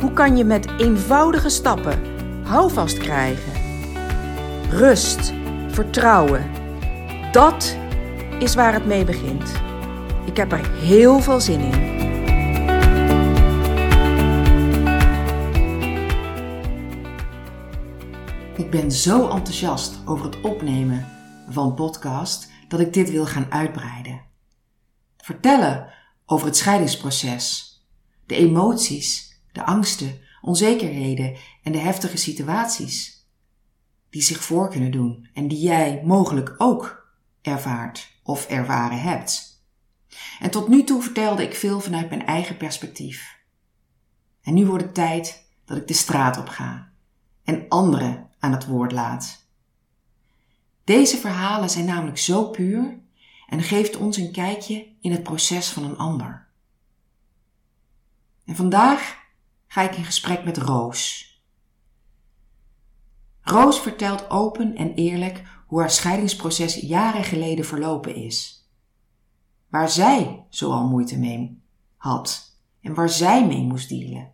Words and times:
Hoe 0.00 0.12
kan 0.12 0.36
je 0.36 0.44
met 0.44 0.68
eenvoudige 0.78 1.48
stappen 1.48 2.02
houvast 2.44 2.98
krijgen? 2.98 3.52
Rust, 4.70 5.32
vertrouwen. 5.68 6.50
Dat 7.32 7.76
is 8.38 8.54
waar 8.54 8.72
het 8.72 8.86
mee 8.86 9.04
begint. 9.04 9.52
Ik 10.26 10.36
heb 10.36 10.52
er 10.52 10.70
heel 10.70 11.20
veel 11.20 11.40
zin 11.40 11.60
in. 11.60 11.96
Ik 18.56 18.70
ben 18.70 18.92
zo 18.92 19.28
enthousiast 19.28 19.98
over 20.04 20.24
het 20.24 20.40
opnemen 20.40 21.06
van 21.48 21.74
podcast 21.74 22.50
dat 22.68 22.80
ik 22.80 22.92
dit 22.92 23.10
wil 23.10 23.26
gaan 23.26 23.52
uitbreiden. 23.52 24.20
Vertellen 25.16 25.92
over 26.26 26.46
het 26.46 26.56
scheidingsproces, 26.56 27.76
de 28.26 28.34
emoties 28.34 29.27
de 29.58 29.64
angsten, 29.64 30.20
onzekerheden 30.40 31.36
en 31.62 31.72
de 31.72 31.78
heftige 31.78 32.16
situaties 32.16 33.26
die 34.10 34.22
zich 34.22 34.44
voor 34.44 34.70
kunnen 34.70 34.90
doen 34.90 35.28
en 35.34 35.48
die 35.48 35.58
jij 35.58 36.02
mogelijk 36.04 36.54
ook 36.58 37.08
ervaart 37.42 38.12
of 38.22 38.46
ervaren 38.46 39.00
hebt. 39.00 39.62
En 40.40 40.50
tot 40.50 40.68
nu 40.68 40.84
toe 40.84 41.02
vertelde 41.02 41.42
ik 41.42 41.54
veel 41.54 41.80
vanuit 41.80 42.08
mijn 42.08 42.26
eigen 42.26 42.56
perspectief. 42.56 43.36
En 44.42 44.54
nu 44.54 44.66
wordt 44.66 44.84
het 44.84 44.94
tijd 44.94 45.46
dat 45.64 45.76
ik 45.76 45.86
de 45.86 45.94
straat 45.94 46.38
op 46.38 46.48
ga 46.48 46.92
en 47.44 47.68
anderen 47.68 48.30
aan 48.38 48.52
het 48.52 48.66
woord 48.66 48.92
laat. 48.92 49.46
Deze 50.84 51.16
verhalen 51.16 51.70
zijn 51.70 51.84
namelijk 51.84 52.18
zo 52.18 52.50
puur 52.50 52.98
en 53.48 53.62
geeft 53.62 53.96
ons 53.96 54.16
een 54.16 54.32
kijkje 54.32 54.86
in 55.00 55.12
het 55.12 55.22
proces 55.22 55.68
van 55.68 55.84
een 55.84 55.96
ander. 55.96 56.46
En 58.44 58.56
vandaag 58.56 59.26
ga 59.68 59.82
ik 59.82 59.96
in 59.96 60.04
gesprek 60.04 60.44
met 60.44 60.56
Roos. 60.56 61.26
Roos 63.40 63.80
vertelt 63.80 64.30
open 64.30 64.76
en 64.76 64.94
eerlijk 64.94 65.42
hoe 65.66 65.80
haar 65.80 65.90
scheidingsproces 65.90 66.74
jaren 66.74 67.24
geleden 67.24 67.64
verlopen 67.64 68.14
is. 68.14 68.68
Waar 69.68 69.88
zij 69.88 70.46
zoal 70.48 70.88
moeite 70.88 71.18
mee 71.18 71.62
had 71.96 72.58
en 72.80 72.94
waar 72.94 73.08
zij 73.08 73.46
mee 73.46 73.62
moest 73.62 73.88
dealen. 73.88 74.32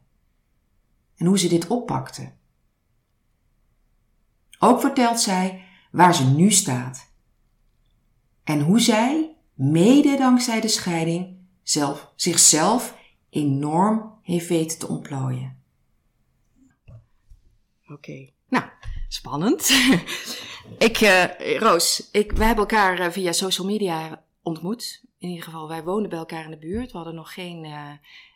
En 1.17 1.27
hoe 1.27 1.39
ze 1.39 1.49
dit 1.49 1.67
oppakte. 1.67 2.33
Ook 4.59 4.81
vertelt 4.81 5.21
zij 5.21 5.65
waar 5.91 6.15
ze 6.15 6.25
nu 6.25 6.51
staat. 6.51 7.13
En 8.45 8.61
hoe 8.61 8.81
zij, 8.81 9.37
mede 9.55 10.17
dankzij 10.17 10.61
de 10.61 10.69
scheiding, 10.69 11.37
zelf, 11.63 12.13
zichzelf 12.17 12.94
enorm 13.35 14.19
heeft 14.23 14.49
weten 14.49 14.79
te 14.79 14.89
ontplooien. 14.89 15.63
Oké, 17.89 18.31
nou, 18.49 18.65
spannend. 19.09 19.69
ik, 20.89 21.01
uh, 21.01 21.59
Roos, 21.59 22.09
ik, 22.13 22.33
wij 22.33 22.47
hebben 22.47 22.65
elkaar 22.65 23.01
uh, 23.01 23.11
via 23.11 23.33
social 23.33 23.67
media 23.67 24.25
ontmoet. 24.43 25.03
In 25.19 25.29
ieder 25.29 25.45
geval, 25.45 25.69
wij 25.69 25.85
woonden 25.85 26.11
bij 26.11 26.19
elkaar 26.19 26.45
in 26.45 26.51
de 26.51 26.59
buurt. 26.59 26.91
We 26.91 26.97
hadden 26.97 27.15
nog 27.15 27.35
geen 27.35 27.65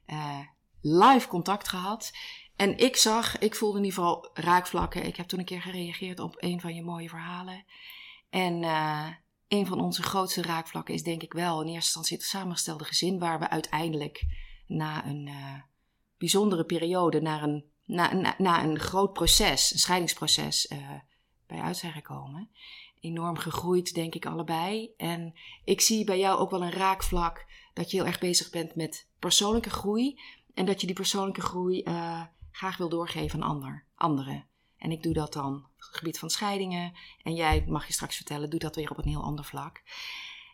uh, 0.08 0.38
live 0.80 1.28
contact 1.28 1.68
gehad. 1.68 2.12
En 2.56 2.78
ik 2.78 2.96
zag, 2.96 3.38
ik 3.38 3.54
voelde 3.54 3.78
in 3.78 3.84
ieder 3.84 3.98
geval 3.98 4.30
raakvlakken. 4.34 5.06
Ik 5.06 5.16
heb 5.16 5.26
toen 5.26 5.38
een 5.38 5.44
keer 5.44 5.62
gereageerd 5.62 6.20
op 6.20 6.34
een 6.38 6.60
van 6.60 6.74
je 6.74 6.82
mooie 6.82 7.08
verhalen. 7.08 7.64
En 8.30 8.62
een 9.48 9.66
van 9.66 9.80
onze 9.80 10.02
grootste 10.02 10.42
raakvlakken 10.42 10.94
is 10.94 11.02
denk 11.02 11.22
ik 11.22 11.32
wel 11.32 11.60
in 11.60 11.66
eerste 11.66 11.74
instantie 11.76 12.16
het 12.16 12.26
samengestelde 12.26 12.84
gezin, 12.84 13.18
waar 13.18 13.38
we 13.38 13.48
uiteindelijk 13.48 14.24
na 14.68 15.06
een 15.06 15.30
bijzondere 16.18 16.64
periode 16.64 17.20
naar 17.20 17.42
een, 17.42 17.64
na, 17.84 18.14
na, 18.14 18.34
na 18.38 18.64
een 18.64 18.78
groot 18.78 19.12
proces, 19.12 19.72
een 19.72 19.78
scheidingsproces, 19.78 20.70
uh, 20.72 20.78
bij 21.46 21.60
uit 21.60 21.76
zijn 21.76 21.92
gekomen. 21.92 22.50
Enorm 23.00 23.36
gegroeid, 23.36 23.94
denk 23.94 24.14
ik, 24.14 24.26
allebei. 24.26 24.90
En 24.96 25.34
ik 25.64 25.80
zie 25.80 26.04
bij 26.04 26.18
jou 26.18 26.38
ook 26.38 26.50
wel 26.50 26.62
een 26.62 26.72
raakvlak 26.72 27.46
dat 27.74 27.90
je 27.90 27.96
heel 27.96 28.06
erg 28.06 28.18
bezig 28.18 28.50
bent 28.50 28.74
met 28.74 29.08
persoonlijke 29.18 29.70
groei. 29.70 30.20
En 30.54 30.66
dat 30.66 30.80
je 30.80 30.86
die 30.86 30.96
persoonlijke 30.96 31.40
groei 31.40 31.82
uh, 31.82 32.22
graag 32.50 32.76
wil 32.76 32.88
doorgeven 32.88 33.42
aan 33.42 33.48
ander, 33.48 33.84
anderen. 33.94 34.46
En 34.78 34.90
ik 34.90 35.02
doe 35.02 35.12
dat 35.12 35.32
dan 35.32 35.54
op 35.54 35.70
het 35.76 35.96
gebied 35.96 36.18
van 36.18 36.30
scheidingen. 36.30 36.92
En 37.22 37.34
jij, 37.34 37.64
mag 37.68 37.86
je 37.86 37.92
straks 37.92 38.16
vertellen, 38.16 38.50
doet 38.50 38.60
dat 38.60 38.76
weer 38.76 38.90
op 38.90 38.98
een 38.98 39.08
heel 39.08 39.22
ander 39.22 39.44
vlak. 39.44 39.82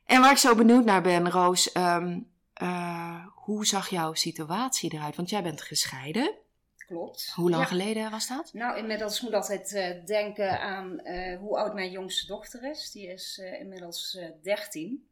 En 0.07 0.21
waar 0.21 0.31
ik 0.31 0.37
zo 0.37 0.55
benieuwd 0.55 0.85
naar 0.85 1.03
ben, 1.03 1.31
Roos, 1.31 1.75
um, 1.77 2.33
uh, 2.63 3.27
hoe 3.35 3.67
zag 3.67 3.89
jouw 3.89 4.15
situatie 4.15 4.95
eruit? 4.95 5.17
Want 5.17 5.31
jij 5.31 5.43
bent 5.43 5.63
gescheiden. 5.63 6.35
Klopt. 6.77 7.33
Hoe 7.35 7.51
lang 7.51 7.69
geleden 7.69 8.11
was 8.11 8.29
dat? 8.29 8.53
Nou, 8.53 8.79
inmiddels 8.79 9.21
moet 9.21 9.35
altijd 9.35 9.73
uh, 9.73 10.07
denken 10.07 10.61
aan 10.61 11.01
uh, 11.05 11.39
hoe 11.39 11.57
oud 11.57 11.75
mijn 11.75 11.91
jongste 11.91 12.27
dochter 12.27 12.71
is. 12.71 12.91
Die 12.91 13.07
is 13.07 13.39
inmiddels 13.61 14.19
13. 14.43 15.09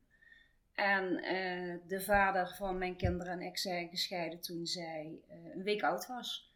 En 0.75 1.17
de 1.87 2.01
vader 2.01 2.55
van 2.57 2.79
mijn 2.79 2.97
kinderen 2.97 3.33
en 3.33 3.41
ik 3.41 3.59
zijn 3.59 3.89
gescheiden 3.89 4.41
toen 4.41 4.67
zij 4.67 5.19
een 5.55 5.63
week 5.63 5.83
oud 5.83 6.07
was. 6.07 6.51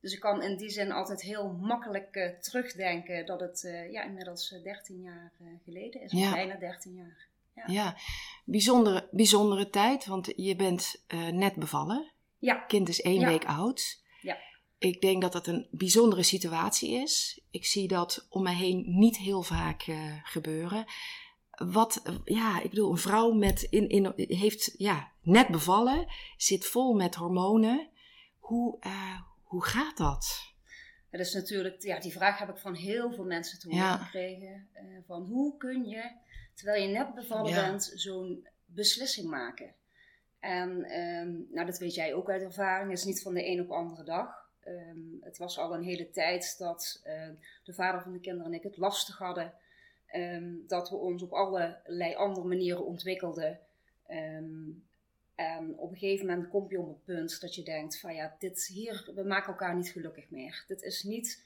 Dus 0.00 0.12
ik 0.12 0.20
kan 0.20 0.42
in 0.42 0.56
die 0.56 0.70
zin 0.70 0.92
altijd 0.92 1.22
heel 1.22 1.48
makkelijk 1.48 2.36
terugdenken 2.40 3.26
dat 3.26 3.40
het 3.40 3.60
ja, 3.90 4.02
inmiddels 4.02 4.54
13 4.62 5.00
jaar 5.00 5.32
geleden 5.64 6.00
is. 6.00 6.12
Ja. 6.12 6.32
Bijna 6.32 6.56
13 6.56 6.94
jaar. 6.94 7.27
Ja, 7.66 7.96
bijzondere, 8.44 9.08
bijzondere 9.10 9.70
tijd, 9.70 10.06
want 10.06 10.32
je 10.36 10.56
bent 10.56 11.04
uh, 11.08 11.28
net 11.28 11.54
bevallen. 11.54 12.12
Ja. 12.38 12.54
Kind 12.54 12.88
is 12.88 13.00
één 13.00 13.26
week 13.26 13.44
oud. 13.44 14.02
Ja. 14.20 14.36
Ik 14.78 15.00
denk 15.00 15.22
dat 15.22 15.32
dat 15.32 15.46
een 15.46 15.66
bijzondere 15.70 16.22
situatie 16.22 16.90
is. 16.90 17.40
Ik 17.50 17.66
zie 17.66 17.88
dat 17.88 18.26
om 18.28 18.42
me 18.42 18.50
heen 18.50 18.84
niet 18.86 19.16
heel 19.16 19.42
vaak 19.42 19.86
uh, 19.86 20.12
gebeuren. 20.22 20.84
Wat, 21.50 22.02
ja, 22.24 22.62
ik 22.62 22.70
bedoel, 22.70 22.90
een 22.90 22.98
vrouw 22.98 23.32
met 23.32 23.62
in, 23.62 23.88
in, 23.88 24.12
heeft 24.16 24.74
ja, 24.76 25.12
net 25.22 25.48
bevallen, 25.48 26.06
zit 26.36 26.66
vol 26.66 26.94
met 26.94 27.14
hormonen. 27.14 27.88
Hoe, 28.38 28.76
uh, 28.86 29.20
hoe 29.42 29.64
gaat 29.64 29.96
dat? 29.96 30.52
Dat 31.10 31.20
is 31.20 31.34
natuurlijk, 31.34 31.82
ja, 31.82 32.00
die 32.00 32.12
vraag 32.12 32.38
heb 32.38 32.48
ik 32.48 32.58
van 32.58 32.74
heel 32.74 33.12
veel 33.12 33.24
mensen 33.24 33.58
te 33.58 33.68
horen 33.68 33.84
ja. 33.84 33.96
gekregen. 33.96 34.68
van 35.06 35.22
hoe 35.22 35.56
kun 35.56 35.88
je 35.88 36.10
terwijl 36.58 36.82
je 36.82 36.88
net 36.88 37.14
bevallen 37.14 37.54
bent, 37.54 37.92
zo'n 37.94 38.46
beslissing 38.64 39.28
maken. 39.28 39.74
En 40.40 40.70
um, 41.00 41.48
nou, 41.50 41.66
dat 41.66 41.78
weet 41.78 41.94
jij 41.94 42.14
ook 42.14 42.30
uit 42.30 42.42
ervaring, 42.42 42.90
het 42.90 42.98
is 42.98 43.04
niet 43.04 43.22
van 43.22 43.34
de 43.34 43.46
een 43.46 43.60
op 43.60 43.68
de 43.68 43.74
andere 43.74 44.04
dag. 44.04 44.46
Um, 44.66 45.18
het 45.20 45.38
was 45.38 45.58
al 45.58 45.74
een 45.74 45.82
hele 45.82 46.10
tijd 46.10 46.58
dat 46.58 47.02
uh, 47.06 47.28
de 47.64 47.74
vader 47.74 48.02
van 48.02 48.12
de 48.12 48.20
kinderen 48.20 48.52
en 48.52 48.58
ik 48.58 48.62
het 48.62 48.76
lastig 48.76 49.18
hadden. 49.18 49.52
Um, 50.14 50.64
dat 50.66 50.90
we 50.90 50.96
ons 50.96 51.22
op 51.22 51.32
allerlei 51.32 52.14
andere 52.14 52.46
manieren 52.46 52.86
ontwikkelden. 52.86 53.60
en 54.06 55.74
op 55.76 55.90
een 55.90 55.98
gegeven 55.98 56.26
moment 56.26 56.48
kom 56.48 56.70
je 56.70 56.80
op 56.80 56.88
het 56.88 57.04
punt 57.04 57.40
dat 57.40 57.54
je 57.54 57.62
denkt 57.62 58.00
van 58.00 58.14
ja, 58.14 58.36
dit 58.38 58.66
hier, 58.66 59.10
we 59.14 59.22
maken 59.22 59.48
elkaar 59.48 59.76
niet 59.76 59.88
gelukkig 59.88 60.30
meer. 60.30 60.64
Dit 60.66 60.82
is 60.82 61.02
niet 61.02 61.44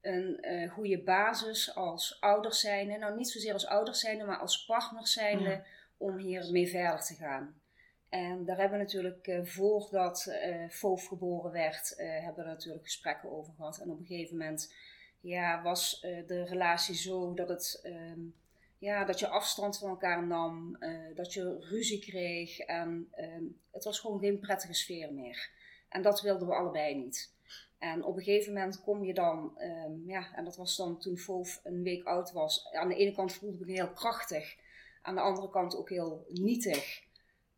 een 0.00 0.38
uh, 0.40 0.70
goede 0.70 1.02
basis 1.02 1.74
als 1.74 2.20
ouders 2.20 2.60
zijnde. 2.60 2.98
Nou, 2.98 3.16
niet 3.16 3.30
zozeer 3.30 3.52
als 3.52 3.66
ouders 3.66 4.00
zijnde, 4.00 4.24
maar 4.24 4.38
als 4.38 4.64
partners 4.64 5.12
zijnde 5.12 5.50
ja. 5.50 5.64
om 5.96 6.16
hiermee 6.16 6.68
verder 6.68 7.00
te 7.00 7.14
gaan. 7.14 7.60
En 8.08 8.44
daar 8.44 8.56
hebben 8.56 8.78
we 8.78 8.84
natuurlijk 8.84 9.26
uh, 9.26 9.44
voordat 9.44 10.26
uh, 10.28 10.68
Foof 10.68 11.06
geboren 11.06 11.52
werd, 11.52 11.94
hebben 11.96 12.44
we 12.44 12.50
natuurlijk 12.50 12.84
gesprekken 12.84 13.30
over 13.30 13.52
gehad. 13.56 13.78
En 13.78 13.90
op 13.90 13.98
een 13.98 14.06
gegeven 14.06 14.36
moment 14.36 14.74
ja, 15.20 15.62
was 15.62 16.00
de 16.00 16.44
relatie 16.44 16.94
zo 16.94 17.34
dat, 17.34 17.48
het, 17.48 17.80
um, 17.86 18.34
ja, 18.78 19.04
dat 19.04 19.18
je 19.18 19.28
afstand 19.28 19.78
van 19.78 19.88
elkaar 19.88 20.26
nam, 20.26 20.78
dat 21.14 21.32
je 21.32 21.56
ruzie 21.60 22.00
kreeg. 22.00 22.58
En 22.58 23.12
um, 23.18 23.60
het 23.70 23.84
was 23.84 23.98
gewoon 23.98 24.20
geen 24.20 24.38
prettige 24.38 24.74
sfeer 24.74 25.12
meer. 25.12 25.50
En 25.88 26.02
dat 26.02 26.20
wilden 26.20 26.48
we 26.48 26.54
allebei 26.54 26.94
niet. 26.94 27.32
En 27.80 28.04
op 28.04 28.16
een 28.16 28.22
gegeven 28.22 28.52
moment 28.52 28.80
kom 28.80 29.04
je 29.04 29.14
dan, 29.14 29.58
um, 29.60 30.02
ja, 30.06 30.34
en 30.34 30.44
dat 30.44 30.56
was 30.56 30.76
dan 30.76 30.98
toen 30.98 31.20
Wolf 31.26 31.60
een 31.64 31.82
week 31.82 32.04
oud 32.04 32.32
was. 32.32 32.72
Aan 32.72 32.88
de 32.88 32.96
ene 32.96 33.12
kant 33.12 33.32
voelde 33.32 33.58
ik 33.58 33.66
me 33.66 33.72
heel 33.72 33.92
krachtig, 33.92 34.56
aan 35.02 35.14
de 35.14 35.20
andere 35.20 35.50
kant 35.50 35.76
ook 35.76 35.88
heel 35.88 36.26
nietig. 36.28 37.02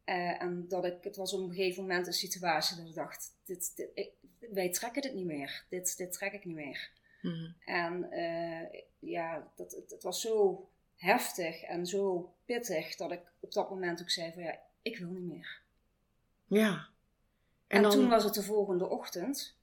Uh, 0.04 0.42
en 0.42 0.68
dat 0.68 0.84
ik, 0.84 1.04
het 1.04 1.16
was 1.16 1.32
op 1.32 1.40
een 1.40 1.54
gegeven 1.54 1.82
moment 1.82 2.06
een 2.06 2.12
situatie 2.12 2.76
dat 2.76 2.86
ik 2.86 2.94
dacht, 2.94 3.36
dit, 3.44 3.76
dit, 3.76 3.90
ik, 3.94 4.10
wij 4.50 4.70
trekken 4.70 5.02
dit 5.02 5.14
niet 5.14 5.26
meer. 5.26 5.64
Dit, 5.68 5.96
dit 5.96 6.12
trek 6.12 6.32
ik 6.32 6.44
niet 6.44 6.56
meer. 6.56 6.90
Mhm. 7.22 7.50
En 7.64 8.10
eh, 8.10 8.80
ja, 8.98 9.50
dat, 9.56 9.72
het, 9.72 9.90
het 9.90 10.02
was 10.02 10.20
zo 10.20 10.68
heftig 10.96 11.62
en 11.62 11.86
zo 11.86 12.34
pittig 12.44 12.96
dat 12.96 13.12
ik 13.12 13.20
op 13.40 13.52
dat 13.52 13.70
moment 13.70 14.00
ook 14.00 14.10
zei 14.10 14.32
van 14.32 14.42
ja, 14.42 14.58
ik 14.82 14.98
wil 14.98 15.10
niet 15.10 15.32
meer. 15.32 15.60
Ja. 16.46 16.88
En, 17.66 17.90
toen 17.90 18.08
was 18.08 18.24
het 18.24 18.34
de 18.34 18.42
volgende 18.42 18.88
ochtend. 18.88 19.56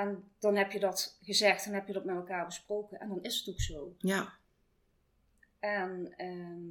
En 0.00 0.30
dan 0.38 0.56
heb 0.56 0.72
je 0.72 0.78
dat 0.80 1.18
gezegd 1.22 1.66
en 1.66 1.74
heb 1.74 1.86
je 1.86 1.92
dat 1.92 2.04
met 2.04 2.16
elkaar 2.16 2.44
besproken. 2.46 3.00
En 3.00 3.08
dan 3.08 3.22
is 3.22 3.38
het 3.38 3.48
ook 3.48 3.60
zo. 3.60 3.94
Ja. 3.98 4.32
En 5.58 6.12
ehm, 6.16 6.68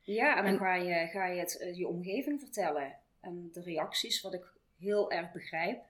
ja, 0.00 0.36
en 0.36 0.42
dan 0.44 0.52
En- 0.52 0.58
ga, 0.58 0.74
je, 0.74 1.06
ga 1.06 1.26
je 1.26 1.40
het 1.40 1.56
eh, 1.58 1.76
je 1.76 1.88
omgeving 1.88 2.40
vertellen. 2.40 2.96
En 3.20 3.50
de 3.52 3.60
reacties, 3.60 4.20
wat 4.20 4.34
ik 4.34 4.44
heel 4.78 5.10
erg 5.10 5.32
begrijp. 5.32 5.82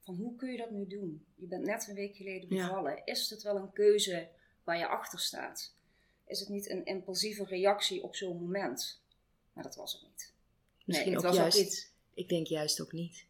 Van 0.00 0.14
hoe 0.14 0.36
kun 0.36 0.50
je 0.50 0.56
dat 0.58 0.70
nu 0.70 0.86
doen? 0.86 1.24
Je 1.34 1.46
bent 1.46 1.64
net 1.64 1.88
een 1.88 1.94
week 1.94 2.16
geleden 2.16 2.54
Ja. 2.56 2.66
bevallen. 2.66 3.02
Is 3.04 3.30
het 3.30 3.42
wel 3.42 3.56
een 3.56 3.72
keuze 3.72 4.28
waar 4.64 4.78
je 4.78 4.86
achter 4.86 5.18
staat? 5.20 5.74
Is 6.26 6.40
het 6.40 6.48
niet 6.48 6.70
een 6.70 6.84
impulsieve 6.84 7.44
reactie 7.44 8.02
op 8.02 8.16
zo'n 8.16 8.40
moment? 8.40 9.00
Maar 9.52 9.62
dat 9.64 9.76
was 9.76 9.92
het 9.92 10.02
niet. 10.02 10.32
Misschien 10.84 11.08
nee, 11.08 11.18
ook 11.18 11.24
het 11.24 11.32
was 11.32 11.40
juist. 11.42 11.58
ook 11.58 11.64
iets. 11.64 11.90
Ik 12.14 12.28
denk 12.28 12.46
juist 12.46 12.80
ook 12.80 12.92
niet. 12.92 13.24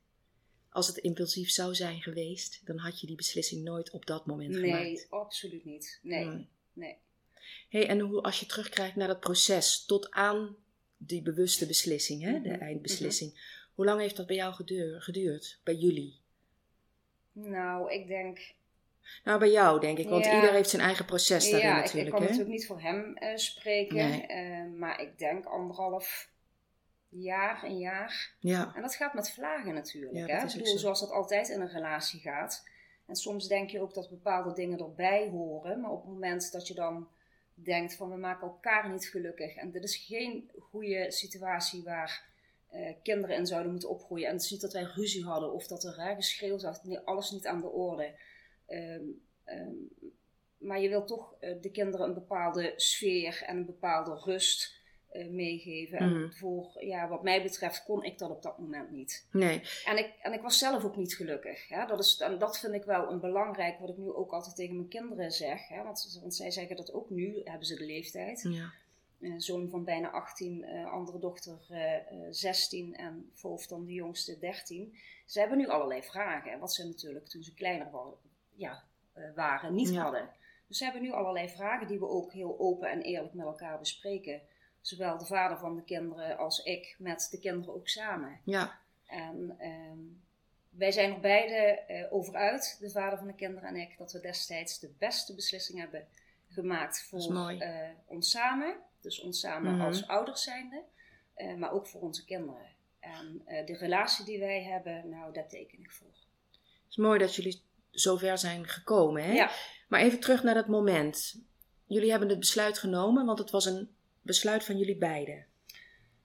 Als 0.72 0.86
het 0.86 0.96
impulsief 0.96 1.50
zou 1.50 1.74
zijn 1.74 2.02
geweest, 2.02 2.60
dan 2.64 2.78
had 2.78 3.00
je 3.00 3.06
die 3.06 3.16
beslissing 3.16 3.62
nooit 3.64 3.90
op 3.90 4.06
dat 4.06 4.26
moment 4.26 4.50
Nee, 4.50 4.60
gemaakt. 4.70 5.06
absoluut 5.10 5.64
niet. 5.64 5.98
Nee, 6.02 6.24
Nee. 6.24 6.48
nee. 6.72 6.96
Hey, 7.68 7.88
en 7.88 8.00
hoe, 8.00 8.22
als 8.22 8.40
je 8.40 8.46
terugkrijgt 8.46 8.96
naar 8.96 9.08
dat 9.08 9.20
proces 9.20 9.84
tot 9.84 10.10
aan 10.10 10.56
die 10.96 11.22
bewuste 11.22 11.66
beslissing, 11.66 12.22
hè, 12.22 12.40
de 12.40 12.48
Mhm, 12.48 12.60
eindbeslissing. 12.60 13.60
Hoe 13.74 13.84
lang 13.84 14.00
heeft 14.00 14.16
dat 14.16 14.26
bij 14.26 14.36
jou 14.36 14.54
gedeur- 14.54 15.02
geduurd? 15.02 15.60
Bij 15.64 15.74
jullie? 15.74 16.20
Nou, 17.32 17.92
ik 17.92 18.06
denk 18.06 18.54
Nou, 19.24 19.38
bij 19.38 19.50
jou 19.50 19.80
denk 19.80 19.98
ik, 19.98 20.08
want 20.08 20.24
Ja. 20.24 20.34
ieder 20.34 20.52
heeft 20.52 20.70
zijn 20.70 20.82
eigen 20.82 21.04
proces 21.04 21.50
daarin 21.50 21.68
ja, 21.68 21.74
ik, 21.74 21.78
ik 21.78 21.84
natuurlijk. 21.84 22.10
kan 22.14 22.22
hè? 22.22 22.28
natuurlijk 22.28 22.56
niet 22.56 22.66
voor 22.66 22.80
hem 22.80 23.16
eh, 23.16 23.36
spreken. 23.36 23.96
Nee. 23.96 24.26
eh, 24.26 24.66
maar 24.78 25.00
ik 25.00 25.18
denk 25.18 25.44
anderhalf 25.44 26.30
jaar, 27.20 27.64
een 27.64 27.78
jaar. 27.78 28.34
Ja, 28.38 28.72
En 28.74 28.82
dat 28.82 28.94
gaat 28.94 29.14
met 29.14 29.30
vlagen 29.30 29.74
natuurlijk. 29.74 30.14
Ja, 30.14 30.26
hè? 30.26 30.46
Ik 30.46 30.52
bedoel, 30.52 30.78
zoals 30.78 31.00
dat 31.00 31.10
altijd 31.10 31.48
in 31.48 31.60
een 31.60 31.72
relatie 31.72 32.20
gaat. 32.20 32.68
En 33.06 33.16
soms 33.16 33.48
denk 33.48 33.70
je 33.70 33.80
ook 33.80 33.94
dat 33.94 34.10
bepaalde 34.10 34.52
dingen 34.52 34.78
erbij 34.78 35.28
horen. 35.28 35.80
Maar 35.80 35.90
op 35.90 36.02
het 36.02 36.12
moment 36.12 36.52
dat 36.52 36.66
je 36.66 36.74
dan 36.74 37.08
denkt 37.54 37.94
van 37.94 38.10
we 38.10 38.16
maken 38.16 38.46
elkaar 38.46 38.90
niet 38.90 39.06
gelukkig. 39.06 39.54
En 39.54 39.70
dit 39.70 39.84
is 39.84 39.96
geen 39.96 40.50
goede 40.58 41.10
situatie 41.10 41.82
waar 41.82 42.30
eh, 42.68 42.94
kinderen 43.02 43.36
in 43.36 43.46
zouden 43.46 43.70
moeten 43.70 43.88
opgroeien. 43.88 44.26
En 44.26 44.32
het 44.32 44.42
is 44.42 44.50
niet 44.50 44.60
dat 44.60 44.72
wij 44.72 44.82
ruzie 44.82 45.24
hadden 45.24 45.52
of 45.52 45.66
dat 45.66 45.84
er 45.84 46.14
geschreeuwd. 46.16 46.80
Nee, 46.82 46.98
alles 46.98 47.30
niet 47.30 47.46
aan 47.46 47.60
de 47.60 47.70
orde. 47.70 48.14
Ehm, 48.66 49.04
ehm, 49.44 49.74
maar 50.58 50.80
je 50.80 50.88
wilt 50.88 51.06
toch 51.06 51.34
eh, 51.40 51.60
de 51.60 51.70
kinderen 51.70 52.06
een 52.06 52.14
bepaalde 52.14 52.72
sfeer 52.76 53.42
en 53.46 53.56
een 53.56 53.66
bepaalde 53.66 54.14
rust 54.24 54.80
eh, 55.12 55.28
meegeven. 55.28 55.98
En 55.98 56.32
voor, 56.32 56.70
ja, 56.84 57.08
wat 57.08 57.22
mij 57.22 57.42
betreft 57.42 57.84
kon 57.84 58.02
ik 58.04 58.18
dat 58.18 58.30
op 58.30 58.42
dat 58.42 58.58
moment 58.58 58.90
niet. 58.90 59.26
nee. 59.32 59.62
En 59.84 59.98
ik, 59.98 60.12
en 60.22 60.32
ik 60.32 60.40
was 60.42 60.58
zelf 60.58 60.84
ook 60.84 60.96
niet 60.96 61.14
gelukkig. 61.14 61.68
Hè? 61.68 61.86
Dat, 61.86 61.98
is, 62.00 62.16
en 62.20 62.38
dat 62.38 62.58
vind 62.58 62.74
ik 62.74 62.84
wel 62.84 63.10
een 63.10 63.20
belangrijk, 63.20 63.78
wat 63.78 63.88
ik 63.88 63.96
nu 63.96 64.12
ook 64.12 64.32
altijd 64.32 64.56
tegen 64.56 64.76
mijn 64.76 64.88
kinderen 64.88 65.30
zeg. 65.32 65.68
Hè? 65.68 65.82
Want, 65.82 66.18
want 66.20 66.34
zij 66.34 66.50
zeggen 66.50 66.76
dat 66.76 66.92
ook 66.92 67.10
nu, 67.10 67.40
hebben 67.44 67.66
ze 67.66 67.76
de 67.76 67.84
leeftijd. 67.86 68.40
Ja. 68.48 68.72
Een 69.20 69.40
zoon 69.40 69.68
van 69.68 69.84
bijna 69.84 70.10
18, 70.10 70.64
eh, 70.64 70.92
andere 70.92 71.18
dochter 71.18 71.58
eh, 71.68 71.94
eh, 71.94 72.02
16 72.30 72.94
en 72.96 73.30
Voof 73.34 73.66
dan 73.66 73.84
de 73.84 73.92
jongste 73.92 74.38
13. 74.38 74.94
Ze 75.26 75.38
hebben 75.40 75.58
nu 75.58 75.68
allerlei 75.68 76.02
vragen, 76.02 76.58
wat 76.58 76.72
ze 76.74 76.86
natuurlijk 76.86 77.26
toen 77.28 77.42
ze 77.42 77.54
kleiner 77.54 77.90
wa- 77.90 78.12
ja, 78.54 78.82
eh, 79.12 79.24
waren 79.34 79.74
niet 79.74 79.88
Ja. 79.88 80.02
hadden. 80.02 80.28
Dus 80.66 80.78
ze 80.78 80.84
hebben 80.84 81.02
nu 81.02 81.10
allerlei 81.12 81.48
vragen 81.48 81.86
die 81.86 81.98
we 81.98 82.08
ook 82.08 82.32
heel 82.32 82.58
open 82.58 82.90
en 82.90 83.00
eerlijk 83.02 83.34
met 83.34 83.46
elkaar 83.46 83.78
bespreken. 83.78 84.40
Zowel 84.82 85.18
de 85.18 85.26
vader 85.26 85.58
van 85.58 85.76
de 85.76 85.82
kinderen 85.82 86.36
als 86.38 86.62
ik 86.62 86.94
met 86.98 87.28
de 87.30 87.38
kinderen 87.38 87.74
ook 87.74 87.88
samen. 87.88 88.40
ja, 88.44 88.78
En 89.06 89.54
ehm, 89.58 89.98
wij 90.70 90.92
zijn 90.92 91.12
er 91.12 91.20
beide 91.20 91.54
eh, 91.54 92.12
over 92.12 92.34
uit, 92.34 92.76
de 92.80 92.90
vader 92.90 93.18
van 93.18 93.26
de 93.26 93.34
kinderen 93.34 93.68
en 93.68 93.76
ik, 93.76 93.98
dat 93.98 94.12
we 94.12 94.20
destijds 94.20 94.78
de 94.78 94.90
beste 94.98 95.34
beslissing 95.34 95.78
hebben 95.78 96.06
gemaakt 96.48 97.02
voor 97.02 97.48
eh, 97.50 97.88
ons 98.06 98.30
samen. 98.30 98.76
Dus 99.00 99.20
ons 99.20 99.40
samen 99.40 99.72
Mhm. 99.76 99.80
als 99.86 100.06
ouders 100.06 100.42
zijnde, 100.42 100.82
eh, 101.34 101.54
maar 101.54 101.72
ook 101.72 101.86
voor 101.86 102.00
onze 102.00 102.24
kinderen. 102.24 102.70
En 103.00 103.42
de 103.66 103.76
relatie 103.76 104.24
die 104.24 104.38
wij 104.38 104.62
hebben, 104.62 105.08
nou, 105.08 105.32
daar 105.32 105.48
teken 105.48 105.78
ik 105.78 105.90
voor. 105.92 106.06
Het 106.52 106.90
is 106.90 106.96
mooi 106.96 107.18
dat 107.18 107.34
jullie 107.34 107.62
zover 107.90 108.38
zijn 108.38 108.68
gekomen. 108.68 109.24
Hè? 109.24 109.32
Ja. 109.32 109.50
Maar 109.88 110.00
even 110.00 110.20
terug 110.20 110.42
naar 110.42 110.54
dat 110.54 110.66
moment. 110.68 111.40
Jullie 111.86 112.10
hebben 112.10 112.28
het 112.28 112.38
besluit 112.38 112.78
genomen, 112.78 113.26
want 113.26 113.38
het 113.38 113.50
was 113.50 113.64
een 113.64 113.94
besluit 114.22 114.64
van 114.64 114.78
jullie 114.78 114.96
beiden. 114.96 115.46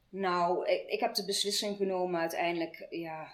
Nou, 0.09 0.67
ik, 0.67 0.88
ik 0.88 0.99
heb 0.99 1.13
de 1.13 1.25
beslissing 1.25 1.77
genomen 1.77 2.19
uiteindelijk, 2.19 2.88
ja, 2.89 3.31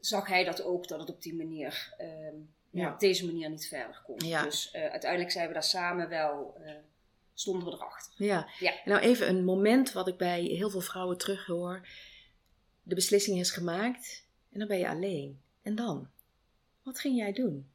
zag 0.00 0.26
hij 0.26 0.44
dat 0.44 0.62
ook, 0.62 0.88
dat 0.88 1.00
het 1.00 1.10
op 1.10 1.22
die 1.22 1.34
manier, 1.34 1.94
ehm, 1.98 2.36
ja. 2.74 2.92
Op 2.92 3.00
deze 3.00 3.26
manier 3.26 3.50
niet 3.50 3.68
verder 3.68 4.02
kon. 4.04 4.28
Ja. 4.28 4.42
Dus 4.42 4.70
eh, 4.70 4.90
uiteindelijk 4.90 5.30
zijn 5.30 5.46
we 5.48 5.52
daar 5.52 5.62
samen 5.62 6.08
wel, 6.08 6.56
eh, 6.64 6.72
stonden 7.34 7.68
we 7.68 7.72
erachter. 7.74 8.12
Ja. 8.16 8.48
Ja. 8.58 8.74
Nou 8.84 9.00
even 9.00 9.28
een 9.28 9.44
moment 9.44 9.92
wat 9.92 10.08
ik 10.08 10.16
bij 10.16 10.42
heel 10.42 10.70
veel 10.70 10.80
vrouwen 10.80 11.18
terughoor. 11.18 11.88
De 12.82 12.94
beslissing 12.94 13.38
is 13.38 13.50
gemaakt 13.50 14.26
en 14.52 14.58
dan 14.58 14.68
ben 14.68 14.78
je 14.78 14.88
alleen. 14.88 15.40
En 15.62 15.74
dan? 15.74 16.08
Wat 16.82 16.98
ging 16.98 17.16
jij 17.16 17.32
doen? 17.32 17.70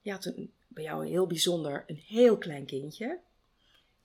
Je 0.00 0.10
had 0.10 0.24
een, 0.24 0.52
bij 0.68 0.84
jou 0.84 1.06
heel 1.06 1.26
bijzonder 1.26 1.84
een 1.86 2.02
heel 2.06 2.38
klein 2.38 2.66
kindje. 2.66 3.18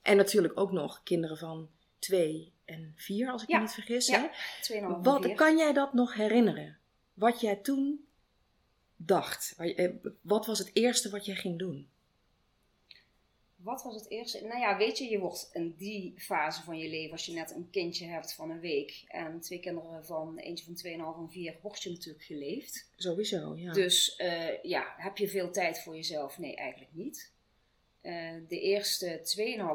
En 0.07 0.17
natuurlijk 0.17 0.59
ook 0.59 0.71
nog 0.71 1.03
kinderen 1.03 1.37
van 1.37 1.69
twee 1.99 2.53
en 2.65 2.93
vier, 2.97 3.31
als 3.31 3.43
ik 3.43 3.49
Ja. 3.49 3.55
me 3.57 3.61
niet 3.63 3.73
vergis. 3.73 4.07
Ja. 4.07 4.21
Hè? 4.21 4.27
2,5 4.61 5.03
Wat 5.03 5.23
vier. 5.25 5.35
kan 5.35 5.57
jij 5.57 5.73
dat 5.73 5.93
nog 5.93 6.13
herinneren? 6.13 6.77
Wat 7.13 7.41
jij 7.41 7.55
toen 7.55 8.07
dacht? 8.95 9.53
Eh, 9.57 9.89
Wat 10.21 10.45
was 10.45 10.59
het 10.59 10.69
eerste 10.73 11.09
wat 11.09 11.25
jij 11.25 11.35
ging 11.35 11.59
doen? 11.59 11.89
Wat 13.55 13.83
was 13.83 13.95
het 13.95 14.09
eerste? 14.09 14.41
Nou 14.45 14.59
ja, 14.59 14.77
weet 14.77 14.97
je, 14.97 15.03
je 15.09 15.19
wordt 15.19 15.49
in 15.53 15.75
die 15.77 16.13
fase 16.17 16.63
van 16.63 16.77
je 16.77 16.89
leven, 16.89 17.11
als 17.11 17.25
je 17.25 17.33
net 17.33 17.51
een 17.51 17.69
kindje 17.69 18.05
hebt 18.05 18.33
van 18.33 18.49
een 18.49 18.59
week 18.59 19.03
en 19.07 19.39
twee 19.41 19.59
kinderen 19.59 20.05
van 20.05 20.37
eentje 20.37 20.65
van 20.65 20.75
2,5 20.75 21.17
en 21.19 21.29
4, 21.29 21.55
word 21.61 21.83
je 21.83 21.89
natuurlijk 21.89 22.23
geleefd. 22.23 22.89
Sowieso, 22.95 23.55
ja. 23.57 23.73
Dus 23.73 24.15
eh, 24.15 24.63
ja, 24.63 24.93
heb 24.97 25.17
je 25.17 25.27
veel 25.29 25.51
tijd 25.51 25.79
voor 25.79 25.95
jezelf? 25.95 26.37
Nee, 26.37 26.55
eigenlijk 26.55 26.93
niet. 26.93 27.31
Eh, 28.07 28.33
de 28.47 28.59
eerste 28.59 29.21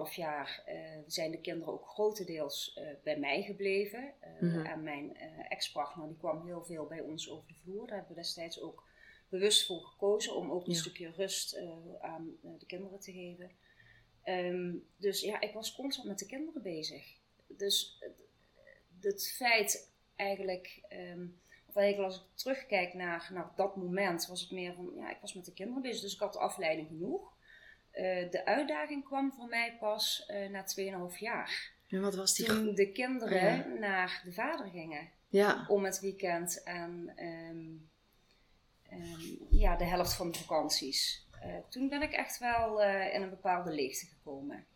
2,5 0.08 0.14
jaar 0.14 0.62
eh, 0.66 0.76
zijn 1.06 1.30
de 1.30 1.40
kinderen 1.40 1.72
ook 1.72 1.88
grotendeels 1.88 2.74
eh, 2.74 2.86
bij 3.02 3.18
mij 3.18 3.42
gebleven. 3.42 4.14
Mhm. 4.40 4.66
En 4.66 4.82
mijn 4.82 5.16
ex-partner 5.48 6.08
die 6.08 6.16
kwam 6.16 6.46
heel 6.46 6.64
veel 6.64 6.86
bij 6.86 7.00
ons 7.00 7.30
over 7.30 7.48
de 7.48 7.54
vloer. 7.54 7.86
Daar 7.86 7.96
hebben 7.96 8.14
we 8.14 8.20
destijds 8.22 8.60
ook 8.60 8.88
bewust 9.28 9.66
voor 9.66 9.80
gekozen 9.80 10.36
om 10.36 10.50
ook 10.50 10.66
een 10.66 10.72
Ja. 10.72 10.78
stukje 10.78 11.10
rust 11.10 11.58
aan 12.00 12.36
de 12.58 12.66
kinderen 12.66 13.00
te 13.00 13.12
geven. 13.12 13.50
Ehm, 14.22 14.74
dus 14.96 15.20
ja, 15.20 15.40
ik 15.40 15.52
was 15.52 15.74
constant 15.74 16.08
met 16.08 16.18
de 16.18 16.26
kinderen 16.26 16.62
bezig. 16.62 17.16
Dus 17.46 17.96
het, 18.00 18.22
het 19.00 19.32
feit 19.36 19.92
eigenlijk, 20.16 20.80
ehm, 20.88 21.26
of 21.66 21.76
eigenlijk 21.76 22.12
als 22.12 22.20
ik 22.20 22.26
terugkijk 22.34 22.94
naar, 22.94 23.30
naar 23.32 23.52
dat 23.56 23.76
moment, 23.76 24.26
was 24.26 24.40
het 24.40 24.50
meer 24.50 24.74
van, 24.74 24.92
ja, 24.96 25.10
ik 25.10 25.20
was 25.20 25.34
met 25.34 25.44
de 25.44 25.52
kinderen 25.52 25.82
bezig, 25.82 26.00
dus 26.00 26.14
ik 26.14 26.20
had 26.20 26.32
de 26.32 26.38
afleiding 26.38 26.88
genoeg. 26.88 27.40
Eh, 27.92 28.30
de 28.30 28.44
uitdaging 28.44 29.04
kwam 29.04 29.32
voor 29.32 29.46
mij 29.48 29.76
pas 29.80 30.24
eh, 30.26 30.48
na 30.50 30.64
2,5 31.12 31.18
jaar. 31.18 31.70
En 31.88 32.00
wat 32.00 32.14
was 32.14 32.34
die... 32.34 32.46
Toen 32.46 32.74
de 32.74 32.92
kinderen 32.92 33.56
Ja. 33.72 33.78
naar 33.78 34.22
de 34.24 34.32
vader 34.32 34.66
gingen 34.70 35.10
Ja, 35.28 35.64
om 35.68 35.84
het 35.84 36.00
weekend 36.00 36.62
en 36.62 37.12
ehm, 37.16 37.66
ehm, 39.00 39.20
ja, 39.50 39.76
de 39.76 39.84
helft 39.84 40.14
van 40.14 40.30
de 40.32 40.38
vakanties. 40.38 41.26
Eh, 41.40 41.56
toen 41.68 41.88
ben 41.88 42.02
ik 42.02 42.12
echt 42.12 42.38
wel 42.38 42.82
in 42.82 43.22
een 43.22 43.30
bepaalde 43.30 43.70
leegte 43.72 44.06
gekomen. 44.06 44.66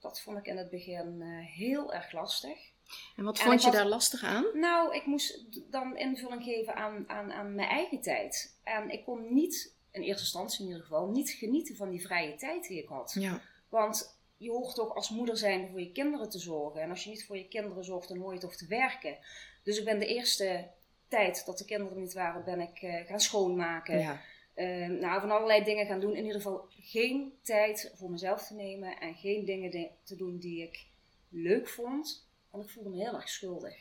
Dat 0.00 0.20
vond 0.20 0.38
ik 0.38 0.46
in 0.46 0.56
het 0.56 0.70
begin 0.70 1.20
heel 1.54 1.92
erg 1.94 2.12
lastig. 2.12 2.70
en 3.16 3.24
wat 3.24 3.38
vond 3.40 3.60
je 3.60 3.66
had- 3.68 3.76
daar 3.76 3.86
lastig 3.86 4.22
aan? 4.24 4.44
Nou, 4.52 4.94
ik 4.94 5.06
moest 5.06 5.48
dan 5.72 5.96
invulling 5.96 6.42
geven 6.42 6.74
aan, 6.74 7.08
aan, 7.08 7.32
aan 7.32 7.54
mijn 7.54 7.68
eigen 7.68 8.00
tijd. 8.00 8.58
En 8.64 8.90
ik 8.90 9.04
kon 9.04 9.34
niet, 9.34 9.74
in 9.92 10.02
eerste 10.02 10.22
instantie 10.22 10.60
in 10.60 10.66
ieder 10.66 10.82
geval, 10.82 11.06
niet 11.08 11.30
genieten 11.30 11.76
van 11.76 11.90
die 11.90 12.00
vrije 12.02 12.34
tijd 12.36 12.68
die 12.68 12.82
ik 12.82 12.88
had. 12.88 13.12
Ja, 13.18 13.40
Want 13.68 14.20
je 14.36 14.50
hoort 14.50 14.74
toch 14.74 14.94
als 14.94 15.10
moeder 15.10 15.36
zijn 15.36 15.68
voor 15.70 15.80
je 15.80 15.92
kinderen 15.92 16.30
te 16.30 16.38
zorgen. 16.38 16.80
En 16.80 16.90
als 16.90 17.04
je 17.04 17.10
niet 17.10 17.26
voor 17.26 17.36
je 17.36 17.48
kinderen 17.48 17.84
zorgt, 17.84 18.08
dan 18.08 18.18
hoor 18.18 18.32
je 18.34 18.40
toch 18.40 18.54
te 18.56 18.66
werken. 18.66 19.18
Dus 19.62 19.78
ik 19.78 19.84
ben 19.84 19.98
de 19.98 20.06
eerste 20.06 20.68
tijd 21.08 21.46
dat 21.46 21.58
de 21.58 21.64
kinderen 21.64 21.94
er 21.94 22.00
niet 22.02 22.12
waren, 22.12 22.44
ben 22.44 22.60
ik 22.60 22.82
eh, 22.82 23.06
gaan 23.06 23.20
schoonmaken. 23.20 23.98
ja. 23.98 24.20
Eh, 24.54 24.86
nou, 24.88 25.20
van 25.20 25.30
allerlei 25.30 25.64
dingen 25.64 25.86
gaan 25.86 26.00
doen. 26.00 26.10
In 26.16 26.24
ieder 26.24 26.40
geval 26.40 26.66
geen 26.80 27.32
tijd 27.42 27.92
voor 27.96 28.10
mezelf 28.10 28.46
te 28.46 28.54
nemen. 28.54 28.98
En 29.00 29.14
geen 29.14 29.44
dingen 29.44 29.70
de- 29.70 29.90
te 30.02 30.16
doen 30.16 30.38
die 30.38 30.62
ik 30.62 30.86
leuk 31.28 31.68
vond. 31.68 32.26
Want 32.50 32.64
ik 32.64 32.70
voelde 32.70 32.88
me 32.90 32.96
heel 32.96 33.14
erg 33.14 33.28
schuldig. 33.28 33.74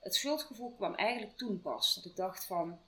Het 0.00 0.14
schuldgevoel 0.14 0.72
kwam 0.76 0.94
eigenlijk 0.94 1.36
toen 1.36 1.60
pas. 1.60 1.94
Dat 1.94 2.04
ik 2.04 2.16
dacht 2.16 2.46
van, 2.46 2.78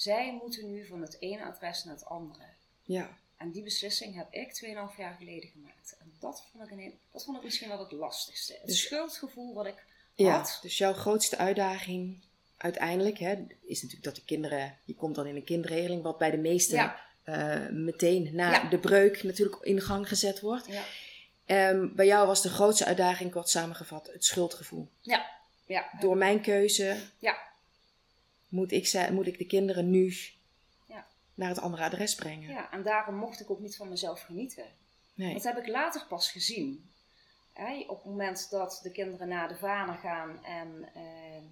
zij 0.00 0.38
moeten 0.42 0.70
nu 0.72 0.86
van 0.86 1.02
het 1.02 1.16
ene 1.20 1.44
adres 1.44 1.84
naar 1.84 1.94
het 1.94 2.04
andere. 2.04 2.42
Ja. 2.82 3.18
En 3.36 3.50
die 3.50 3.62
beslissing 3.62 4.14
heb 4.14 4.26
ik 4.32 4.54
2,5 4.92 4.96
jaar 4.98 5.14
geleden 5.18 5.48
gemaakt. 5.48 5.96
En 6.00 6.12
dat 6.18 6.44
vond 6.52 6.64
ik, 6.64 6.70
een, 6.70 6.98
dat 7.12 7.24
vond 7.24 7.36
ik 7.36 7.42
misschien 7.42 7.68
wel 7.68 7.78
het 7.78 7.92
lastigste. 7.92 8.52
Het 8.52 8.66
Dus- 8.66 8.80
schuldgevoel 8.82 9.54
wat 9.54 9.66
ik 9.66 9.84
Ja, 10.14 10.30
had. 10.36 10.58
dus 10.62 10.78
jouw 10.78 10.92
grootste 10.92 11.36
uitdaging 11.36 12.22
uiteindelijk 12.56 13.18
hè, 13.18 13.46
is 13.62 13.82
natuurlijk 13.82 14.04
dat 14.04 14.14
de 14.14 14.24
kinderen, 14.24 14.78
je 14.84 14.94
komt 14.94 15.14
dan 15.14 15.26
in 15.26 15.36
een 15.36 15.44
kindregeling, 15.44 16.02
wat 16.02 16.18
bij 16.18 16.30
de 16.30 16.36
meesten 16.36 16.76
Ja. 16.76 17.00
eh, 17.22 17.68
meteen 17.68 18.30
na 18.34 18.50
Ja. 18.52 18.68
de 18.68 18.78
breuk 18.78 19.22
natuurlijk 19.22 19.56
in 19.62 19.80
gang 19.80 20.08
gezet 20.08 20.40
wordt. 20.40 20.66
Ja. 20.66 20.82
Ehm, 21.44 21.94
bij 21.94 22.06
jou 22.06 22.26
was 22.26 22.42
de 22.42 22.48
grootste 22.48 22.84
uitdaging, 22.84 23.30
kort 23.32 23.48
samengevat, 23.48 24.06
het 24.12 24.24
schuldgevoel. 24.24 24.88
Ja. 25.00 25.30
Ja. 25.66 25.90
Door 26.00 26.16
mijn 26.16 26.40
keuze 26.40 26.96
Ja. 27.18 27.48
Moet, 28.50 28.72
ik, 28.72 28.86
ze- 28.86 29.08
moet 29.12 29.26
ik 29.26 29.38
de 29.38 29.46
kinderen 29.46 29.90
nu 29.90 30.14
Ja. 30.86 31.06
naar 31.34 31.48
het 31.48 31.58
andere 31.60 31.82
adres 31.82 32.14
brengen. 32.14 32.50
ja, 32.50 32.72
en 32.72 32.82
daarom 32.82 33.14
mocht 33.14 33.40
ik 33.40 33.50
ook 33.50 33.60
niet 33.60 33.76
van 33.76 33.88
mezelf 33.88 34.20
genieten. 34.20 34.64
Nee. 35.14 35.32
Dat 35.32 35.42
heb 35.44 35.56
ik 35.58 35.66
later 35.66 36.06
pas 36.08 36.30
gezien. 36.30 36.90
Hè, 37.52 37.84
op 37.88 37.96
het 37.96 38.04
moment 38.04 38.50
dat 38.50 38.80
de 38.82 38.90
kinderen 38.90 39.28
naar 39.28 39.48
de 39.48 39.56
vader 39.56 39.94
gaan 39.94 40.44
en 40.44 40.88
eh, 40.94 41.42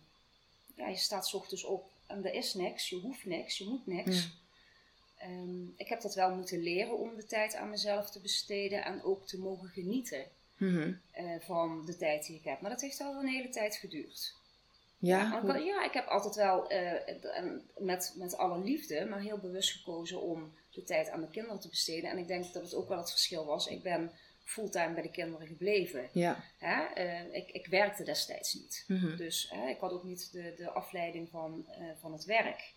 ja, 0.75 0.89
je 0.89 0.97
staat 0.97 1.27
's 1.29 1.35
ochtends 1.35 1.65
op 1.65 1.91
en 2.07 2.25
er 2.25 2.35
is 2.35 2.55
niks, 2.55 2.89
je 2.89 2.97
hoeft 2.97 3.25
niks, 3.25 3.59
je 3.59 3.65
moet 3.65 3.87
niks. 3.87 4.23
Ja. 4.23 4.29
Ehm, 5.27 5.67
ik 5.77 5.89
heb 5.89 6.01
dat 6.01 6.15
wel 6.15 6.35
moeten 6.35 6.59
leren 6.63 6.99
om 6.99 7.17
de 7.17 7.25
tijd 7.25 7.55
aan 7.55 7.71
mezelf 7.71 8.11
te 8.11 8.21
besteden 8.21 8.85
en 8.85 9.03
ook 9.03 9.27
te 9.27 9.39
mogen 9.39 9.69
genieten 9.69 10.25
Mhm. 10.57 10.93
eh, 11.11 11.25
van 11.41 11.85
de 11.87 11.97
tijd 11.97 12.27
die 12.27 12.37
ik 12.37 12.45
heb. 12.45 12.61
Maar 12.61 12.71
dat 12.71 12.81
heeft 12.81 12.99
wel 12.99 13.15
een 13.21 13.29
hele 13.29 13.49
tijd 13.49 13.77
geduurd. 13.77 14.35
Ja, 14.99 15.43
ik, 15.43 15.65
ja, 15.65 15.85
ik 15.85 15.93
heb 15.93 16.07
altijd 16.07 16.35
wel 16.35 16.69
eh, 16.69 16.93
met, 17.77 18.15
met 18.17 18.37
alle 18.37 18.65
liefde, 18.65 19.07
maar 19.07 19.21
heel 19.21 19.39
bewust 19.39 19.71
gekozen 19.71 20.23
om 20.23 20.53
de 20.71 20.83
tijd 20.83 21.11
aan 21.11 21.21
mijn 21.21 21.33
kinderen 21.33 21.61
te 21.61 21.69
besteden. 21.69 22.11
En 22.11 22.19
ik 22.19 22.27
denk 22.27 22.53
dat 22.53 22.63
het 22.63 22.75
ook 22.75 22.89
wel 22.89 22.99
het 22.99 23.11
verschil 23.11 23.45
was. 23.45 23.67
Ik 23.67 23.83
ben 23.83 24.11
fulltime 24.45 24.95
bij 24.95 25.03
de 25.03 25.11
kinderen 25.11 25.47
gebleven. 25.47 26.09
ja. 26.13 26.45
Hè? 26.59 26.85
Eh, 26.85 27.35
ik, 27.35 27.51
ik 27.51 27.67
werkte 27.67 28.05
destijds 28.05 28.55
niet. 28.55 28.85
Mhm. 28.87 29.17
Dus 29.17 29.49
hè, 29.51 29.69
ik 29.69 29.81
had 29.81 29.93
ook 29.93 30.05
niet 30.05 30.33
de, 30.33 30.55
de 30.57 30.71
afleiding 30.71 31.29
van, 31.29 31.67
eh, 31.69 31.85
van 32.01 32.13
het 32.13 32.25
werk. 32.25 32.73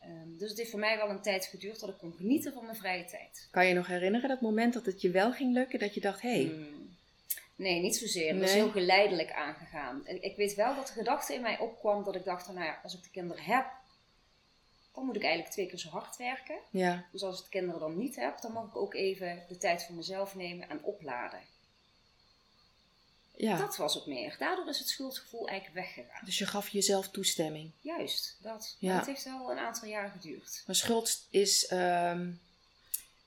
Ehm, 0.00 0.36
dus 0.38 0.48
het 0.48 0.58
heeft 0.58 0.70
voor 0.70 0.80
mij 0.80 0.96
wel 0.96 1.10
een 1.10 1.22
tijd 1.22 1.44
geduurd 1.44 1.80
dat 1.80 1.88
ik 1.88 1.98
kon 1.98 2.12
genieten 2.12 2.52
van 2.52 2.64
mijn 2.64 2.76
vrije 2.76 3.04
tijd. 3.04 3.48
Kan 3.50 3.66
je 3.66 3.74
nog 3.74 3.86
herinneren 3.86 4.28
dat 4.28 4.40
moment 4.40 4.72
dat 4.72 4.86
het 4.86 5.00
je 5.00 5.10
wel 5.10 5.32
ging 5.32 5.52
lukken, 5.52 5.78
dat 5.78 5.94
je 5.94 6.00
dacht, 6.00 6.20
hé, 6.20 6.28
hey, 6.28 6.44
Hmm. 6.44 6.81
Nee, 7.56 7.80
niet 7.80 7.96
zozeer. 7.96 8.34
Het 8.34 8.42
is 8.42 8.52
heel 8.52 8.70
geleidelijk 8.70 9.32
aangegaan. 9.32 10.06
Ik, 10.06 10.22
ik 10.22 10.36
weet 10.36 10.54
wel 10.54 10.74
dat 10.74 10.86
de 10.86 10.92
gedachte 10.92 11.34
in 11.34 11.40
mij 11.40 11.58
opkwam 11.58 12.04
dat 12.04 12.14
ik 12.14 12.24
dacht, 12.24 12.46
nou 12.46 12.64
ja, 12.64 12.80
als 12.82 12.94
ik 12.94 13.02
de 13.02 13.10
kinderen 13.10 13.44
heb, 13.44 13.66
dan 14.94 15.04
moet 15.04 15.16
ik 15.16 15.22
eigenlijk 15.22 15.52
twee 15.52 15.66
keer 15.66 15.78
zo 15.78 15.88
hard 15.88 16.16
werken. 16.16 16.56
ja, 16.70 17.04
Dus 17.12 17.22
als 17.22 17.38
ik 17.38 17.44
de 17.44 17.50
kinderen 17.50 17.80
dan 17.80 17.98
niet 17.98 18.16
heb, 18.16 18.40
dan 18.40 18.52
mag 18.52 18.66
ik 18.66 18.76
ook 18.76 18.94
even 18.94 19.44
de 19.48 19.56
tijd 19.58 19.84
voor 19.84 19.94
mezelf 19.94 20.34
nemen 20.34 20.68
en 20.68 20.82
opladen. 20.84 21.40
ja. 23.36 23.56
Dat 23.58 23.76
was 23.76 23.94
het 23.94 24.06
meer. 24.06 24.36
Daardoor 24.38 24.68
is 24.68 24.78
het 24.78 24.88
schuldgevoel 24.88 25.48
eigenlijk 25.48 25.86
weggegaan. 25.86 26.24
Dus 26.24 26.38
je 26.38 26.46
gaf 26.46 26.68
jezelf 26.68 27.08
toestemming. 27.08 27.70
Juist, 27.80 28.36
dat. 28.42 28.76
Ja. 28.78 28.96
Het 28.96 29.06
heeft 29.06 29.24
wel 29.24 29.50
een 29.50 29.58
aantal 29.58 29.88
jaar 29.88 30.10
geduurd. 30.10 30.62
Maar 30.66 30.76
schuld 30.76 31.26
is, 31.30 31.66
ehm, 31.66 32.30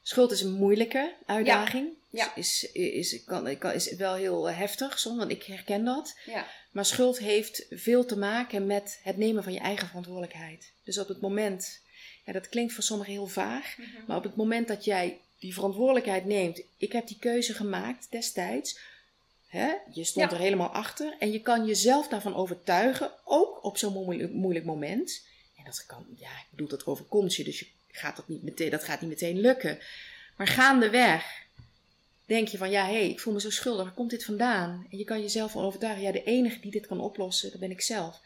schuld 0.07 0.31
is 0.31 0.41
een 0.41 0.51
moeilijke 0.51 1.13
uitdaging. 1.25 1.87
Ja. 2.09 2.35
Is, 2.35 2.71
is, 2.71 3.23
kan, 3.23 3.57
kan, 3.57 3.71
is 3.71 3.95
wel 3.95 4.13
heel 4.13 4.49
heftig 4.49 4.99
soms, 4.99 5.17
want 5.17 5.31
ik 5.31 5.43
herken 5.43 5.85
dat. 5.85 6.17
Ja, 6.25 6.47
Maar 6.71 6.85
schuld 6.85 7.19
heeft 7.19 7.65
veel 7.69 8.05
te 8.05 8.17
maken 8.17 8.65
met 8.65 8.99
het 9.03 9.17
nemen 9.17 9.43
van 9.43 9.53
je 9.53 9.59
eigen 9.59 9.87
verantwoordelijkheid. 9.87 10.71
Dus 10.83 10.97
op 10.97 11.07
het 11.07 11.21
moment, 11.21 11.79
ja, 12.25 12.33
dat 12.33 12.49
klinkt 12.49 12.73
voor 12.73 12.83
sommigen 12.83 13.13
heel 13.13 13.27
vaag, 13.27 13.75
maar 14.07 14.17
op 14.17 14.23
het 14.23 14.35
moment 14.35 14.67
dat 14.67 14.85
jij 14.85 15.19
die 15.39 15.53
verantwoordelijkheid 15.53 16.25
neemt, 16.25 16.61
ik 16.77 16.91
heb 16.91 17.07
die 17.07 17.19
keuze 17.19 17.53
gemaakt 17.53 18.07
destijds, 18.11 18.79
hè, 19.47 19.73
je 19.91 20.03
stond 20.03 20.31
Ja. 20.31 20.37
er 20.37 20.43
helemaal 20.43 20.69
achter 20.69 21.15
en 21.19 21.31
je 21.31 21.41
kan 21.41 21.65
jezelf 21.65 22.07
daarvan 22.07 22.35
overtuigen, 22.35 23.11
ook 23.23 23.63
op 23.63 23.77
zo'n 23.77 23.93
moeilijk, 23.93 24.31
moeilijk 24.33 24.65
moment. 24.65 25.25
En 25.57 25.63
dat 25.65 25.85
kan, 25.85 26.05
ja, 26.17 26.29
ik 26.29 26.47
bedoel, 26.49 26.67
dat 26.67 26.85
overkomt 26.85 27.35
je, 27.35 27.43
dus 27.43 27.59
je 27.59 27.67
gaat 27.95 28.15
dat, 28.15 28.27
niet 28.27 28.43
meteen, 28.43 28.69
dat 28.69 28.83
gaat 28.83 29.01
niet 29.01 29.09
meteen 29.09 29.39
lukken. 29.39 29.79
Maar 30.37 30.47
gaandeweg 30.47 31.43
denk 32.25 32.47
je 32.47 32.57
van, 32.57 32.69
ja, 32.69 32.85
hé, 32.85 32.91
hey, 32.93 33.09
ik 33.09 33.19
voel 33.19 33.33
me 33.33 33.41
zo 33.41 33.49
schuldig, 33.49 33.85
waar 33.85 33.93
komt 33.93 34.09
dit 34.09 34.25
vandaan? 34.25 34.87
En 34.91 34.97
je 34.97 35.03
kan 35.03 35.21
jezelf 35.21 35.51
van 35.51 35.63
overtuigen, 35.63 36.03
ja, 36.03 36.11
de 36.11 36.23
enige 36.23 36.59
die 36.59 36.71
dit 36.71 36.87
kan 36.87 36.99
oplossen, 36.99 37.51
dat 37.51 37.59
ben 37.59 37.71
ik 37.71 37.81
zelf. 37.81 38.21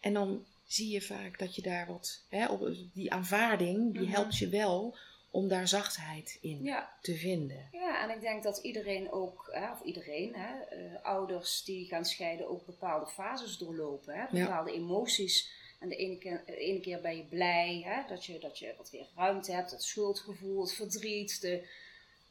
En 0.00 0.12
dan 0.12 0.44
zie 0.66 0.90
je 0.90 1.00
vaak 1.02 1.38
dat 1.38 1.54
je 1.54 1.62
daar 1.62 1.86
wat, 1.86 2.20
hè, 2.28 2.46
op, 2.46 2.68
die 2.92 3.12
aanvaarding, 3.12 3.92
die 3.92 4.02
Mhm. 4.02 4.10
helpt 4.10 4.38
je 4.38 4.48
wel 4.48 4.96
om 5.30 5.48
daar 5.48 5.68
zachtheid 5.68 6.38
in 6.40 6.62
ja. 6.62 6.92
te 7.02 7.14
vinden. 7.16 7.68
Ja, 7.72 8.02
en 8.02 8.10
ik 8.10 8.20
denk 8.20 8.42
dat 8.42 8.58
iedereen 8.58 9.12
ook, 9.12 9.48
hè, 9.52 9.72
of 9.72 9.80
iedereen, 9.82 10.34
hè, 10.34 10.60
eh, 10.76 11.04
ouders 11.04 11.64
die 11.64 11.86
gaan 11.86 12.04
scheiden 12.04 12.48
ook 12.48 12.66
bepaalde 12.66 13.06
fases 13.06 13.58
doorlopen. 13.58 14.14
Hè, 14.14 14.24
bepaalde 14.30 14.72
emoties. 14.72 15.50
En 15.78 15.88
de 15.88 15.96
ene, 15.96 16.18
keer, 16.18 16.42
de 16.46 16.56
ene 16.56 16.80
keer 16.80 17.00
ben 17.00 17.16
je 17.16 17.22
blij 17.24 17.82
hè, 17.84 18.08
dat, 18.08 18.24
je, 18.24 18.38
dat 18.38 18.58
je 18.58 18.74
wat 18.76 18.90
weer 18.90 19.06
ruimte 19.16 19.52
hebt, 19.52 19.70
het 19.70 19.82
schuldgevoel, 19.82 20.60
het 20.60 20.72
verdriet. 20.74 21.40
De, 21.40 21.68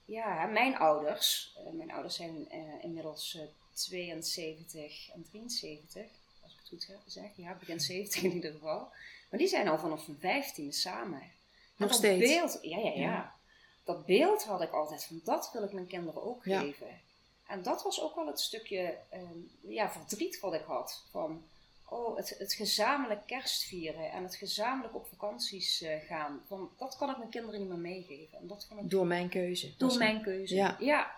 ja, 0.05 0.45
mijn 0.45 0.77
ouders, 0.77 1.55
eh, 1.57 1.71
mijn 1.71 1.91
ouders 1.91 2.15
zijn 2.15 2.49
eh, 2.49 2.59
inmiddels 2.83 3.35
eh, 3.35 3.41
72 3.73 5.09
en 5.13 5.23
73, 5.29 6.05
als 6.43 6.51
ik 6.53 6.59
het 6.59 6.67
goed 6.67 6.87
zeg. 7.07 7.29
Ja, 7.35 7.53
begin 7.59 7.79
70 7.79 8.21
in 8.23 8.31
ieder 8.33 8.51
geval. 8.51 8.89
Maar 9.29 9.39
die 9.39 9.47
zijn 9.47 9.67
al 9.67 9.79
vanaf 9.79 10.05
hun 10.05 10.17
15 10.19 10.73
samen. 10.73 11.21
En 11.21 11.31
Nog 11.75 11.89
dat 11.89 11.97
steeds. 11.97 12.33
Beeld, 12.33 12.59
ja, 12.61 12.77
ja, 12.77 12.89
ja, 12.89 13.01
Ja. 13.01 13.35
Dat 13.83 14.05
beeld 14.05 14.43
had 14.43 14.61
ik 14.61 14.71
altijd 14.71 15.03
van 15.03 15.21
dat 15.23 15.49
wil 15.53 15.63
ik 15.63 15.71
mijn 15.71 15.87
kinderen 15.87 16.23
ook 16.23 16.45
Ja. 16.45 16.59
geven. 16.59 17.01
En 17.47 17.63
dat 17.63 17.83
was 17.83 18.01
ook 18.01 18.15
wel 18.15 18.27
het 18.27 18.39
stukje 18.39 18.97
ehm, 19.09 19.37
ja, 19.61 19.91
verdriet 19.91 20.39
wat 20.39 20.53
ik 20.53 20.63
had. 20.65 21.03
Van 21.11 21.43
oh, 21.89 22.17
het, 22.17 22.36
het 22.38 22.53
gezamenlijk 22.53 23.22
kerstvieren 23.25 24.12
en 24.12 24.24
het 24.24 24.36
gezamenlijk 24.36 24.96
op 24.96 25.08
vakanties 25.08 25.82
eh, 25.82 26.00
gaan. 26.08 26.41
Van, 26.48 26.70
dat 26.77 26.98
kan 26.98 27.10
ik 27.10 27.17
mijn 27.17 27.29
kinderen 27.29 27.60
niet 27.60 27.70
meer 27.70 27.77
meegeven. 27.77 28.38
En 28.38 28.48
dat 28.48 28.65
vond 28.67 28.79
ik 28.82 28.89
Door 28.89 29.08
mijn 29.08 29.29
keuze. 29.29 29.74
door 29.77 29.98
mijn 29.98 30.22
keuze. 30.22 30.56
Ja. 30.79 31.15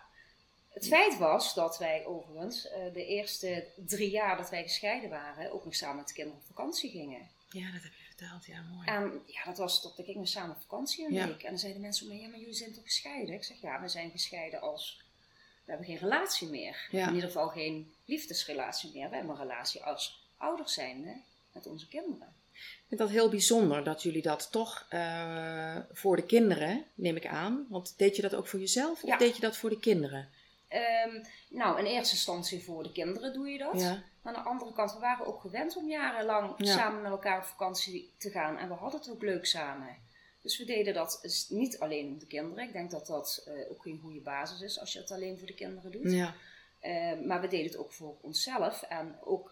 Het 0.70 0.88
feit 0.88 1.18
was 1.18 1.54
dat 1.54 1.78
wij 1.78 2.06
overigens 2.06 2.68
eh, 2.70 2.94
de 2.94 3.06
eerste 3.06 3.68
drie 3.76 4.10
jaar 4.10 4.38
dat 4.38 4.50
wij 4.50 4.64
gescheiden 4.64 5.10
waren, 5.10 5.52
ook 5.52 5.66
nog 5.66 5.76
samen 5.76 5.96
met 5.96 6.08
de 6.08 6.14
kinderen 6.14 6.40
op 6.40 6.46
vakantie 6.48 6.90
gingen. 6.90 7.28
Ja, 7.50 7.72
dat 7.72 7.84
heb 7.84 7.92
je 7.94 8.04
verteld. 8.16 8.46
Ja, 8.46 8.62
mooi. 8.62 8.88
En 8.88 9.22
ja, 9.26 9.44
dat 9.46 9.58
was 9.58 9.82
dat 9.82 9.96
we 9.96 10.04
gingen 10.04 10.28
samen 10.28 10.56
op 10.56 10.62
vakantie 10.62 11.06
een 11.06 11.14
Ja. 11.14 11.28
week. 11.28 11.44
En 11.44 11.50
dan 11.50 11.60
zeiden 11.60 11.82
mensen 11.82 12.08
om 12.08 12.14
me, 12.16 12.22
ja, 12.22 12.28
maar 12.28 12.40
jullie 12.40 12.54
zijn 12.54 12.74
toch 12.74 12.84
gescheiden? 12.84 13.36
Ik 13.36 13.44
zeg, 13.44 13.62
ja, 13.62 13.82
we 13.82 13.88
zijn 13.88 14.12
gescheiden 14.12 14.62
als, 14.62 15.02
we 15.64 15.70
hebben 15.72 15.88
geen 15.88 15.98
relatie 15.98 16.48
meer. 16.48 16.88
Ja. 16.92 17.08
In 17.08 17.14
ieder 17.14 17.28
geval 17.30 17.48
geen 17.50 17.94
liefdesrelatie 18.06 18.92
meer. 18.94 19.10
We 19.10 19.16
hebben 19.16 19.36
een 19.36 19.42
relatie 19.42 19.84
als 19.84 20.28
ouders 20.40 20.74
zijnde 20.74 21.22
met 21.54 21.68
onze 21.68 21.88
kinderen. 21.88 22.34
Ik 22.54 22.86
vind 22.88 23.00
dat 23.00 23.10
heel 23.10 23.30
bijzonder 23.30 23.84
dat 23.84 24.04
jullie 24.04 24.22
dat 24.22 24.52
toch 24.52 24.86
eh, 24.90 25.78
voor 25.92 26.16
de 26.16 26.26
kinderen, 26.26 26.86
neem 26.96 27.16
ik 27.16 27.26
aan. 27.28 27.66
Want 27.70 27.98
deed 27.98 28.16
je 28.16 28.22
dat 28.22 28.36
ook 28.36 28.48
voor 28.48 28.60
jezelf 28.60 29.04
of 29.04 29.10
Ja. 29.10 29.18
deed 29.18 29.36
je 29.36 29.42
dat 29.42 29.58
voor 29.58 29.70
de 29.70 29.80
kinderen? 29.80 30.30
Ehm, 30.68 31.24
nou, 31.50 31.80
in 31.80 31.86
eerste 31.86 32.14
instantie 32.16 32.64
voor 32.64 32.84
de 32.84 32.92
kinderen 32.92 33.34
doe 33.34 33.48
je 33.50 33.58
dat. 33.58 33.82
Ja. 33.82 34.04
Maar 34.22 34.34
aan 34.36 34.44
de 34.44 34.50
andere 34.50 34.74
kant, 34.74 34.94
we 34.94 35.00
waren 35.00 35.26
ook 35.26 35.42
gewend 35.42 35.76
om 35.78 35.90
jarenlang 35.90 36.54
Ja. 36.58 36.74
samen 36.78 37.02
met 37.02 37.12
elkaar 37.12 37.38
op 37.38 37.44
vakantie 37.44 38.14
te 38.18 38.30
gaan. 38.30 38.58
En 38.58 38.68
we 38.68 38.74
hadden 38.74 39.00
het 39.00 39.10
ook 39.10 39.22
leuk 39.22 39.46
samen. 39.46 39.98
Dus 40.42 40.58
we 40.58 40.66
deden 40.66 40.94
dat 40.94 41.46
niet 41.50 41.80
alleen 41.80 42.08
om 42.08 42.20
de 42.20 42.28
kinderen. 42.28 42.64
Ik 42.68 42.74
denk 42.74 42.92
dat 42.92 43.08
dat 43.08 43.44
eh, 43.46 43.72
ook 43.72 43.82
geen 43.82 44.00
goede 44.02 44.22
basis 44.22 44.62
is 44.62 44.80
als 44.80 44.94
je 44.94 45.00
het 45.00 45.12
alleen 45.12 45.38
voor 45.38 45.48
de 45.48 45.54
kinderen 45.54 45.92
doet. 45.92 46.12
Ja. 46.12 46.34
Eh, 46.80 47.20
maar 47.26 47.42
we 47.42 47.48
deden 47.48 47.66
het 47.66 47.78
ook 47.78 47.94
voor 47.94 48.18
onszelf. 48.22 48.82
En 48.82 49.16
ook, 49.24 49.52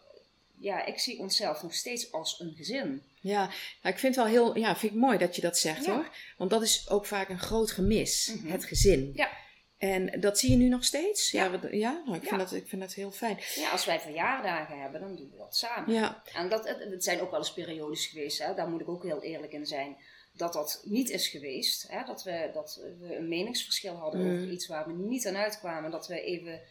ja, 0.60 0.86
ik 0.86 1.00
zie 1.00 1.20
onszelf 1.20 1.62
nog 1.64 1.74
steeds 1.74 2.12
als 2.12 2.40
een 2.40 2.54
gezin. 2.56 3.04
Ja, 3.22 3.46
nou, 3.82 3.94
ik 3.94 4.00
vind 4.00 4.16
het 4.16 4.16
wel 4.16 4.26
heel, 4.34 4.58
ja, 4.58 4.76
vind 4.76 4.92
ik 4.94 4.98
mooi 5.00 5.18
dat 5.18 5.36
je 5.36 5.42
dat 5.42 5.58
zegt 5.58 5.86
Ja. 5.86 5.94
hoor. 5.94 6.10
Want 6.38 6.50
dat 6.50 6.62
is 6.62 6.90
ook 6.90 7.06
vaak 7.06 7.30
een 7.30 7.40
groot 7.40 7.72
gemis, 7.72 8.34
Mhm. 8.36 8.52
het 8.52 8.66
gezin. 8.66 9.12
Ja. 9.16 9.30
En 9.78 10.20
dat 10.20 10.40
zie 10.40 10.50
je 10.52 10.56
nu 10.58 10.68
nog 10.68 10.84
steeds? 10.84 11.32
Ja. 11.32 11.52
wat- 11.52 11.72
ja? 11.72 12.02
Nou, 12.06 12.18
ik, 12.18 12.24
Ja. 12.24 12.28
Vind 12.30 12.40
dat, 12.42 12.54
ik 12.54 12.68
vind 12.68 12.82
dat 12.82 12.94
heel 12.94 13.12
fijn. 13.12 13.38
Ja, 13.56 13.70
als 13.70 13.86
wij 13.86 14.00
verjaardagen 14.00 14.82
hebben, 14.82 15.02
dan 15.02 15.16
doen 15.16 15.30
we 15.32 15.38
dat 15.38 15.56
samen. 15.56 15.94
Ja, 15.94 16.24
En 16.34 16.50
dat, 16.50 16.68
het, 16.68 16.80
het 16.80 17.04
zijn 17.04 17.22
ook 17.22 17.30
wel 17.32 17.40
eens 17.40 17.54
periodes 17.54 18.06
geweest, 18.06 18.44
hè, 18.44 18.54
daar 18.54 18.70
moet 18.70 18.82
ik 18.82 18.90
ook 18.90 19.04
heel 19.04 19.22
eerlijk 19.22 19.54
in 19.54 19.66
zijn, 19.66 19.98
dat 20.34 20.54
dat 20.54 20.82
niet 20.86 21.10
is 21.10 21.28
geweest. 21.28 21.86
Hè, 21.88 22.04
dat, 22.06 22.24
we, 22.24 22.50
dat 22.54 22.82
we 23.00 23.16
een 23.16 23.28
meningsverschil 23.28 23.96
hadden 23.96 24.22
Mm. 24.26 24.36
over 24.36 24.52
iets 24.52 24.68
waar 24.68 24.88
we 24.88 24.94
niet 24.94 25.28
aan 25.28 25.38
uitkwamen. 25.38 25.92
Dat 25.92 26.08
we 26.08 26.22
even 26.22 26.62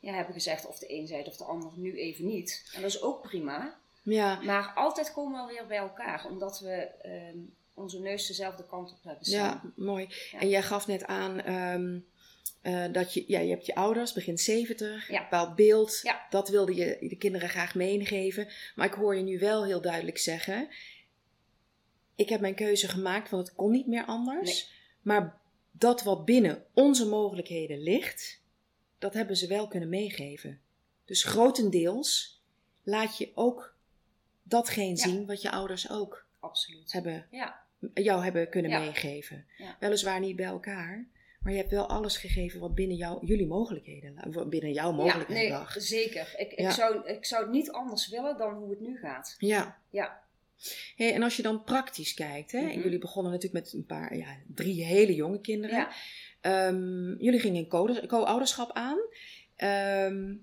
ja, 0.00 0.12
hebben 0.12 0.34
gezegd 0.34 0.66
of 0.66 0.78
de 0.78 0.92
een 0.94 1.06
zei 1.06 1.18
het 1.18 1.28
of 1.28 1.36
de 1.36 1.44
ander 1.44 1.70
nu 1.76 1.96
even 1.98 2.26
niet. 2.26 2.70
En 2.74 2.80
dat 2.82 2.90
is 2.90 3.02
ook 3.02 3.22
prima. 3.22 3.78
ja, 4.02 4.40
Maar 4.42 4.72
altijd 4.74 5.12
komen 5.12 5.46
we 5.46 5.52
weer 5.52 5.66
bij 5.66 5.76
elkaar, 5.78 6.26
omdat 6.26 6.60
we 6.60 6.72
ehm, 7.02 7.38
onze 7.74 8.00
neus 8.00 8.26
dezelfde 8.26 8.66
kant 8.66 8.90
op 8.92 8.98
hebben 9.04 9.30
ja, 9.30 9.48
staan. 9.48 9.72
mooi. 9.76 10.08
Ja. 10.32 10.40
En 10.40 10.48
jij 10.48 10.62
gaf 10.62 10.86
net 10.86 11.04
aan 11.06 11.40
ehm, 11.40 11.98
eh, 12.62 12.92
dat 12.92 13.14
je, 13.14 13.24
ja, 13.26 13.38
je 13.40 13.50
hebt 13.50 13.66
je 13.66 13.74
ouders, 13.74 14.12
begin 14.12 14.38
70, 14.38 15.08
Ja. 15.08 15.16
een 15.16 15.22
bepaald 15.22 15.54
beeld. 15.54 16.00
Ja. 16.02 16.26
Dat 16.30 16.48
wilde 16.48 16.74
je 16.74 16.96
de 17.00 17.16
kinderen 17.16 17.48
graag 17.48 17.74
meegeven. 17.74 18.48
Maar 18.74 18.86
ik 18.86 18.92
hoor 18.94 19.16
je 19.16 19.22
nu 19.22 19.38
wel 19.38 19.64
heel 19.64 19.80
duidelijk 19.80 20.18
zeggen, 20.18 20.68
ik 22.14 22.28
heb 22.28 22.40
mijn 22.40 22.54
keuze 22.54 22.88
gemaakt, 22.88 23.30
want 23.30 23.46
het 23.46 23.56
kon 23.56 23.70
niet 23.70 23.86
meer 23.86 24.04
anders. 24.04 24.70
Maar 25.02 25.40
dat 25.72 26.02
wat 26.02 26.24
binnen 26.24 26.64
onze 26.74 27.06
mogelijkheden 27.06 27.82
ligt, 27.82 28.40
dat 29.00 29.14
hebben 29.14 29.36
ze 29.36 29.46
wel 29.46 29.68
kunnen 29.68 29.88
meegeven. 29.88 30.60
Dus 31.04 31.24
grotendeels 31.24 32.40
laat 32.82 33.18
je 33.18 33.30
ook 33.34 33.74
datgene 34.42 34.96
zien 34.96 35.26
wat 35.26 35.42
je 35.42 35.50
ouders 35.50 35.90
ook 35.90 36.26
Absoluut. 36.40 36.92
hebben, 36.92 37.26
Ja, 37.30 37.60
jou 37.94 38.22
hebben 38.22 38.48
kunnen 38.48 38.70
Ja. 38.70 38.78
meegeven. 38.80 39.46
Weliswaar 39.80 40.20
niet 40.20 40.36
bij 40.36 40.46
elkaar, 40.46 41.06
maar 41.40 41.52
je 41.52 41.58
hebt 41.58 41.70
wel 41.70 41.88
alles 41.88 42.16
gegeven 42.16 42.60
wat 42.60 42.74
binnen 42.74 42.96
jou, 42.96 43.26
jullie 43.26 43.46
mogelijkheden, 43.46 44.48
binnen 44.48 44.72
jouw 44.72 44.92
mogelijkheden 44.92 45.42
ja 45.42 45.48
nee, 45.48 45.58
lag. 45.58 45.74
zeker. 45.78 46.34
Ik, 46.36 46.52
ik, 46.52 46.70
zou, 46.70 47.08
ik 47.08 47.24
zou 47.24 47.42
het 47.42 47.52
niet 47.52 47.70
anders 47.70 48.08
willen 48.08 48.38
dan 48.38 48.54
hoe 48.54 48.70
het 48.70 48.80
nu 48.80 48.98
gaat. 48.98 49.34
Ja. 49.38 49.78
Ja, 49.90 50.22
Hey, 50.96 51.12
en 51.14 51.22
als 51.22 51.36
je 51.36 51.42
dan 51.42 51.64
praktisch 51.64 52.14
kijkt, 52.14 52.52
hè, 52.52 52.58
en 52.58 52.64
Mhm. 52.66 52.80
jullie 52.80 52.98
begonnen 52.98 53.32
natuurlijk 53.32 53.64
met 53.64 53.72
een 53.72 53.86
paar, 53.86 54.16
ja, 54.16 54.36
drie 54.54 54.84
hele 54.84 55.14
jonge 55.14 55.40
kinderen. 55.40 55.88
Ehm, 56.40 57.14
jullie 57.18 57.40
gingen 57.40 57.68
co-ouderschap 58.06 58.70
aan. 58.72 58.98
Ehm, 59.56 60.34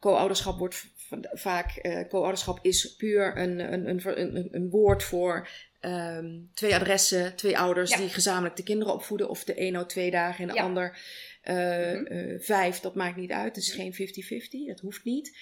co-ouderschap 0.00 0.58
wordt 0.58 0.86
vaak, 1.32 1.70
eh, 1.76 2.08
co-ouderschap 2.08 2.58
is 2.62 2.96
puur 2.96 3.36
een, 3.38 3.72
een, 3.72 3.88
een, 4.20 4.48
een, 4.54 4.70
woord 4.70 5.02
voor 5.02 5.48
ehm, 5.80 6.36
twee 6.54 6.74
adressen, 6.74 7.36
twee 7.36 7.58
ouders 7.58 7.90
Ja. 7.90 7.96
die 7.96 8.08
gezamenlijk 8.08 8.56
de 8.56 8.62
kinderen 8.62 8.94
opvoeden. 8.94 9.28
Of 9.28 9.44
de 9.44 9.60
een 9.60 9.72
nou 9.72 9.86
twee 9.86 10.10
dagen 10.10 10.42
en 10.42 10.48
de 10.48 10.54
Ja. 10.54 10.62
ander 10.62 10.98
eh, 11.42 11.56
Mhm. 11.56 12.04
eh, 12.04 12.40
vijf, 12.40 12.80
dat 12.80 12.94
maakt 12.94 13.16
niet 13.16 13.30
uit. 13.30 13.54
Het 13.56 13.64
is 13.64 13.68
Mhm. 13.72 13.80
geen 13.80 13.94
50-50, 13.94 14.66
dat 14.66 14.80
hoeft 14.80 15.04
niet. 15.04 15.36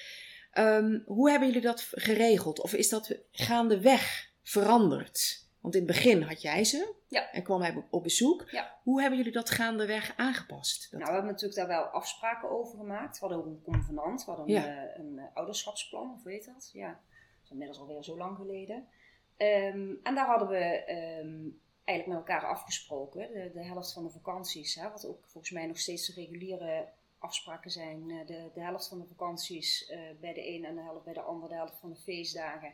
Hoe 1.07 1.31
hebben 1.31 1.49
jullie 1.49 1.63
dat 1.63 1.89
geregeld? 1.91 2.61
Of 2.61 2.75
is 2.75 2.89
dat 2.89 3.19
gaandeweg 3.33 4.31
veranderd? 4.43 5.46
Want 5.67 5.79
in 5.79 5.85
het 5.87 5.93
begin 5.97 6.23
had 6.23 6.43
jij 6.43 6.65
ze 6.65 6.95
Ja. 7.09 7.31
en 7.33 7.43
kwam 7.43 7.61
hij 7.61 7.85
op 7.91 8.03
bezoek. 8.03 8.51
Ja. 8.51 8.75
Hoe 8.83 9.01
hebben 9.01 9.19
jullie 9.19 9.33
dat 9.33 9.51
gaandeweg 9.51 10.13
aangepast? 10.17 10.83
Dat- 10.83 10.91
Nou, 11.01 11.05
we 11.05 11.13
hebben 11.17 11.31
natuurlijk 11.33 11.59
daar 11.59 11.69
wel 11.69 11.85
afspraken 11.85 12.51
over 12.51 12.79
gemaakt. 12.79 13.19
We 13.19 13.27
hadden 13.27 13.39
ook 13.39 13.47
een 13.47 13.63
convenant, 13.65 14.25
we 14.25 14.31
hadden 14.31 14.49
Ja. 14.55 14.67
een, 14.69 14.89
eh, 14.89 14.99
een 14.99 15.19
eh, 15.19 15.25
ouderschapsplan, 15.35 16.13
of 16.13 16.23
weet 16.23 16.45
dat? 16.47 16.71
Ja, 16.73 16.89
dat 16.89 17.45
is 17.45 17.51
inmiddels 17.51 17.79
alweer 17.79 18.03
zo 18.05 18.17
lang 18.17 18.37
geleden. 18.37 18.89
Ehm, 19.37 19.95
en 20.03 20.15
daar 20.15 20.27
hadden 20.27 20.49
we 20.49 20.65
ehm, 20.85 21.39
eigenlijk 21.85 22.07
met 22.07 22.17
elkaar 22.29 22.47
afgesproken, 22.51 23.33
de, 23.33 23.51
de 23.55 23.65
helft 23.65 23.93
van 23.93 24.05
de 24.05 24.11
vakanties, 24.11 24.75
hè, 24.75 24.91
wat 24.91 25.07
ook 25.07 25.25
volgens 25.27 25.53
mij 25.53 25.67
nog 25.67 25.79
steeds 25.79 26.07
de 26.07 26.21
reguliere 26.21 26.89
afspraken 27.19 27.71
zijn. 27.71 28.11
eh, 28.11 28.27
de, 28.27 28.51
de 28.55 28.61
helft 28.61 28.89
van 28.89 28.99
de 28.99 29.07
vakanties 29.07 29.93
bij 30.21 30.33
de 30.35 30.49
een 30.49 30.65
en 30.65 30.75
de 30.75 30.83
helft 30.83 31.05
bij 31.05 31.15
de 31.15 31.21
ander, 31.21 31.49
de 31.49 31.55
helft 31.55 31.79
van 31.81 31.91
de 31.91 31.97
feestdagen. 31.97 32.73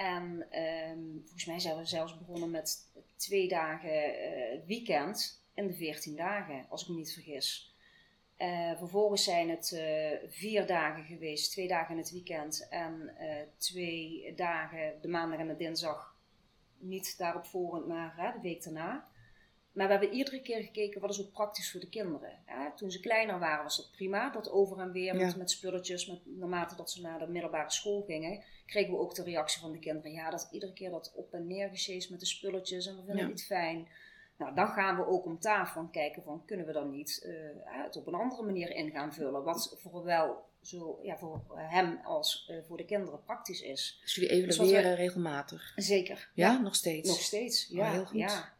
En 0.00 0.46
ehm, 0.50 1.18
volgens 1.18 1.44
mij 1.44 1.58
zijn 1.58 1.76
we 1.76 1.84
zelfs 1.84 2.18
begonnen 2.18 2.50
met 2.50 2.92
twee 3.16 3.48
dagen 3.48 4.14
eh, 4.14 4.58
weekend 4.66 5.44
in 5.54 5.66
de 5.66 5.74
14 5.74 6.16
dagen, 6.16 6.66
als 6.68 6.82
ik 6.82 6.88
me 6.88 6.94
niet 6.94 7.12
vergis. 7.12 7.74
Eh, 8.36 8.76
vervolgens 8.78 9.24
zijn 9.24 9.50
het 9.50 9.72
eh, 9.72 10.28
vier 10.28 10.66
dagen 10.66 11.04
geweest, 11.04 11.50
twee 11.50 11.68
dagen 11.68 11.94
in 11.94 12.00
het 12.00 12.10
weekend 12.10 12.68
en 12.70 13.14
twee 13.58 14.32
dagen, 14.36 15.00
de 15.00 15.08
maandag 15.08 15.38
en 15.38 15.48
de 15.48 15.56
dinsdag, 15.56 16.16
niet 16.78 17.18
daarop 17.18 17.44
volgend, 17.46 17.86
maar 17.86 18.32
de 18.34 18.40
week 18.40 18.62
daarna. 18.62 19.08
Maar 19.80 19.88
we 19.88 19.94
hebben 19.94 20.18
iedere 20.18 20.42
keer 20.42 20.62
gekeken 20.62 21.00
wat 21.00 21.10
is 21.10 21.20
ook 21.20 21.32
praktisch 21.32 21.70
voor 21.70 21.80
de 21.80 21.88
kinderen. 21.88 22.38
Toen 22.76 22.90
ze 22.90 23.00
kleiner 23.00 23.38
waren 23.38 23.62
was 23.62 23.76
dat 23.76 23.90
prima, 23.90 24.30
dat 24.30 24.50
over 24.50 24.78
en 24.78 24.92
weer 24.92 25.14
met, 25.16 25.30
Ja. 25.32 25.36
met 25.38 25.50
spulletjes. 25.50 26.06
Met, 26.06 26.20
naarmate 26.24 26.76
dat 26.76 26.90
ze 26.90 27.00
naar 27.00 27.18
de 27.18 27.26
middelbare 27.26 27.70
school 27.70 28.02
gingen, 28.02 28.42
kregen 28.66 28.92
we 28.92 28.98
ook 28.98 29.14
de 29.14 29.22
reactie 29.22 29.60
van 29.60 29.72
de 29.72 29.78
kinderen. 29.78 30.12
Ja, 30.12 30.30
dat 30.30 30.48
iedere 30.50 30.72
keer 30.72 30.90
dat 30.90 31.12
op 31.14 31.32
en 31.34 31.46
neer 31.46 31.70
met 32.10 32.20
de 32.20 32.26
spulletjes 32.26 32.86
en 32.86 32.92
we 32.96 32.98
vinden 32.98 33.16
Ja. 33.16 33.22
het 33.22 33.30
niet 33.32 33.44
fijn. 33.44 33.88
Nou, 34.38 34.54
dan 34.54 34.68
gaan 34.68 34.96
we 34.96 35.06
ook 35.06 35.24
om 35.24 35.38
tafel 35.38 35.80
en 35.80 35.90
kijken 35.90 36.22
van 36.22 36.44
kunnen 36.46 36.66
we 36.66 36.72
dan 36.72 36.90
niet 36.90 37.22
eh, 37.26 37.32
het 37.82 37.96
op 37.96 38.06
een 38.06 38.14
andere 38.14 38.42
manier 38.42 38.70
in 38.70 38.90
gaan 38.90 39.14
vullen. 39.14 39.42
Wat 39.44 39.74
voor 39.78 40.04
wel 40.04 40.48
zo 40.62 40.98
ja, 41.02 41.18
voor 41.18 41.42
hem 41.56 42.00
als 42.04 42.46
eh, 42.50 42.56
voor 42.66 42.76
de 42.76 42.84
kinderen 42.84 43.22
praktisch 43.24 43.60
is. 43.60 43.98
Dus 44.00 44.14
jullie 44.14 44.46
Dus 44.46 44.54
evalueren 44.58 44.94
regelmatig. 44.94 45.72
Zeker. 45.76 46.30
Ja, 46.34 46.58
nog 46.58 46.74
steeds. 46.74 47.08
Nog 47.08 47.20
steeds. 47.20 47.70
Oh, 47.70 47.76
Ja, 47.76 47.90
heel 47.90 48.04
goed. 48.06 48.18
ja. 48.18 48.58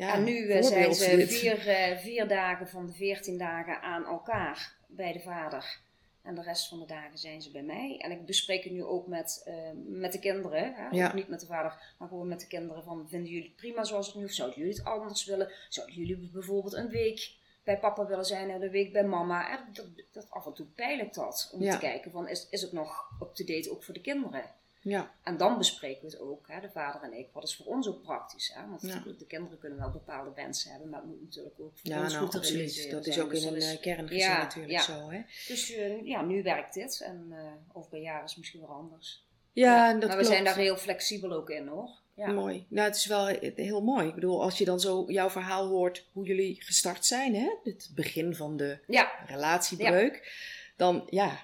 Ja, 0.00 0.14
en 0.14 0.24
nu 0.24 0.48
eh, 0.48 0.62
zijn 0.62 0.94
ze 0.94 1.26
vier, 1.26 1.68
eh, 1.68 1.98
vier 1.98 2.28
dagen 2.28 2.68
van 2.68 2.86
de 2.86 2.92
veertien 2.92 3.38
dagen 3.38 3.82
aan 3.82 4.04
elkaar 4.04 4.76
bij 4.86 5.12
de 5.12 5.20
vader. 5.20 5.78
En 6.22 6.34
de 6.34 6.42
rest 6.42 6.68
van 6.68 6.78
de 6.78 6.86
dagen 6.86 7.18
zijn 7.18 7.42
ze 7.42 7.50
bij 7.50 7.62
mij. 7.62 7.96
En 7.98 8.10
ik 8.10 8.26
bespreek 8.26 8.64
het 8.64 8.72
nu 8.72 8.84
ook 8.84 9.06
met, 9.06 9.42
eh, 9.44 9.54
met 9.74 10.12
de 10.12 10.18
kinderen. 10.18 10.74
Hè? 10.74 10.88
Ja. 10.90 11.06
Ook 11.06 11.14
niet 11.14 11.28
met 11.28 11.40
de 11.40 11.46
vader, 11.46 11.94
maar 11.98 12.08
gewoon 12.08 12.28
met 12.28 12.40
de 12.40 12.46
kinderen. 12.46 12.82
Van, 12.82 13.08
vinden 13.08 13.30
jullie 13.30 13.46
het 13.46 13.56
prima 13.56 13.84
zoals 13.84 14.06
het 14.06 14.16
nu? 14.16 14.24
Of 14.24 14.30
zouden 14.30 14.58
jullie 14.58 14.74
het 14.74 14.84
anders 14.84 15.24
willen? 15.24 15.52
Zouden 15.68 15.96
jullie 15.96 16.30
bijvoorbeeld 16.32 16.74
een 16.74 16.88
week 16.88 17.32
bij 17.64 17.78
papa 17.78 18.06
willen 18.06 18.24
zijn 18.24 18.50
en 18.50 18.62
een 18.62 18.70
week 18.70 18.92
bij 18.92 19.04
mama? 19.04 19.50
En 19.58 19.72
dat, 19.72 19.86
dat, 20.12 20.30
af 20.30 20.46
en 20.46 20.54
toe 20.54 20.66
peil 20.66 20.98
ik 20.98 21.14
dat. 21.14 21.50
Om 21.54 21.62
Ja. 21.62 21.72
te 21.72 21.78
kijken 21.78 22.10
van, 22.10 22.28
is, 22.28 22.46
is 22.50 22.62
het 22.62 22.72
nog 22.72 23.10
up-to-date 23.22 23.70
ook 23.70 23.82
voor 23.82 23.94
de 23.94 24.00
kinderen? 24.00 24.44
Ja, 24.82 25.14
En 25.22 25.36
dan 25.36 25.58
bespreken 25.58 26.00
we 26.02 26.06
het 26.06 26.20
ook, 26.20 26.48
hè, 26.48 26.60
de 26.60 26.70
vader 26.70 27.02
en 27.02 27.12
ik. 27.18 27.28
Wat 27.32 27.42
is 27.44 27.56
voor 27.56 27.66
ons 27.66 27.88
ook 27.88 28.02
praktisch? 28.02 28.52
Hè? 28.54 28.68
Want 28.68 28.82
Ja. 28.82 29.02
de 29.18 29.26
kinderen 29.26 29.58
kunnen 29.58 29.78
wel 29.78 29.90
bepaalde 29.90 30.30
wensen 30.34 30.70
hebben, 30.70 30.88
maar 30.88 31.00
het 31.00 31.08
moet 31.08 31.22
natuurlijk 31.22 31.54
ook 31.60 31.78
voor 31.78 31.90
ja 31.90 32.02
ons 32.02 32.12
nou 32.12 32.24
goed 32.24 32.34
absoluut. 32.34 32.90
Dat 32.90 33.06
is 33.06 33.20
ook 33.20 33.30
Dus 33.30 33.42
in 33.42 33.48
een 33.48 33.56
is- 33.56 33.72
eh, 33.74 33.80
kerngezin 33.80 34.18
Ja, 34.18 34.38
natuurlijk 34.38 34.80
zo. 34.80 35.10
Hè? 35.10 35.20
Dus 35.48 35.72
eh, 35.72 36.06
ja, 36.06 36.22
nu 36.22 36.42
werkt 36.42 36.74
dit 36.74 37.00
en 37.00 37.26
eh, 37.30 37.76
over 37.76 37.94
een 37.94 38.02
jaar 38.02 38.22
is 38.24 38.30
het 38.30 38.38
misschien 38.38 38.60
wel 38.60 38.70
anders. 38.70 39.24
Ja, 39.52 39.94
dat 39.94 40.08
maar 40.08 40.18
we 40.18 40.24
zijn 40.24 40.44
daar 40.44 40.56
heel 40.56 40.76
flexibel 40.76 41.32
ook 41.32 41.50
in 41.50 41.66
hoor. 41.66 41.90
Ja. 42.14 42.32
Mooi. 42.32 42.66
Nou, 42.68 42.86
het 42.88 42.96
is 42.96 43.06
wel 43.06 43.26
he- 43.26 43.52
heel 43.56 43.82
mooi. 43.82 44.08
Ik 44.08 44.14
bedoel, 44.14 44.42
als 44.42 44.58
je 44.58 44.64
dan 44.64 44.80
zo 44.80 45.04
jouw 45.08 45.30
verhaal 45.30 45.66
hoort 45.68 46.06
hoe 46.12 46.24
jullie 46.26 46.56
gestart 46.62 47.06
zijn, 47.06 47.34
hè? 47.34 47.50
Het 47.64 47.90
begin 47.94 48.34
van 48.34 48.56
de 48.56 48.78
relatiebreuk. 49.26 50.32
Dan 50.76 51.06
ja, 51.10 51.38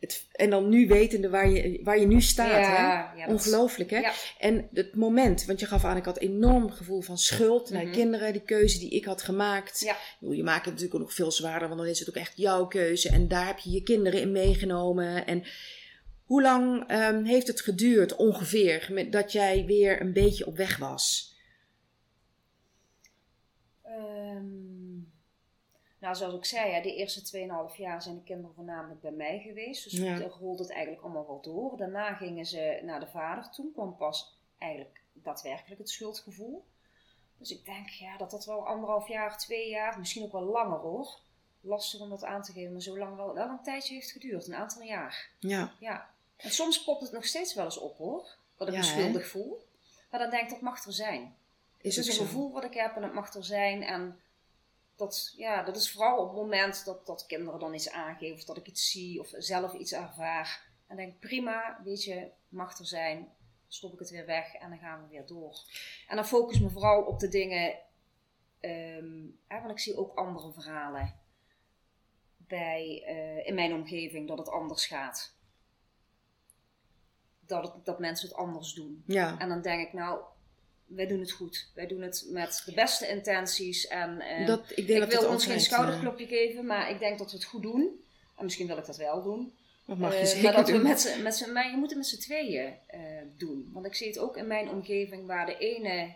het, 0.00 0.26
en 0.32 0.50
dan 0.50 0.68
nu 0.68 0.86
wetende 0.86 1.28
waar 1.28 1.50
je, 1.50 1.80
waar 1.82 1.98
je 1.98 2.06
nu 2.06 2.20
staat, 2.20 2.66
hè? 2.66 2.76
ja, 3.16 3.26
Ongelooflijk, 3.28 3.90
hè? 3.90 3.98
Ja. 3.98 4.12
En 4.38 4.68
het 4.72 4.94
moment, 4.94 5.44
want 5.44 5.60
je 5.60 5.66
gaf 5.66 5.84
aan, 5.84 5.96
ik 5.96 6.04
had 6.04 6.18
enorm 6.18 6.70
gevoel 6.70 7.00
van 7.00 7.18
schuld 7.18 7.70
naar 7.70 7.82
Mhm. 7.84 7.92
kinderen, 7.92 8.32
die 8.32 8.42
keuze 8.42 8.78
die 8.78 8.90
ik 8.90 9.04
had 9.04 9.22
gemaakt. 9.22 9.80
Je 10.20 10.42
maakt 10.42 10.64
het 10.64 10.74
natuurlijk 10.74 10.94
ook 10.94 11.00
nog 11.06 11.14
veel 11.14 11.32
zwaarder, 11.32 11.68
want 11.68 11.80
dan 11.80 11.90
is 11.90 11.98
het 11.98 12.08
ook 12.08 12.14
echt 12.16 12.32
jouw 12.36 12.66
keuze. 12.66 13.08
En 13.08 13.28
daar 13.28 13.46
heb 13.46 13.58
je 13.58 13.70
je 13.70 13.82
kinderen 13.82 14.20
in 14.20 14.32
meegenomen. 14.32 15.26
En 15.26 15.44
hoe 16.24 16.42
lang 16.42 16.84
ehm, 16.88 17.24
heeft 17.24 17.46
het 17.46 17.60
geduurd 17.60 18.16
ongeveer 18.16 18.88
met, 18.92 19.12
dat 19.12 19.32
jij 19.32 19.64
weer 19.66 20.00
een 20.00 20.12
beetje 20.12 20.46
op 20.46 20.56
weg 20.56 20.76
was? 20.76 21.34
Ehm, 23.82 24.75
nou, 25.98 26.14
zoals 26.14 26.34
ik 26.34 26.44
zei, 26.44 26.70
ja, 26.70 26.80
de 26.82 26.94
eerste 26.94 27.38
2,5 27.70 27.76
jaar 27.76 28.02
zijn 28.02 28.14
de 28.14 28.22
kinderen 28.22 28.54
voornamelijk 28.54 29.00
bij 29.00 29.10
mij 29.10 29.38
geweest. 29.38 29.84
Dus 29.84 29.92
Ja. 29.92 30.12
het 30.12 30.32
rolde 30.32 30.62
het 30.62 30.72
eigenlijk 30.72 31.02
allemaal 31.02 31.26
wel 31.26 31.40
door. 31.40 31.76
Daarna 31.76 32.14
gingen 32.14 32.46
ze 32.46 32.80
naar 32.82 33.00
de 33.00 33.06
vader. 33.06 33.50
Toen 33.50 33.72
kwam 33.72 33.96
pas 33.96 34.38
eigenlijk 34.58 35.00
daadwerkelijk 35.12 35.80
het 35.80 35.90
schuldgevoel. 35.90 36.64
Dus 37.38 37.50
ik 37.50 37.64
denk 37.64 37.88
ja, 37.88 38.16
dat 38.16 38.30
dat 38.30 38.44
wel 38.44 38.66
anderhalf 38.66 39.08
jaar, 39.08 39.38
twee 39.38 39.68
jaar, 39.68 39.98
misschien 39.98 40.24
ook 40.24 40.32
wel 40.32 40.42
langer 40.44 40.78
hoor. 40.78 41.18
Lastig 41.60 42.00
om 42.00 42.08
dat 42.10 42.24
aan 42.24 42.42
te 42.42 42.52
geven, 42.52 42.72
maar 42.72 42.80
zo 42.82 42.98
lang 42.98 43.16
wel, 43.16 43.34
wel 43.34 43.48
een 43.48 43.62
tijdje 43.62 43.94
heeft 43.94 44.10
geduurd, 44.10 44.46
een 44.46 44.54
aantal 44.54 44.82
jaar. 44.82 45.30
Ja, 45.38 45.72
Ja. 45.80 46.10
En 46.36 46.50
soms 46.50 46.84
popt 46.84 47.02
het 47.02 47.12
nog 47.12 47.24
steeds 47.24 47.54
wel 47.54 47.64
eens 47.64 47.78
op 47.78 47.96
hoor, 47.96 48.36
dat 48.56 48.68
ik 48.68 48.74
Ja, 48.74 48.80
me 48.80 48.86
schuldig 48.86 49.26
voel. 49.28 49.64
Maar 50.10 50.20
dan 50.20 50.30
denk 50.30 50.42
ik, 50.42 50.50
dat 50.50 50.60
mag 50.60 50.84
er 50.84 50.92
zijn. 50.92 51.36
is 51.80 51.96
het 51.96 52.04
is 52.06 52.10
een 52.10 52.16
zo? 52.18 52.24
gevoel 52.24 52.52
wat 52.52 52.64
ik 52.64 52.74
heb 52.74 52.96
en 52.96 53.02
het 53.02 53.12
mag 53.12 53.34
er 53.34 53.44
zijn. 53.44 53.82
En 53.82 54.20
dat, 54.96 55.32
ja, 55.36 55.62
dat 55.62 55.76
is 55.76 55.90
vooral 55.90 56.18
op 56.18 56.28
het 56.28 56.36
moment 56.36 56.84
dat, 56.84 57.06
dat 57.06 57.26
kinderen 57.26 57.60
dan 57.60 57.74
iets 57.74 57.90
aangeven, 57.90 58.36
of 58.36 58.44
dat 58.44 58.56
ik 58.56 58.66
iets 58.66 58.90
zie, 58.90 59.20
of 59.20 59.28
zelf 59.36 59.72
iets 59.72 59.92
ervaar. 59.92 60.64
En 60.86 60.96
denk 60.96 61.20
prima, 61.20 61.80
weet 61.84 62.04
je, 62.04 62.30
mag 62.48 62.78
er 62.78 62.86
zijn. 62.86 63.28
Stop 63.68 63.92
ik 63.92 63.98
het 63.98 64.10
weer 64.10 64.26
weg 64.26 64.54
en 64.54 64.68
dan 64.70 64.78
gaan 64.78 65.02
we 65.02 65.08
weer 65.08 65.26
door. 65.26 65.58
En 66.08 66.16
dan 66.16 66.26
focus 66.26 66.60
me 66.60 66.70
vooral 66.70 67.02
op 67.02 67.18
de 67.20 67.28
dingen, 67.28 67.78
ehm, 68.60 69.24
hè, 69.46 69.58
want 69.60 69.70
ik 69.70 69.78
zie 69.78 69.96
ook 69.96 70.16
andere 70.16 70.52
verhalen 70.52 71.14
bij, 72.36 73.02
eh, 73.06 73.46
in 73.46 73.54
mijn 73.54 73.74
omgeving 73.74 74.28
dat 74.28 74.38
het 74.38 74.48
anders 74.48 74.86
gaat. 74.86 75.34
Dat, 77.40 77.62
het, 77.62 77.84
dat 77.84 77.98
mensen 77.98 78.28
het 78.28 78.36
anders 78.36 78.72
doen. 78.72 79.02
Ja, 79.06 79.38
En 79.38 79.48
dan 79.48 79.62
denk 79.62 79.86
ik, 79.86 79.92
nou, 79.92 80.20
wij 80.86 81.06
doen 81.06 81.20
het 81.20 81.30
goed. 81.30 81.66
Wij 81.74 81.86
doen 81.86 82.02
het 82.02 82.24
met 82.28 82.62
de 82.64 82.72
beste 82.72 83.08
intenties. 83.08 83.86
En 83.86 84.22
dat, 84.46 84.62
ik 84.74 84.86
dat 84.88 85.08
wil 85.08 85.28
ons 85.28 85.46
geen 85.46 85.60
schouderklopje 85.60 86.26
geven, 86.26 86.66
maar 86.66 86.90
ik 86.90 86.98
denk 86.98 87.18
dat 87.18 87.30
we 87.30 87.36
het 87.36 87.46
goed 87.46 87.62
doen. 87.62 88.04
En 88.36 88.44
misschien 88.44 88.66
wil 88.66 88.78
ik 88.78 88.86
dat 88.86 88.96
wel 88.96 89.22
doen. 89.22 89.52
dat 89.84 89.98
mag 89.98 90.18
je 90.18 90.26
zeker 90.26 90.42
maar 90.42 90.52
dat 90.52 90.68
we 90.68 90.76
met 90.76 91.18
met 91.22 91.48
maar 91.52 91.70
je 91.70 91.76
moet 91.76 91.88
het 91.88 91.98
met 91.98 92.06
z'n 92.06 92.18
tweeën 92.18 92.74
eh, 92.86 93.00
doen. 93.36 93.70
Want 93.72 93.86
ik 93.86 93.94
zie 93.94 94.06
het 94.06 94.18
ook 94.18 94.36
in 94.36 94.46
mijn 94.46 94.70
omgeving 94.70 95.26
waar 95.26 95.46
de 95.46 95.58
ene 95.58 96.14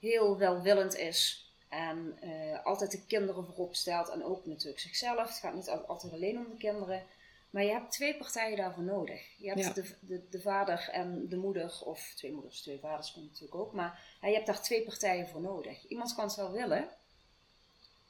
heel 0.00 0.38
welwillend 0.38 0.96
is. 0.96 1.46
En 1.68 2.18
eh, 2.20 2.64
altijd 2.64 2.90
de 2.90 3.00
kinderen 3.06 3.44
voorop 3.44 3.74
stelt. 3.74 4.08
En 4.08 4.24
ook 4.24 4.46
natuurlijk 4.46 4.80
zichzelf. 4.80 5.28
Het 5.28 5.38
gaat 5.38 5.54
niet 5.54 5.68
al- 5.68 5.86
altijd 5.86 6.12
alleen 6.12 6.36
om 6.38 6.46
de 6.50 6.56
kinderen. 6.58 7.02
Maar 7.50 7.62
je 7.64 7.70
hebt 7.72 7.92
twee 7.92 8.16
partijen 8.16 8.56
daarvoor 8.56 8.82
nodig. 8.82 9.22
Je 9.38 9.48
hebt 9.48 9.60
Ja. 9.60 9.72
de, 9.72 9.94
de, 10.00 10.26
de 10.30 10.40
vader 10.40 10.88
en 10.92 11.28
de 11.28 11.36
moeder, 11.36 11.80
of 11.84 12.12
twee 12.16 12.32
moeders, 12.32 12.60
twee 12.62 12.78
vaders 12.78 13.12
komt 13.12 13.26
natuurlijk 13.26 13.54
ook. 13.60 13.72
Maar 13.72 14.00
ja, 14.20 14.28
je 14.28 14.34
hebt 14.34 14.46
daar 14.46 14.62
twee 14.62 14.82
partijen 14.84 15.28
voor 15.28 15.40
nodig. 15.40 15.86
Iemand 15.88 16.14
kan 16.14 16.24
het 16.24 16.34
wel 16.36 16.50
willen. 16.52 16.88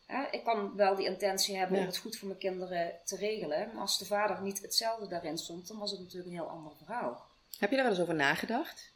Ja, 0.08 0.30
ik 0.32 0.44
kan 0.44 0.76
wel 0.76 0.96
die 0.96 1.06
intentie 1.06 1.56
hebben 1.56 1.76
Ja. 1.76 1.82
om 1.82 1.88
het 1.88 1.98
goed 1.98 2.16
voor 2.16 2.28
mijn 2.28 2.40
kinderen 2.40 2.92
te 3.04 3.16
regelen. 3.16 3.70
Maar 3.72 3.80
als 3.80 3.98
de 3.98 4.04
vader 4.04 4.42
niet 4.42 4.62
hetzelfde 4.62 5.06
daarin 5.08 5.38
stond, 5.38 5.68
dan 5.68 5.78
was 5.78 5.90
het 5.90 6.00
natuurlijk 6.00 6.26
een 6.30 6.38
heel 6.38 6.48
ander 6.48 6.72
verhaal. 6.76 7.26
Heb 7.58 7.70
je 7.70 7.76
daar 7.76 7.84
wel 7.84 7.94
eens 7.94 8.02
over 8.02 8.14
nagedacht? 8.14 8.92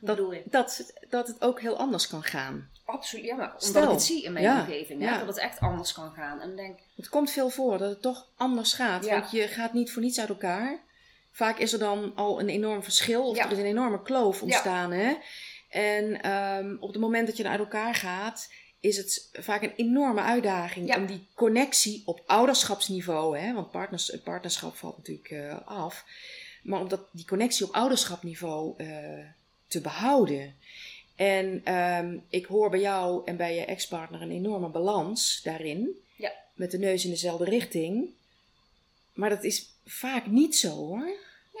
Dat, 0.00 0.16
bedoel 0.16 0.32
je? 0.32 0.42
dat, 0.44 0.92
dat 1.08 1.26
het 1.26 1.42
ook 1.42 1.60
heel 1.60 1.76
anders 1.76 2.08
kan 2.08 2.22
gaan. 2.22 2.70
Absoluut, 2.84 3.24
ja, 3.24 3.36
maar 3.36 3.46
omdat 3.46 3.62
Stel, 3.62 3.82
ik 3.82 3.88
het 3.88 4.02
zie 4.02 4.22
in 4.22 4.32
mijn 4.32 4.44
ja, 4.44 4.60
omgeving, 4.60 5.02
ja. 5.02 5.18
dat 5.18 5.26
het 5.26 5.38
echt 5.38 5.60
anders 5.60 5.92
kan 5.92 6.12
gaan. 6.12 6.40
En 6.40 6.56
denk 6.56 6.78
Het 6.96 7.08
komt 7.08 7.30
veel 7.30 7.50
voor 7.50 7.78
dat 7.78 7.90
het 7.90 8.02
toch 8.02 8.26
anders 8.36 8.72
gaat. 8.72 9.06
Want 9.06 9.30
je 9.30 9.48
gaat 9.48 9.72
niet 9.72 9.92
voor 9.92 10.02
niets 10.02 10.20
uit 10.20 10.28
elkaar. 10.28 10.80
Vaak 11.32 11.58
is 11.58 11.72
er 11.72 11.78
dan 11.78 12.12
al 12.14 12.40
een 12.40 12.48
enorm 12.48 12.82
verschil. 12.82 13.28
Of 13.28 13.38
er 13.38 13.52
is 13.52 13.58
een 13.58 13.64
enorme 13.64 14.02
kloof 14.02 14.42
ontstaan. 14.42 14.92
Hè? 14.92 15.16
En 15.68 16.22
ehm, 16.22 16.76
op 16.80 16.92
het 16.92 17.00
moment 17.00 17.26
dat 17.26 17.36
je 17.36 17.48
uit 17.48 17.58
elkaar 17.58 17.94
gaat... 17.94 18.52
is 18.80 18.96
het 18.96 19.28
vaak 19.32 19.62
een 19.62 19.74
enorme 19.76 20.20
uitdaging 20.20 20.88
Ja. 20.88 20.96
om 20.96 21.06
die 21.06 21.28
connectie 21.34 22.02
op 22.04 22.22
ouderschapsniveau... 22.26 23.38
Hè, 23.38 23.54
want 23.54 23.70
partners, 23.70 24.06
het 24.06 24.22
partnerschap 24.22 24.76
valt 24.76 24.96
natuurlijk 24.96 25.30
eh, 25.30 25.66
af... 25.66 26.04
maar 26.62 26.80
om 26.80 26.88
dat, 26.88 27.00
die 27.12 27.26
connectie 27.26 27.66
op 27.66 27.74
ouderschapniveau 27.74 28.74
eh, 28.76 28.88
te 29.70 29.80
behouden... 29.80 30.54
En 31.16 31.60
ehm, 31.64 32.18
ik 32.28 32.46
hoor 32.46 32.70
bij 32.70 32.80
jou 32.80 33.22
en 33.24 33.36
bij 33.36 33.54
je 33.54 33.64
ex-partner 33.64 34.22
een 34.22 34.30
enorme 34.30 34.68
balans 34.68 35.40
daarin. 35.42 36.00
Ja. 36.16 36.32
Met 36.54 36.70
de 36.70 36.78
neus 36.78 37.04
in 37.04 37.10
dezelfde 37.10 37.44
richting. 37.44 38.08
Maar 39.12 39.30
dat 39.30 39.44
is 39.44 39.68
vaak 39.86 40.26
niet 40.26 40.56
zo 40.56 40.68
hoor. 40.68 41.08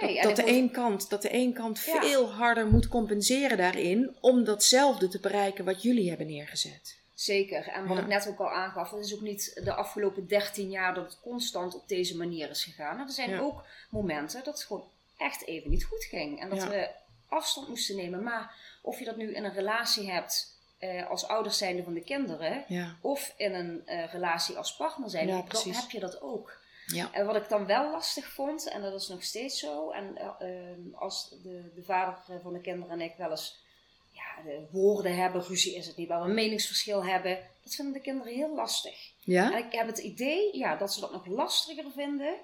nee, 0.00 0.22
dat, 0.22 0.36
de 0.36 0.48
een 0.48 0.70
kant, 0.70 1.10
dat 1.10 1.22
de 1.22 1.34
een 1.34 1.52
kant 1.52 1.84
Ja. 1.84 2.00
veel 2.00 2.30
harder 2.30 2.66
moet 2.66 2.88
compenseren 2.88 3.56
daarin. 3.56 4.16
Om 4.20 4.44
datzelfde 4.44 5.08
te 5.08 5.20
bereiken 5.20 5.64
wat 5.64 5.82
jullie 5.82 6.08
hebben 6.08 6.26
neergezet. 6.26 6.98
Zeker. 7.14 7.68
En 7.68 7.86
wat 7.86 7.96
Ja. 7.96 8.02
ik 8.02 8.08
net 8.08 8.28
ook 8.28 8.38
al 8.38 8.50
aangaf, 8.50 8.90
het 8.90 9.04
is 9.04 9.14
ook 9.14 9.20
niet 9.20 9.60
de 9.64 9.72
afgelopen 9.74 10.26
13 10.28 10.70
jaar 10.70 10.94
dat 10.94 11.04
het 11.04 11.20
constant 11.22 11.74
op 11.74 11.88
deze 11.88 12.16
manier 12.16 12.50
is 12.50 12.64
gegaan. 12.64 12.98
Er 12.98 13.10
zijn 13.12 13.40
ook 13.40 13.64
momenten 13.90 14.44
dat 14.44 14.54
het 14.54 14.64
gewoon 14.64 14.84
echt 15.16 15.46
even 15.46 15.70
niet 15.70 15.84
goed 15.84 16.04
ging. 16.04 16.40
En 16.40 16.48
dat 16.50 16.64
we 16.64 16.88
afstand 17.30 17.68
moesten 17.68 17.96
nemen. 17.96 18.22
Maar 18.22 18.54
of 18.82 18.98
je 18.98 19.04
dat 19.04 19.16
nu 19.16 19.34
in 19.34 19.44
een 19.44 19.52
relatie 19.52 20.10
hebt 20.10 20.58
eh, 20.78 21.10
als 21.10 21.26
ouders 21.28 21.58
zijnde 21.58 21.82
van 21.82 21.94
de 21.94 22.02
kinderen, 22.04 22.64
Ja, 22.68 22.96
of 23.00 23.34
in 23.36 23.54
een 23.54 23.86
eh, 23.86 24.12
relatie 24.12 24.56
als 24.56 24.76
partner 24.76 25.10
zijnde, 25.10 25.32
Ja, 25.32 25.44
dan 25.48 25.72
heb 25.72 25.90
je 25.90 26.00
dat 26.00 26.22
ook. 26.22 26.58
ja, 26.86 27.12
En 27.12 27.26
wat 27.26 27.36
ik 27.36 27.48
dan 27.48 27.66
wel 27.66 27.90
lastig 27.90 28.26
vond, 28.26 28.68
en 28.68 28.82
dat 28.82 29.00
is 29.00 29.08
nog 29.08 29.22
steeds 29.22 29.58
zo, 29.58 29.90
en 29.90 30.16
eh, 30.16 30.28
ehm, 30.38 30.94
als 30.94 31.28
de, 31.42 31.72
de 31.74 31.82
vader 31.82 32.40
van 32.42 32.52
de 32.52 32.60
kinderen 32.60 33.00
en 33.00 33.00
ik 33.00 33.14
wel 33.16 33.30
eens 33.30 33.58
ja, 34.12 34.42
de 34.44 34.66
woorden 34.70 35.16
hebben, 35.16 35.42
ruzie 35.42 35.74
is 35.74 35.86
het 35.86 35.96
niet, 35.96 36.08
maar 36.08 36.22
we 36.22 36.28
een 36.28 36.34
meningsverschil 36.34 37.04
hebben, 37.04 37.38
dat 37.62 37.74
vinden 37.74 37.94
de 37.94 38.00
kinderen 38.00 38.34
heel 38.34 38.54
lastig. 38.54 39.10
ja, 39.20 39.52
En 39.52 39.66
ik 39.66 39.72
heb 39.72 39.86
het 39.86 39.98
idee 39.98 40.56
ja, 40.58 40.76
dat 40.76 40.92
ze 40.92 41.00
dat 41.00 41.12
nog 41.12 41.26
lastiger 41.26 41.90
vinden 41.94 42.34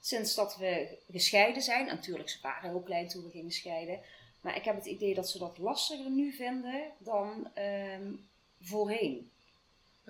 sinds 0.00 0.34
dat 0.34 0.56
we 0.56 0.98
gescheiden 1.10 1.62
zijn. 1.62 1.88
En 1.88 1.94
natuurlijk, 1.94 2.28
ze 2.28 2.38
waren 2.42 2.70
heel 2.70 2.80
klein 2.80 3.08
toen 3.08 3.24
we 3.24 3.30
gingen 3.30 3.50
scheiden. 3.50 4.00
Maar 4.46 4.56
ik 4.56 4.64
heb 4.64 4.74
het 4.76 4.86
idee 4.86 5.14
dat 5.14 5.28
ze 5.30 5.38
dat 5.38 5.58
lastiger 5.58 6.10
nu 6.10 6.32
vinden 6.32 6.82
dan 6.98 7.48
ehm, 7.54 8.12
voorheen 8.62 9.30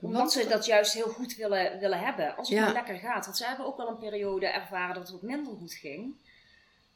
omdat 0.00 0.20
Want- 0.20 0.32
ze 0.32 0.46
dat 0.48 0.66
juist 0.66 0.92
heel 0.92 1.08
goed 1.08 1.34
willen, 1.36 1.78
willen 1.78 1.98
hebben. 1.98 2.36
Als 2.36 2.48
het 2.48 2.58
Ja. 2.58 2.72
lekker 2.72 2.96
gaat. 2.98 3.24
Want 3.24 3.36
ze 3.36 3.46
hebben 3.46 3.66
ook 3.66 3.76
wel 3.76 3.88
een 3.88 3.98
periode 3.98 4.46
ervaren 4.46 4.94
dat 4.94 5.02
het 5.02 5.12
wat 5.12 5.22
minder 5.30 5.54
goed 5.56 5.72
ging. 5.72 6.14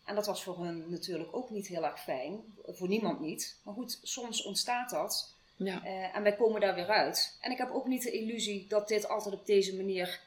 En 0.04 0.14
dat 0.14 0.26
was 0.26 0.42
voor 0.42 0.58
hun 0.64 0.90
natuurlijk 0.90 1.36
ook 1.36 1.50
niet 1.50 1.66
heel 1.66 1.84
erg 1.84 2.00
fijn. 2.02 2.40
Voor 2.66 2.88
niemand 2.88 3.20
niet. 3.20 3.56
Maar 3.62 3.74
goed, 3.74 3.98
soms 4.02 4.42
ontstaat 4.42 4.90
dat. 4.90 5.34
ja, 5.56 5.84
Eh, 5.84 6.16
en 6.16 6.22
wij 6.22 6.36
komen 6.36 6.60
daar 6.60 6.74
weer 6.74 6.88
uit. 6.88 7.36
En 7.40 7.50
ik 7.50 7.58
heb 7.58 7.70
ook 7.70 7.86
niet 7.86 8.02
de 8.02 8.10
illusie 8.10 8.66
dat 8.68 8.88
dit 8.88 9.08
altijd 9.08 9.34
op 9.34 9.46
deze 9.46 9.76
manier 9.76 10.20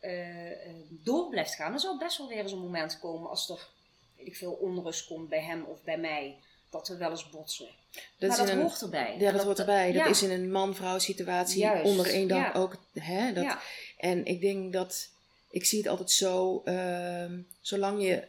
eh, 0.00 0.50
eh, 0.66 0.74
door 0.88 1.28
blijft 1.28 1.54
gaan. 1.54 1.72
Er 1.72 1.80
zal 1.80 1.98
best 1.98 2.18
wel 2.18 2.28
weer 2.28 2.38
eens 2.42 2.52
een 2.52 2.58
moment 2.58 2.98
komen 3.00 3.30
als 3.30 3.48
er 3.48 3.68
weet 4.16 4.26
ik 4.26 4.36
veel, 4.36 4.52
onrust 4.52 5.06
komt 5.06 5.28
bij 5.28 5.42
hem 5.42 5.64
of 5.64 5.82
bij 5.82 5.98
mij. 5.98 6.38
Dat 6.70 6.88
we 6.88 6.96
wel 6.96 7.10
eens 7.10 7.30
botsen. 7.30 7.68
dat 8.18 8.28
maar 8.28 8.38
dat 8.38 8.48
een, 8.48 8.60
hoort 8.60 8.82
erbij. 8.82 9.16
ja, 9.18 9.32
dat 9.32 9.42
hoort 9.44 9.58
erbij. 9.58 9.92
Dat 9.92 10.02
ja. 10.02 10.08
is 10.08 10.22
in 10.22 10.30
een 10.30 10.50
man-vrouw 10.50 10.98
situatie 10.98 11.60
Juist, 11.60 11.84
onder 11.84 12.06
één 12.06 12.28
dak 12.28 12.54
ja. 12.54 12.60
ook. 12.60 12.76
Hè, 12.92 13.32
dat, 13.32 13.44
ja. 13.44 13.60
En 13.96 14.24
ik 14.24 14.40
denk 14.40 14.72
dat, 14.72 15.08
ik 15.50 15.64
zie 15.64 15.78
het 15.78 15.88
altijd 15.88 16.10
zo, 16.10 16.62
ehm, 16.64 17.40
zolang 17.60 18.02
je 18.02 18.28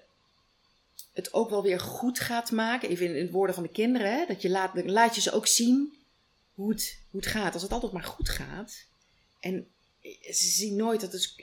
het 1.13 1.33
ook 1.33 1.49
wel 1.49 1.63
weer 1.63 1.79
goed 1.79 2.19
gaat 2.19 2.51
maken, 2.51 2.89
even 2.89 3.05
in, 3.05 3.15
in 3.15 3.21
het 3.21 3.31
woorden 3.31 3.55
van 3.55 3.63
de 3.63 3.71
kinderen, 3.71 4.11
hè, 4.11 4.25
dat 4.25 4.41
je 4.41 4.49
laat, 4.49 4.85
laat 4.85 5.15
je 5.15 5.21
ze 5.21 5.31
ook 5.31 5.47
zien 5.47 5.93
hoe 6.53 6.71
het, 6.71 6.99
hoe 7.09 7.19
het 7.19 7.29
gaat. 7.29 7.53
Als 7.53 7.61
het 7.61 7.71
altijd 7.71 7.91
maar 7.91 8.03
goed 8.03 8.29
gaat, 8.29 8.85
en 9.39 9.67
ze 10.23 10.47
zien 10.47 10.75
nooit 10.75 11.01
dat 11.01 11.11
het, 11.11 11.33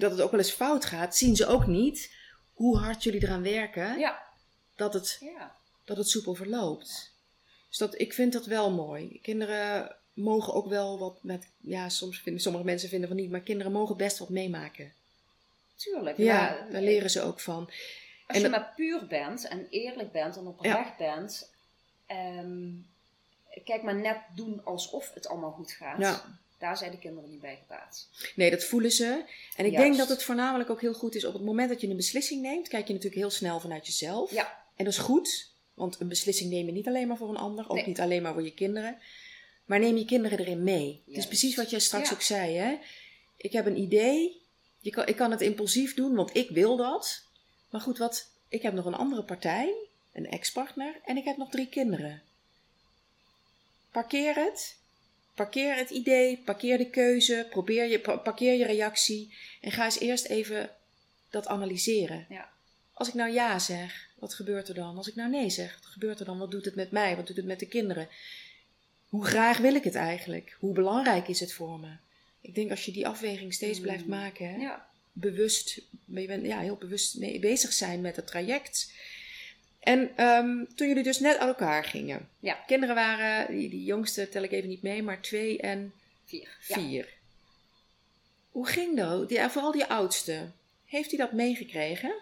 dat 0.00 0.10
het 0.10 0.20
ook 0.20 0.30
wel 0.30 0.40
eens 0.40 0.50
fout 0.50 0.84
gaat, 0.84 1.16
zien 1.16 1.36
ze 1.36 1.46
ook 1.46 1.66
niet 1.66 2.10
hoe 2.54 2.78
hard 2.78 3.02
jullie 3.02 3.22
eraan 3.22 3.42
werken, 3.42 3.98
Ja. 3.98 4.22
dat, 4.76 4.94
het, 4.94 5.16
ja. 5.20 5.56
Dat 5.88 5.96
het 5.96 6.08
soepel 6.08 6.34
verloopt. 6.34 7.12
Dus 7.68 7.78
dat, 7.78 8.00
ik 8.00 8.12
vind 8.12 8.32
dat 8.32 8.46
wel 8.46 8.70
mooi. 8.70 9.18
Kinderen 9.22 9.96
mogen 10.12 10.54
ook 10.54 10.68
wel 10.68 10.98
wat 10.98 11.18
met, 11.22 11.46
ja, 11.60 11.88
soms 11.88 12.20
vinden 12.20 12.42
sommige 12.42 12.64
mensen 12.64 12.88
vinden 12.88 13.08
van 13.08 13.16
niet, 13.16 13.30
maar 13.30 13.40
kinderen 13.40 13.72
mogen 13.72 13.96
best 13.96 14.18
wat 14.18 14.28
meemaken. 14.28 14.92
Tuurlijk. 15.76 16.16
Ja, 16.16 16.40
maar- 16.40 16.70
daar 16.70 16.82
leren 16.82 17.10
ze 17.10 17.22
ook 17.22 17.40
van. 17.40 17.64
Als 17.64 17.72
En 18.26 18.34
je 18.36 18.40
dat- 18.42 18.50
maar 18.50 18.72
puur 18.76 19.06
bent 19.06 19.48
en 19.48 19.66
eerlijk 19.70 20.12
bent 20.12 20.36
en 20.36 20.46
oprecht 20.46 20.96
bent, 20.96 21.50
ehm, 22.06 22.68
kijk 23.64 23.82
maar 23.82 23.94
net 23.96 24.18
doen 24.34 24.64
alsof 24.64 25.14
het 25.14 25.28
allemaal 25.28 25.50
goed 25.52 25.72
gaat. 25.72 25.98
Ja. 26.00 26.38
Daar 26.58 26.76
zijn 26.76 26.90
de 26.90 26.98
kinderen 26.98 27.30
niet 27.30 27.40
bij 27.40 27.58
gebaat. 27.62 28.08
Nee, 28.36 28.50
dat 28.50 28.64
voelen 28.64 28.90
ze. 28.92 29.24
En 29.56 29.64
ik 29.64 29.72
Juist. 29.72 29.76
denk 29.76 29.96
dat 29.96 30.08
het 30.08 30.22
voornamelijk 30.22 30.70
ook 30.70 30.80
heel 30.80 30.94
goed 30.94 31.14
is 31.14 31.24
op 31.24 31.32
het 31.32 31.42
moment 31.42 31.68
dat 31.68 31.80
je 31.80 31.88
een 31.88 31.96
beslissing 31.96 32.42
neemt, 32.42 32.68
kijk 32.68 32.86
je 32.86 32.92
natuurlijk 32.92 33.20
heel 33.20 33.30
snel 33.30 33.60
vanuit 33.60 33.86
jezelf. 33.86 34.30
Ja. 34.32 34.64
En 34.76 34.84
dat 34.84 34.92
is 34.92 34.98
goed, 34.98 35.50
want 35.78 36.00
een 36.00 36.08
beslissing 36.08 36.50
neem 36.50 36.66
je 36.66 36.72
niet 36.72 36.86
alleen 36.86 37.08
maar 37.08 37.16
voor 37.16 37.28
een 37.28 37.36
ander, 37.36 37.68
ook 37.68 37.76
Nee. 37.76 37.86
niet 37.86 38.00
alleen 38.00 38.22
maar 38.22 38.32
voor 38.32 38.42
je 38.44 38.54
kinderen, 38.54 38.98
maar 39.64 39.78
neem 39.78 39.96
je 39.96 40.04
kinderen 40.04 40.38
erin 40.38 40.62
mee. 40.64 41.02
Het 41.06 41.16
is 41.16 41.26
precies 41.26 41.56
wat 41.56 41.70
jij 41.70 41.80
straks 41.80 42.08
Ja. 42.08 42.14
ook 42.14 42.22
zei, 42.22 42.56
hè? 42.56 42.78
Ik 43.36 43.52
heb 43.52 43.66
een 43.66 43.78
idee, 43.78 44.40
je 44.80 44.90
kan, 44.90 45.06
ik 45.06 45.16
kan 45.16 45.30
het 45.30 45.40
impulsief 45.40 45.94
doen, 45.94 46.14
want 46.14 46.36
ik 46.36 46.50
wil 46.50 46.76
dat. 46.76 47.22
Maar 47.70 47.80
goed, 47.80 47.98
wat, 47.98 48.30
ik 48.48 48.62
heb 48.62 48.72
nog 48.72 48.84
een 48.84 48.94
andere 48.94 49.22
partij, 49.22 49.74
een 50.12 50.26
ex-partner, 50.30 51.00
en 51.04 51.16
ik 51.16 51.24
heb 51.24 51.36
nog 51.36 51.50
drie 51.50 51.68
kinderen. 51.68 52.22
Parkeer 53.90 54.34
het. 54.34 54.76
Parkeer 55.34 55.76
het 55.76 55.90
idee, 55.90 56.38
parkeer 56.44 56.78
de 56.78 56.90
keuze, 56.90 57.46
probeer 57.50 57.84
je, 57.88 58.00
pa- 58.00 58.16
parkeer 58.16 58.54
je 58.54 58.64
reactie 58.64 59.34
en 59.60 59.72
ga 59.72 59.84
eens 59.84 59.98
eerst 59.98 60.24
even 60.24 60.70
dat 61.30 61.46
analyseren. 61.46 62.26
Ja. 62.28 62.48
Als 62.94 63.08
ik 63.08 63.14
nou 63.14 63.32
ja 63.32 63.58
zeg, 63.58 64.07
wat 64.18 64.34
gebeurt 64.34 64.68
er 64.68 64.74
dan? 64.74 64.96
Als 64.96 65.08
ik 65.08 65.14
nou 65.14 65.30
nee 65.30 65.50
zeg, 65.50 65.74
wat 65.74 65.86
gebeurt 65.90 66.20
er 66.20 66.26
dan? 66.26 66.38
Wat 66.38 66.50
doet 66.50 66.64
het 66.64 66.74
met 66.74 66.90
mij? 66.90 67.16
Wat 67.16 67.26
doet 67.26 67.36
het 67.36 67.46
met 67.46 67.58
de 67.58 67.66
kinderen? 67.66 68.08
Hoe 69.08 69.24
graag 69.24 69.58
wil 69.58 69.74
ik 69.74 69.84
het 69.84 69.94
eigenlijk? 69.94 70.56
Hoe 70.58 70.72
belangrijk 70.74 71.28
is 71.28 71.40
het 71.40 71.52
voor 71.52 71.80
me? 71.80 71.90
Ik 72.40 72.54
denk 72.54 72.70
als 72.70 72.84
je 72.84 72.92
die 72.92 73.06
afweging 73.06 73.54
steeds 73.54 73.80
blijft 73.80 74.04
Mm. 74.04 74.10
maken, 74.10 74.48
hè, 74.48 74.56
Ja. 74.56 74.86
bewust, 75.12 75.80
je 76.06 76.26
bent 76.26 76.44
ja, 76.46 76.60
heel 76.60 76.76
bewust 76.76 77.18
mee 77.18 77.38
bezig 77.38 77.72
zijn 77.72 78.00
met 78.00 78.16
het 78.16 78.26
traject. 78.26 78.92
En 79.80 80.16
ehm, 80.16 80.64
toen 80.74 80.88
jullie 80.88 81.02
dus 81.02 81.20
net 81.20 81.36
uit 81.38 81.48
elkaar 81.48 81.84
gingen. 81.84 82.28
Ja. 82.40 82.54
Kinderen 82.66 82.94
waren, 82.94 83.56
die, 83.56 83.68
die 83.68 83.84
jongste 83.84 84.28
tel 84.28 84.42
ik 84.42 84.52
even 84.52 84.68
niet 84.68 84.82
mee, 84.82 85.02
maar 85.02 85.20
twee 85.22 85.58
en 85.60 85.92
Vier. 86.24 86.48
Ja. 86.66 87.04
Hoe 88.50 88.66
ging 88.66 88.96
dat? 88.96 89.28
Die, 89.28 89.48
vooral 89.48 89.72
die 89.72 89.84
oudste. 89.84 90.50
Heeft 90.86 91.10
hij 91.10 91.18
dat 91.18 91.32
meegekregen? 91.32 92.14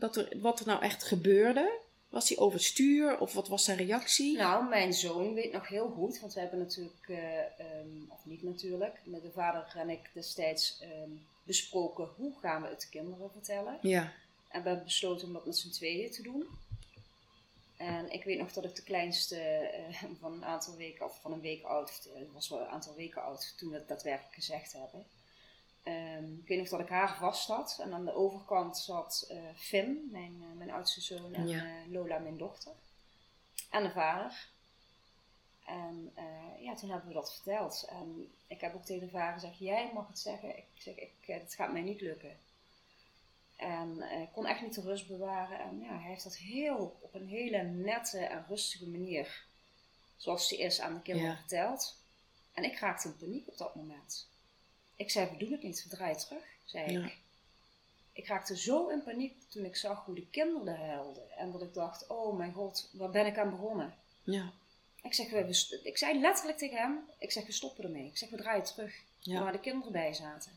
Dat 0.00 0.16
er, 0.16 0.28
wat 0.40 0.60
er 0.60 0.66
nou 0.66 0.82
echt 0.82 1.02
gebeurde? 1.02 1.78
Was 2.08 2.28
hij 2.28 2.38
overstuur 2.38 3.18
of 3.18 3.32
wat 3.32 3.48
was 3.48 3.64
zijn 3.64 3.76
reactie? 3.76 4.36
Nou, 4.36 4.68
mijn 4.68 4.92
zoon 4.92 5.34
weet 5.34 5.52
nog 5.52 5.68
heel 5.68 5.88
goed, 5.88 6.20
want 6.20 6.34
we 6.34 6.40
hebben 6.40 6.58
natuurlijk, 6.58 7.08
eh, 7.08 7.38
ehm, 7.38 7.88
of 8.08 8.24
niet 8.24 8.42
natuurlijk, 8.42 9.00
met 9.04 9.22
de 9.22 9.30
vader 9.30 9.72
en 9.76 9.90
ik 9.90 10.10
destijds 10.12 10.78
ehm, 10.80 11.10
besproken 11.42 12.08
hoe 12.16 12.32
gaan 12.40 12.62
we 12.62 12.68
het 12.68 12.80
de 12.80 12.88
kinderen 12.88 13.30
vertellen. 13.32 13.78
Ja, 13.82 14.12
En 14.48 14.62
we 14.62 14.68
hebben 14.68 14.84
besloten 14.84 15.26
om 15.26 15.32
dat 15.32 15.46
met 15.46 15.56
z'n 15.56 15.70
tweeën 15.70 16.10
te 16.10 16.22
doen. 16.22 16.46
En 17.76 18.12
ik 18.12 18.24
weet 18.24 18.38
nog 18.38 18.52
dat 18.52 18.64
ik 18.64 18.74
de 18.74 18.82
kleinste 18.82 19.36
eh, 19.36 20.04
van 20.20 20.32
een 20.32 20.44
aantal 20.44 20.76
weken, 20.76 21.06
of 21.06 21.18
van 21.20 21.32
een 21.32 21.40
week 21.40 21.64
oud, 21.64 22.08
eh, 22.14 22.22
was 22.32 22.48
wel 22.48 22.60
een 22.60 22.66
aantal 22.66 22.94
weken 22.94 23.22
oud 23.22 23.54
toen 23.56 23.70
we 23.70 23.76
het 23.76 23.88
daadwerkelijk 23.88 24.34
gezegd 24.34 24.72
hebben. 24.72 25.04
Ehm, 25.82 26.24
ik 26.38 26.48
weet 26.48 26.58
nog 26.58 26.68
dat 26.68 26.80
ik 26.80 26.88
haar 26.88 27.16
vast 27.16 27.48
had. 27.48 27.78
En 27.82 27.92
aan 27.92 28.04
de 28.04 28.14
overkant 28.14 28.78
zat 28.78 29.26
eh, 29.28 29.38
Finn, 29.56 30.08
mijn, 30.10 30.42
eh, 30.42 30.56
mijn 30.56 30.70
oudste 30.70 31.00
zoon, 31.00 31.34
en 31.34 31.48
Ja. 31.48 31.64
eh, 31.64 31.92
Lola, 31.92 32.18
mijn 32.18 32.38
dochter. 32.38 32.72
En 33.70 33.82
de 33.82 33.90
vader. 33.90 34.48
En 35.66 36.12
ja, 36.60 36.74
toen 36.74 36.90
hebben 36.90 37.08
we 37.08 37.14
dat 37.14 37.32
verteld. 37.34 37.86
En 37.88 38.32
ik 38.46 38.60
heb 38.60 38.74
ook 38.74 38.84
tegen 38.84 39.06
de 39.06 39.12
vader 39.12 39.32
gezegd, 39.40 39.58
jij 39.58 39.90
mag 39.94 40.08
het 40.08 40.18
zeggen. 40.18 40.56
Ik 40.58 40.64
zeg, 40.74 40.94
ik, 40.94 41.12
het 41.20 41.54
gaat 41.54 41.72
mij 41.72 41.80
niet 41.82 42.00
lukken. 42.00 42.38
En 43.56 43.96
uh, 43.96 44.26
kon 44.32 44.46
echt 44.46 44.62
niet 44.62 44.74
de 44.74 44.80
rust 44.80 45.08
bewaren. 45.08 45.58
En 45.60 45.80
ja, 45.80 45.98
hij 45.98 46.08
heeft 46.10 46.24
dat 46.24 46.36
heel, 46.36 46.98
op 47.00 47.14
een 47.14 47.28
hele 47.28 47.62
nette 47.62 48.18
en 48.18 48.44
rustige 48.48 48.88
manier, 48.88 49.44
zoals 50.16 50.48
die 50.48 50.58
is, 50.58 50.80
aan 50.80 50.94
de 50.94 51.00
kinderen 51.02 51.36
verteld. 51.36 51.96
En 52.52 52.64
ik 52.64 52.78
raakte 52.78 53.08
in 53.08 53.16
paniek 53.16 53.48
op 53.48 53.58
dat 53.58 53.74
moment. 53.74 54.28
Ik 55.00 55.10
zei, 55.10 55.28
we 55.30 55.36
doen 55.36 55.52
het 55.52 55.62
niet, 55.62 55.82
we 55.82 55.88
draaien 55.88 56.18
terug, 56.18 56.42
zei 56.64 56.98
ik. 56.98 57.16
Ik 58.12 58.26
raakte 58.26 58.56
zo 58.56 58.88
in 58.88 59.02
paniek 59.02 59.34
toen 59.48 59.64
ik 59.64 59.76
zag 59.76 60.04
hoe 60.04 60.14
de 60.14 60.26
kinderen 60.30 60.86
huilden. 60.88 61.30
En 61.36 61.52
dat 61.52 61.62
ik 61.62 61.74
dacht, 61.74 62.06
oh 62.06 62.36
mijn 62.36 62.52
god, 62.52 62.88
waar 62.92 63.10
ben 63.10 63.26
ik 63.26 63.38
aan 63.38 63.50
begonnen? 63.50 63.94
Ja. 64.22 64.52
Ik, 65.02 65.14
zeg, 65.14 65.30
we, 65.30 65.80
ik 65.82 65.98
zei 65.98 66.20
letterlijk 66.20 66.58
tegen 66.58 66.76
hem, 66.76 66.98
ik 67.18 67.30
zeg, 67.30 67.46
we 67.46 67.52
stoppen 67.52 67.84
ermee. 67.84 68.06
Ik 68.06 68.16
zeg, 68.16 68.30
we 68.30 68.36
draaien 68.36 68.64
terug. 68.64 68.94
Ja. 69.18 69.42
Waar 69.42 69.52
de 69.52 69.60
kinderen 69.60 69.92
bij 69.92 70.14
zaten. 70.14 70.52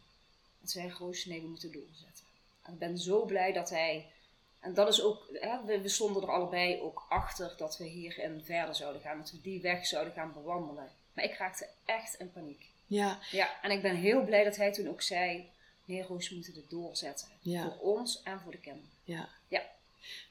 En 0.61 0.67
zei 0.67 0.89
Roos, 0.89 1.25
nee, 1.25 1.41
we 1.41 1.47
moeten 1.47 1.71
doorzetten. 1.71 2.25
En 2.61 2.73
ik 2.73 2.79
ben 2.79 2.97
zo 2.97 3.25
blij 3.25 3.53
dat 3.53 3.69
hij... 3.69 4.11
En 4.59 4.73
dat 4.73 4.87
is 4.87 5.01
ook, 5.01 5.27
hè, 5.33 5.63
we, 5.65 5.81
we, 5.81 5.89
stonden 5.89 6.21
er 6.21 6.31
allebei 6.31 6.81
ook 6.81 7.05
achter 7.09 7.53
dat 7.57 7.77
we 7.77 7.83
hierin 7.83 8.41
verder 8.43 8.75
zouden 8.75 9.01
gaan. 9.01 9.17
Dat 9.17 9.31
we 9.31 9.41
die 9.41 9.61
weg 9.61 9.85
zouden 9.85 10.13
gaan 10.13 10.33
bewandelen. 10.33 10.91
Maar 11.13 11.23
ik 11.23 11.33
raakte 11.33 11.69
echt 11.85 12.13
in 12.13 12.31
paniek. 12.31 12.71
Ja. 12.87 13.19
Ja, 13.31 13.61
en 13.61 13.71
ik 13.71 13.81
ben 13.81 13.95
heel 13.95 14.23
blij 14.23 14.43
dat 14.43 14.55
hij 14.55 14.71
toen 14.71 14.89
ook 14.89 15.01
zei... 15.01 15.51
We 15.85 16.05
moeten 16.09 16.53
het 16.53 16.69
doorzetten. 16.69 17.27
Ja. 17.41 17.63
Voor 17.63 17.77
ons 17.77 18.23
en 18.23 18.39
voor 18.39 18.51
de 18.51 18.57
kinderen. 18.57 18.89
Ja. 19.03 19.29
ja. 19.47 19.63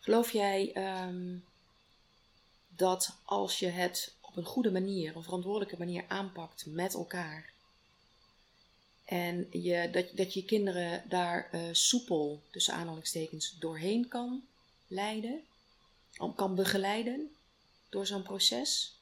Geloof 0.00 0.32
jij 0.32 0.72
ehm, 0.74 1.36
dat 2.68 3.16
als 3.24 3.58
je 3.58 3.68
het 3.68 4.14
op 4.20 4.36
een 4.36 4.44
goede 4.44 4.70
manier, 4.70 5.16
een 5.16 5.22
verantwoordelijke 5.22 5.78
manier 5.78 6.04
aanpakt 6.08 6.66
met 6.66 6.94
elkaar... 6.94 7.50
En 9.04 9.46
je, 9.50 9.88
dat, 9.90 10.06
dat 10.12 10.34
je 10.34 10.44
kinderen 10.44 11.02
daar 11.08 11.48
uh, 11.54 11.60
soepel, 11.72 12.42
tussen 12.50 12.74
aanhalingstekens, 12.74 13.56
doorheen 13.58 14.08
kan 14.08 14.42
leiden, 14.86 15.40
kan 16.34 16.54
begeleiden 16.54 17.34
door 17.88 18.06
zo'n 18.06 18.22
proces? 18.22 18.96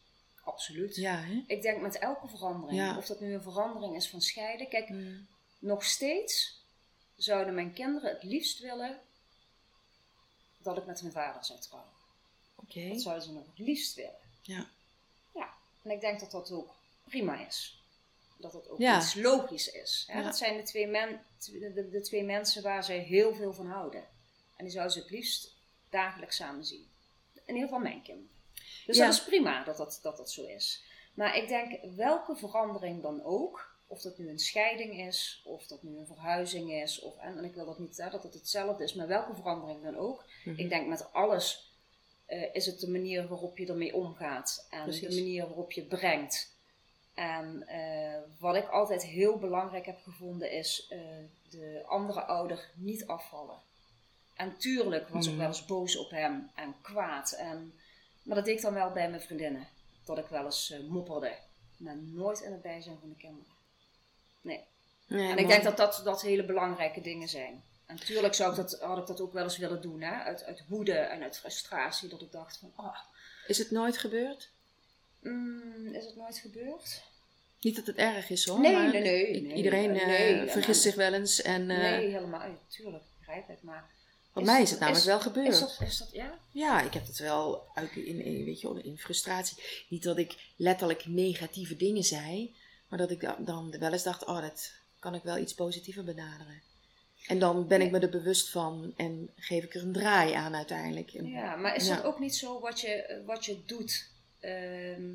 Absoluut. 0.51 0.97
Ja, 0.97 1.17
hè? 1.17 1.45
Ik 1.47 1.63
denk 1.63 1.81
met 1.81 1.99
elke 1.99 2.29
verandering, 2.29 2.97
of 2.97 3.07
dat 3.07 3.21
nu 3.21 3.35
een 3.35 3.43
verandering 3.43 3.97
is 3.97 4.09
van 4.09 4.21
scheiden. 4.21 4.69
Kijk, 4.69 4.89
mm. 4.89 5.27
nog 5.59 5.85
steeds 5.85 6.63
zouden 7.17 7.55
mijn 7.55 7.73
kinderen 7.73 8.11
het 8.11 8.23
liefst 8.23 8.59
willen 8.59 9.01
dat 10.59 10.77
ik 10.77 10.87
met 10.87 11.01
mijn 11.03 11.15
vader 11.15 11.45
zou 11.45 11.59
trouwen. 11.59 11.93
Oké. 12.55 12.89
Dat 12.89 13.01
zouden 13.01 13.25
ze 13.25 13.33
nog 13.33 13.47
het 13.47 13.59
liefst 13.59 13.95
willen. 13.95 14.21
Ja. 14.43 14.67
Ja, 15.35 15.55
en 15.83 15.91
ik 15.91 16.01
denk 16.01 16.21
dat 16.21 16.31
dat 16.31 16.51
ook 16.51 16.75
prima 17.05 17.47
is 17.47 17.81
dat 18.41 18.53
het 18.53 18.69
ook 18.69 18.79
iets 18.79 19.15
logisch 19.15 19.71
is. 19.71 20.05
Hè? 20.07 20.23
Dat 20.23 20.37
zijn 20.37 20.57
de 20.57 20.63
twee, 20.63 20.87
men, 20.87 21.25
de, 21.45 21.89
de, 21.91 22.01
twee 22.01 22.25
mensen 22.25 22.63
waar 22.63 22.85
ze 22.85 22.93
heel 22.93 23.35
veel 23.35 23.53
van 23.53 23.67
houden. 23.67 24.05
En 24.57 24.65
die 24.65 24.73
zouden 24.73 24.93
ze 24.93 25.01
het 25.01 25.11
liefst 25.11 25.55
dagelijks 25.91 26.37
samen 26.37 26.65
zien. 26.65 26.87
In 27.45 27.55
ieder 27.55 27.69
geval 27.69 27.83
mijn 27.83 28.03
kinderen. 28.03 28.31
Dus 28.87 28.99
dat 28.99 29.13
is 29.13 29.25
prima 29.25 29.65
dat 29.65 29.77
dat, 29.77 29.99
dat 30.03 30.17
dat 30.17 30.31
zo 30.31 30.45
is. 30.45 30.85
Maar 31.15 31.37
ik 31.37 31.49
denk, 31.49 31.95
welke 31.97 32.37
verandering 32.37 33.03
dan 33.03 33.25
ook, 33.25 33.77
of 33.87 34.01
dat 34.01 34.19
nu 34.19 34.29
een 34.29 34.39
scheiding 34.39 35.01
is, 35.01 35.43
of 35.45 35.67
dat 35.67 35.83
nu 35.83 35.99
een 35.99 36.07
verhuizing 36.07 36.73
is, 36.73 37.01
of, 37.01 37.17
en, 37.19 37.45
ik 37.45 37.55
wil 37.55 37.67
dat 37.67 37.79
niet 37.79 37.97
hè, 37.97 38.11
dat 38.11 38.23
het 38.23 38.35
hetzelfde 38.35 38.85
is, 38.85 38.95
maar 38.95 39.07
welke 39.07 39.35
verandering 39.35 39.83
dan 39.83 39.97
ook. 39.97 40.25
Mhm. 40.45 40.59
Ik 40.59 40.69
denk 40.69 40.89
met 40.89 41.13
alles 41.13 41.75
uh, 42.29 42.55
is 42.55 42.67
het 42.67 42.81
de 42.81 42.91
manier 42.91 43.29
waarop 43.29 43.59
je 43.59 43.67
ermee 43.67 43.95
omgaat 43.95 44.67
en 44.71 44.91
de 44.91 45.03
manier 45.03 45.47
waarop 45.47 45.73
je 45.73 45.83
brengt. 45.83 46.59
En 47.15 47.67
uh, 47.69 48.19
wat 48.39 48.57
ik 48.57 48.69
altijd 48.69 49.05
heel 49.05 49.39
belangrijk 49.39 49.87
heb 49.87 50.01
gevonden 50.03 50.51
is 50.51 50.91
uh, 50.93 50.99
de 51.51 51.83
andere 51.87 52.23
ouder 52.23 52.71
niet 52.75 53.07
afvallen. 53.07 53.59
En 54.35 54.57
tuurlijk 54.57 55.09
was 55.09 55.27
ik 55.27 55.33
mm. 55.33 55.39
wel 55.39 55.47
eens 55.47 55.67
boos 55.67 55.97
op 55.97 56.11
hem 56.11 56.51
en 56.55 56.75
kwaad. 56.83 57.33
En, 57.33 57.75
maar 58.31 58.39
dat 58.39 58.49
deed 58.49 58.57
ik 58.57 58.63
dan 58.63 58.75
wel 58.75 58.91
bij 58.91 59.11
mijn 59.11 59.23
vriendinnen. 59.23 59.69
Dat 60.05 60.19
ik 60.19 60.27
wel 60.27 60.45
eens 60.45 60.71
uh, 60.71 60.89
mopperde. 60.89 61.33
Maar 61.77 61.97
nooit 61.97 62.41
in 62.41 62.53
het 62.53 62.63
bijzijn 62.63 62.99
van 63.01 63.09
de 63.09 63.17
kinderen. 63.17 63.53
Nee. 64.41 64.65
nee 65.07 65.31
en 65.31 65.39
ik 65.39 65.49
denk 65.49 65.63
dat, 65.63 65.77
dat 65.77 66.01
dat 66.05 66.23
hele 66.23 66.45
belangrijke 66.45 67.01
dingen 67.01 67.29
zijn. 67.29 67.63
En 67.87 67.95
natuurlijk 67.95 68.35
zou 68.35 68.51
ik 68.51 68.57
dat, 68.57 68.81
had 68.81 68.99
ik 68.99 69.07
dat 69.07 69.21
ook 69.21 69.33
wel 69.33 69.43
eens 69.43 69.57
willen 69.57 69.83
doen. 69.83 70.01
Hè? 70.01 70.23
Uit, 70.23 70.45
uit 70.45 70.65
woede 70.69 70.93
en 70.93 71.23
uit 71.23 71.39
frustratie. 71.39 72.09
Dat 72.09 72.23
ik 72.23 72.33
dacht 72.33 72.59
van... 72.59 72.73
Oh. 72.77 72.97
Is 73.47 73.59
het 73.59 73.71
nooit 73.71 73.99
gebeurd? 73.99 74.51
Mm, 75.21 75.95
is 75.95 76.05
het 76.05 76.17
nooit 76.17 76.39
gebeurd? 76.39 77.03
Niet 77.61 77.77
dat 77.77 77.87
het 77.87 77.97
erg 77.97 78.31
is 78.31 78.47
hoor. 78.47 78.61
Nee, 78.61 78.73
maar 78.73 78.93
nee, 78.93 79.03
nee, 79.03 79.43
nee, 79.43 79.55
Iedereen 79.55 79.95
uh, 79.95 80.51
vergist 80.51 80.83
zich 80.83 80.95
wel 80.95 81.13
eens. 81.13 81.43
En, 81.43 81.61
uh, 81.61 81.79
nee, 81.79 82.09
helemaal. 82.09 82.59
Tuurlijk, 82.69 83.05
ik 83.05 83.19
begrijp 83.19 83.49
het. 83.49 83.63
Maar 83.63 83.91
bij 84.33 84.43
mij 84.43 84.63
is 84.63 84.71
het 84.71 84.81
namelijk 84.81 85.05
wel 85.05 85.21
gebeurd. 85.21 85.49
Is 85.49 85.59
dat, 85.59 85.77
is 85.81 85.99
dat, 85.99 86.11
ja? 86.13 86.39
Ja, 86.51 86.81
ik 86.81 86.95
heb 86.95 87.07
het 87.07 87.19
wel 87.19 87.67
uit, 87.75 87.97
in, 87.97 88.25
in, 88.25 88.45
weet 88.45 88.61
je, 88.61 88.83
in 88.83 88.99
frustratie. 88.99 89.63
Niet 89.89 90.03
dat 90.03 90.19
ik 90.19 90.37
letterlijk 90.57 91.07
negatieve 91.07 91.77
dingen 91.77 92.05
zei. 92.05 92.55
Maar 92.89 92.99
dat 92.99 93.11
ik 93.11 93.35
dan 93.39 93.79
wel 93.79 93.93
eens 93.93 94.03
dacht, 94.03 94.25
oh, 94.25 94.41
dat 94.41 94.73
kan 94.99 95.15
ik 95.15 95.23
wel 95.23 95.39
iets 95.39 95.55
positiever 95.55 96.05
benaderen. 96.05 96.63
En 97.27 97.39
dan 97.39 97.67
ben 97.67 97.81
ik 97.81 97.91
me 97.91 97.99
er 97.99 98.11
bewust 98.11 98.51
van 98.51 98.93
en 98.97 99.31
geef 99.37 99.65
ik 99.65 99.75
er 99.75 99.83
een 99.83 99.93
draai 99.93 100.33
aan 100.33 100.55
uiteindelijk. 100.55 101.11
ja, 101.11 101.57
maar 101.57 101.77
is 101.77 101.89
het 101.89 102.05
ook 102.05 102.19
niet 102.19 102.35
zo 102.37 102.61
wat 102.61 102.81
je, 102.81 103.23
wat 103.27 103.45
je 103.45 103.65
doet? 103.65 104.09
Ehm, 104.41 105.13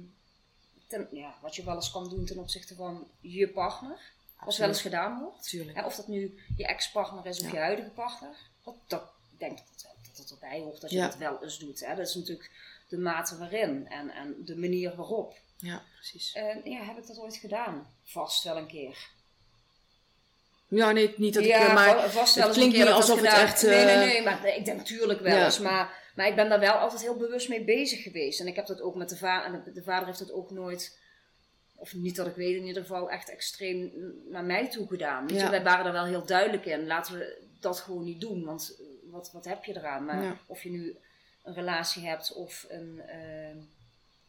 ten, 0.87 1.07
ja, 1.11 1.35
wat 1.41 1.55
je 1.55 1.63
wel 1.63 1.75
eens 1.75 1.91
kan 1.91 2.09
doen 2.09 2.25
ten 2.25 2.37
opzichte 2.37 2.75
van 2.75 3.07
je 3.19 3.49
partner. 3.49 4.13
Als 4.35 4.57
wel 4.57 4.67
eens 4.67 4.81
gedaan 4.81 5.19
wordt. 5.19 5.49
Tuurlijk. 5.49 5.85
of 5.85 5.95
dat 5.95 6.07
nu 6.07 6.39
je 6.55 6.65
ex-partner 6.65 7.25
is 7.25 7.39
of 7.41 7.51
je 7.51 7.57
huidige 7.57 7.89
partner. 7.89 8.35
Dat, 8.65 8.75
dat, 8.87 9.01
ik 9.31 9.39
denk 9.39 9.57
dat 9.57 9.67
het, 9.67 10.07
dat 10.07 10.17
het 10.17 10.31
erbij 10.31 10.59
hoort 10.59 10.81
dat 10.81 10.91
je 10.91 10.99
dat 10.99 11.17
wel 11.17 11.43
eens 11.43 11.59
doet. 11.59 11.85
Hè. 11.85 11.95
Dat 11.95 12.07
is 12.07 12.15
natuurlijk 12.15 12.51
de 12.87 12.97
mate 12.97 13.37
waarin 13.37 13.87
en, 13.87 14.09
en 14.09 14.35
de 14.45 14.55
manier 14.55 14.95
waarop. 14.95 15.33
Ja, 15.57 15.83
precies. 15.95 16.33
En 16.33 16.61
ja, 16.63 16.83
heb 16.83 16.97
ik 16.97 17.07
dat 17.07 17.19
ooit 17.19 17.35
gedaan? 17.35 17.87
Vast 18.03 18.43
wel 18.43 18.57
een 18.57 18.67
keer. 18.67 19.09
Ja, 20.67 20.91
nee, 20.91 21.13
niet 21.17 21.33
dat 21.33 21.43
ik... 21.43 21.49
Ja, 21.49 21.73
maar 21.73 22.09
vast 22.09 22.35
wel 22.35 22.45
het 22.45 22.55
klinkt 22.55 22.77
niet 22.77 22.87
alsof 22.87 23.21
het 23.21 23.33
echt... 23.33 23.61
Nee, 23.63 23.85
nee, 23.85 23.97
nee, 23.97 24.23
maar 24.23 24.47
ik 24.47 24.65
denk 24.65 24.77
natuurlijk 24.77 25.19
wel 25.19 25.43
eens. 25.43 25.59
Maar 25.59 26.03
maar 26.15 26.27
ik 26.27 26.35
ben 26.35 26.49
daar 26.49 26.59
wel 26.59 26.73
altijd 26.73 27.01
heel 27.01 27.17
bewust 27.17 27.49
mee 27.49 27.63
bezig 27.63 28.03
geweest. 28.03 28.39
En 28.39 28.47
ik 28.47 28.55
heb 28.55 28.65
dat 28.65 28.81
ook 28.81 28.95
met 28.95 29.09
de 29.09 29.17
vader. 29.17 29.53
En 29.53 29.73
de, 29.73 29.83
vader 29.83 30.05
heeft 30.05 30.19
dat 30.19 30.31
ook 30.31 30.51
nooit. 30.51 30.99
Of 31.75 31.93
niet 31.93 32.15
dat 32.15 32.27
ik 32.27 32.35
weet, 32.35 32.55
in 32.55 32.65
ieder 32.65 32.81
geval 32.81 33.09
echt 33.09 33.29
extreem 33.29 33.91
naar 34.29 34.43
mij 34.43 34.69
toe 34.69 34.87
gedaan. 34.87 35.27
Je, 35.27 35.49
wij 35.49 35.63
waren 35.63 35.85
er 35.85 35.91
wel 35.91 36.05
heel 36.05 36.25
duidelijk 36.25 36.65
in. 36.65 36.87
Laten 36.87 37.17
we 37.17 37.44
dat 37.65 37.79
gewoon 37.79 38.03
niet 38.03 38.21
doen. 38.21 38.43
Want 38.43 38.77
wat, 39.03 39.31
wat 39.31 39.45
heb 39.45 39.63
je 39.63 39.77
eraan? 39.77 40.05
Maar 40.05 40.39
of 40.45 40.63
je 40.63 40.69
nu 40.69 40.95
een 41.43 41.53
relatie 41.53 42.05
hebt 42.05 42.33
of 42.33 42.65
een, 42.69 43.01
uh, 43.09 43.63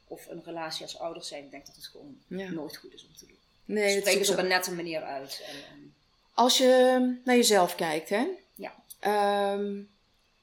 of 0.06 0.26
een 0.28 0.42
relatie 0.44 0.82
als 0.82 0.98
ouders 0.98 1.28
zijn, 1.28 1.44
ik 1.44 1.50
denk 1.50 1.66
dat 1.66 1.76
het 1.76 1.86
gewoon 1.86 2.18
nooit 2.54 2.76
goed 2.76 2.94
is 2.94 3.06
om 3.06 3.16
te 3.16 3.26
doen. 3.26 3.38
Nee, 3.64 4.00
Spreek 4.00 4.18
het 4.18 4.30
op 4.30 4.38
een 4.38 4.46
nette 4.46 4.74
manier 4.74 5.02
uit. 5.02 5.44
En, 5.46 5.94
Als 6.34 6.58
je 6.58 7.18
naar 7.24 7.36
jezelf 7.36 7.74
kijkt, 7.74 8.08
hè? 8.08 8.26
Ja. 8.54 8.74
Um, 9.52 9.88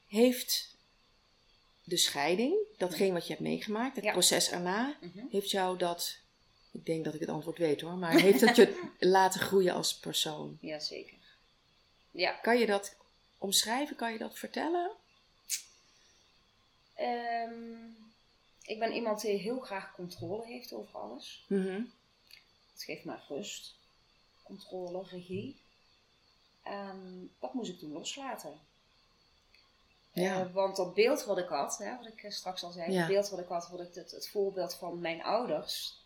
heeft 0.08 0.76
de 1.84 1.96
scheiding, 1.96 2.54
datgene 2.76 3.12
wat 3.12 3.26
je 3.26 3.32
hebt 3.32 3.44
meegemaakt, 3.44 3.96
het 3.96 4.12
proces 4.12 4.50
erna, 4.50 4.96
mhm. 5.00 5.24
heeft 5.30 5.50
jou 5.50 5.78
dat, 5.78 6.18
ik 6.70 6.86
denk 6.86 7.04
dat 7.04 7.14
ik 7.14 7.20
het 7.20 7.28
antwoord 7.28 7.58
weet 7.58 7.80
hoor, 7.80 7.94
maar 7.94 8.20
heeft 8.20 8.40
dat 8.40 8.56
je 8.56 8.82
laten 8.98 9.40
groeien 9.40 9.74
als 9.74 9.98
persoon? 9.98 10.58
Jazeker. 10.60 11.16
Ja. 12.14 12.32
Kan 12.32 12.58
je 12.58 12.66
dat 12.66 12.96
omschrijven? 13.38 13.96
Kan 13.96 14.12
je 14.12 14.18
dat 14.18 14.38
vertellen? 14.38 14.90
Um, 17.00 17.96
ik 18.62 18.78
ben 18.78 18.92
iemand 18.92 19.20
die 19.20 19.38
heel 19.38 19.60
graag 19.60 19.94
controle 19.94 20.46
heeft 20.46 20.72
over 20.72 20.98
alles. 20.98 21.44
Mm 21.48 21.92
Het 22.72 22.82
geeft 22.82 23.04
mij 23.04 23.20
rust, 23.28 23.74
controle, 24.42 25.02
regie. 25.02 25.60
En 26.62 27.30
dat 27.40 27.54
moest 27.54 27.70
ik 27.70 27.78
toen 27.78 27.92
loslaten. 27.92 28.60
Ja. 30.12 30.44
Uh, 30.44 30.52
want 30.52 30.76
dat 30.76 30.94
beeld 30.94 31.24
wat 31.24 31.38
ik 31.38 31.48
had, 31.48 31.78
hè, 31.78 31.96
wat 31.96 32.06
ik 32.06 32.22
eh, 32.22 32.30
straks 32.30 32.62
al 32.62 32.72
zei, 32.72 32.96
het 32.96 33.06
beeld 33.06 33.28
wat 33.28 33.40
ik 33.40 33.48
had, 33.48 33.68
wat 33.68 33.80
ik 33.80 33.94
het, 33.94 34.10
het 34.10 34.28
voorbeeld 34.28 34.74
van 34.74 35.00
mijn 35.00 35.22
ouders, 35.22 36.03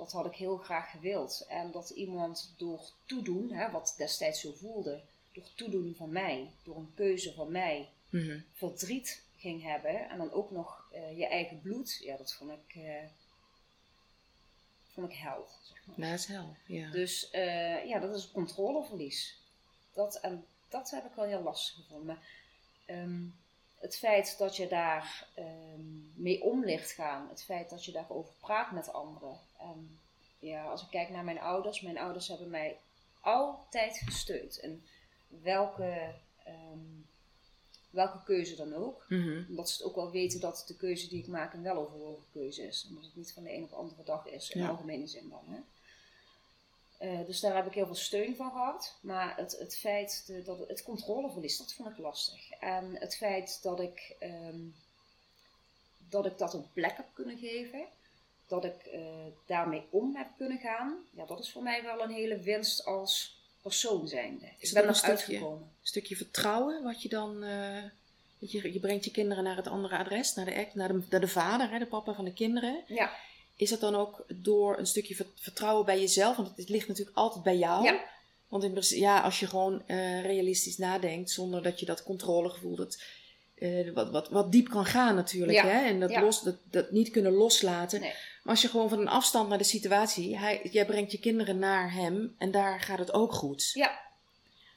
dat 0.00 0.12
had 0.12 0.26
ik 0.26 0.34
heel 0.34 0.56
graag 0.56 0.90
gewild. 0.90 1.46
En 1.48 1.70
dat 1.70 1.90
iemand 1.90 2.54
door 2.56 2.80
toedoen, 3.04 3.52
hè, 3.52 3.70
wat 3.70 3.94
destijds 3.96 4.40
zo 4.40 4.52
voelde, 4.52 5.00
door 5.32 5.44
toedoen 5.54 5.94
van 5.96 6.12
mij, 6.12 6.50
door 6.62 6.76
een 6.76 6.92
keuze 6.94 7.34
van 7.34 7.50
mij, 7.50 7.88
mhm. 8.08 8.40
verdriet 8.52 9.22
ging 9.36 9.62
hebben. 9.62 10.08
En 10.08 10.18
dan 10.18 10.32
ook 10.32 10.50
nog 10.50 10.90
uh, 10.94 11.18
je 11.18 11.26
eigen 11.26 11.60
bloed, 11.60 12.00
ja, 12.02 12.16
dat 12.16 12.34
vond 12.34 12.50
ik, 12.50 12.74
uh, 12.74 12.84
vond 14.92 15.10
ik 15.10 15.16
hel. 15.16 15.48
Zeg 15.62 15.86
maar. 15.86 16.10
Dat 16.10 16.18
is 16.18 16.26
hel, 16.26 16.56
ja. 16.66 16.90
Dus 16.90 17.28
ja, 17.86 17.98
dat 17.98 18.16
is 18.16 18.30
controleverlies. 18.30 19.38
Dat, 19.92 20.20
en 20.20 20.44
dat 20.68 20.90
heb 20.90 21.04
ik 21.04 21.14
wel 21.14 21.24
heel 21.24 21.42
lastig 21.42 21.74
gevonden. 21.74 22.18
Ehm, 22.86 23.22
het 23.80 23.96
feit 23.96 24.38
dat 24.38 24.56
je 24.56 24.68
daar 24.68 25.26
um, 25.38 26.12
mee 26.14 26.42
om 26.42 26.64
ligt 26.64 26.90
gaan, 26.92 27.28
het 27.28 27.42
feit 27.42 27.70
dat 27.70 27.84
je 27.84 27.92
daarover 27.92 28.32
praat 28.40 28.72
met 28.72 28.92
anderen. 28.92 29.38
En 29.58 29.98
ja, 30.38 30.64
als 30.64 30.82
ik 30.82 30.90
kijk 30.90 31.08
naar 31.10 31.24
mijn 31.24 31.40
ouders, 31.40 31.80
mijn 31.80 31.98
ouders 31.98 32.28
hebben 32.28 32.50
mij 32.50 32.76
altijd 33.20 33.98
gesteund. 34.04 34.60
En 34.60 34.82
welke, 35.42 36.14
ehm, 36.44 36.78
welke 37.90 38.22
keuze 38.24 38.56
dan 38.56 38.74
ook. 38.74 39.04
Mhm. 39.08 39.42
Omdat 39.48 39.70
ze 39.70 39.76
het 39.76 39.86
ook 39.86 39.94
wel 39.94 40.10
weten 40.10 40.40
dat 40.40 40.64
de 40.66 40.76
keuze 40.76 41.08
die 41.08 41.18
ik 41.22 41.26
maak 41.28 41.52
een 41.54 41.62
weloverwogen 41.62 42.24
keuze 42.32 42.62
is. 42.62 42.86
Omdat 42.88 43.04
het 43.04 43.16
niet 43.16 43.32
van 43.32 43.42
de 43.42 43.52
een 43.54 43.62
op 43.62 43.70
de 43.70 43.76
andere 43.76 44.04
dag 44.04 44.26
is, 44.26 44.50
in 44.50 44.60
Ja. 44.60 44.68
algemene 44.68 45.06
zin 45.06 45.28
dan. 45.28 45.44
Hè. 45.46 45.58
Eh, 47.00 47.26
dus 47.26 47.40
daar 47.40 47.54
heb 47.54 47.66
ik 47.66 47.74
heel 47.74 47.86
veel 47.86 47.94
steun 47.94 48.36
van 48.36 48.50
gehad. 48.50 48.96
Maar 49.00 49.36
het, 49.36 49.56
het 49.58 49.76
feit, 49.78 50.22
de, 50.26 50.42
dat 50.42 50.68
het 50.68 50.82
controleverlies, 50.82 51.58
dat 51.58 51.72
vond 51.72 51.88
ik 51.88 51.98
lastig. 51.98 52.50
En 52.50 52.96
het 52.98 53.16
feit 53.16 53.62
dat 53.62 53.80
ik, 53.80 54.16
ehm, 54.18 54.58
dat 56.08 56.26
ik 56.26 56.38
dat 56.38 56.54
een 56.54 56.66
plek 56.72 56.96
heb 56.96 57.06
kunnen 57.12 57.38
geven, 57.38 57.84
dat 58.46 58.64
ik 58.64 58.82
eh, 58.92 59.00
daarmee 59.46 59.86
om 59.90 60.16
heb 60.16 60.28
kunnen 60.36 60.58
gaan, 60.58 60.96
ja, 61.10 61.24
dat 61.26 61.40
is 61.40 61.52
voor 61.52 61.62
mij 61.62 61.82
wel 61.82 62.02
een 62.02 62.10
hele 62.10 62.38
winst 62.38 62.84
als 62.84 63.38
persoon 63.62 64.08
zijnde. 64.08 64.46
Is 64.58 64.68
ik 64.68 64.74
ben 64.74 64.88
een 64.88 64.94
eruit 64.94 65.18
stukje? 65.20 65.38
gekomen. 65.38 65.62
Een 65.62 65.86
stukje 65.86 66.16
vertrouwen, 66.16 66.82
wat 66.82 67.02
je 67.02 67.08
dan. 67.08 67.42
eh, 67.42 67.82
je, 68.38 68.72
je 68.72 68.80
brengt 68.80 69.04
je 69.04 69.10
kinderen 69.10 69.44
naar 69.44 69.56
het 69.56 69.66
andere 69.66 69.98
adres, 69.98 70.34
naar 70.34 70.44
de, 70.44 70.66
naar 70.74 70.88
de, 70.88 71.02
naar 71.10 71.20
de 71.20 71.28
vader, 71.28 71.70
hè, 71.70 71.78
de 71.78 71.86
papa 71.86 72.12
van 72.14 72.24
de 72.24 72.32
kinderen. 72.32 72.82
Ja, 72.86 73.12
Is 73.60 73.70
dat 73.70 73.80
dan 73.80 73.94
ook 73.94 74.24
door 74.28 74.78
een 74.78 74.86
stukje 74.86 75.14
ver- 75.14 75.26
vertrouwen 75.34 75.84
bij 75.86 76.00
jezelf? 76.00 76.36
Want 76.36 76.56
het 76.56 76.68
ligt 76.68 76.88
natuurlijk 76.88 77.16
altijd 77.16 77.44
bij 77.44 77.56
jou. 77.56 77.84
Ja. 77.84 78.04
Want 78.48 78.64
in, 78.64 78.78
ja, 78.98 79.20
als 79.20 79.40
je 79.40 79.46
gewoon 79.46 79.82
eh, 79.86 80.22
realistisch 80.24 80.76
nadenkt, 80.78 81.30
zonder 81.30 81.62
dat 81.62 81.80
je 81.80 81.86
dat 81.86 82.02
controlegevoel, 82.02 82.76
dat, 82.76 83.02
eh, 83.54 83.90
wat, 83.90 84.10
wat, 84.10 84.28
wat 84.28 84.52
diep 84.52 84.68
kan 84.68 84.84
gaan 84.84 85.14
natuurlijk. 85.14 85.52
Ja. 85.58 85.66
Hè? 85.66 85.84
En 85.84 86.00
dat, 86.00 86.10
Ja. 86.10 86.20
los, 86.22 86.42
dat, 86.42 86.56
dat 86.70 86.90
niet 86.90 87.10
kunnen 87.10 87.32
loslaten. 87.32 88.00
Nee. 88.00 88.10
Maar 88.42 88.52
als 88.54 88.62
je 88.62 88.68
gewoon 88.68 88.88
van 88.88 88.98
een 89.00 89.08
afstand 89.08 89.48
naar 89.48 89.58
de 89.58 89.64
situatie, 89.64 90.38
hij, 90.38 90.60
jij 90.70 90.86
brengt 90.86 91.12
je 91.12 91.18
kinderen 91.18 91.58
naar 91.58 91.92
hem 91.92 92.34
en 92.38 92.50
daar 92.50 92.80
gaat 92.80 92.98
het 92.98 93.12
ook 93.12 93.32
goed. 93.32 93.70
ja, 93.74 94.00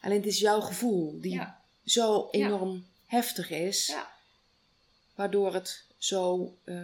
Alleen 0.02 0.18
het 0.18 0.26
is 0.28 0.40
jouw 0.40 0.62
gevoel 0.62 1.20
die 1.22 1.42
zo 1.86 2.28
enorm 2.32 2.86
heftig 3.06 3.50
is, 3.50 3.88
ja. 3.88 4.12
waardoor 5.16 5.54
het 5.54 5.84
zo, 5.98 6.54
eh, 6.64 6.76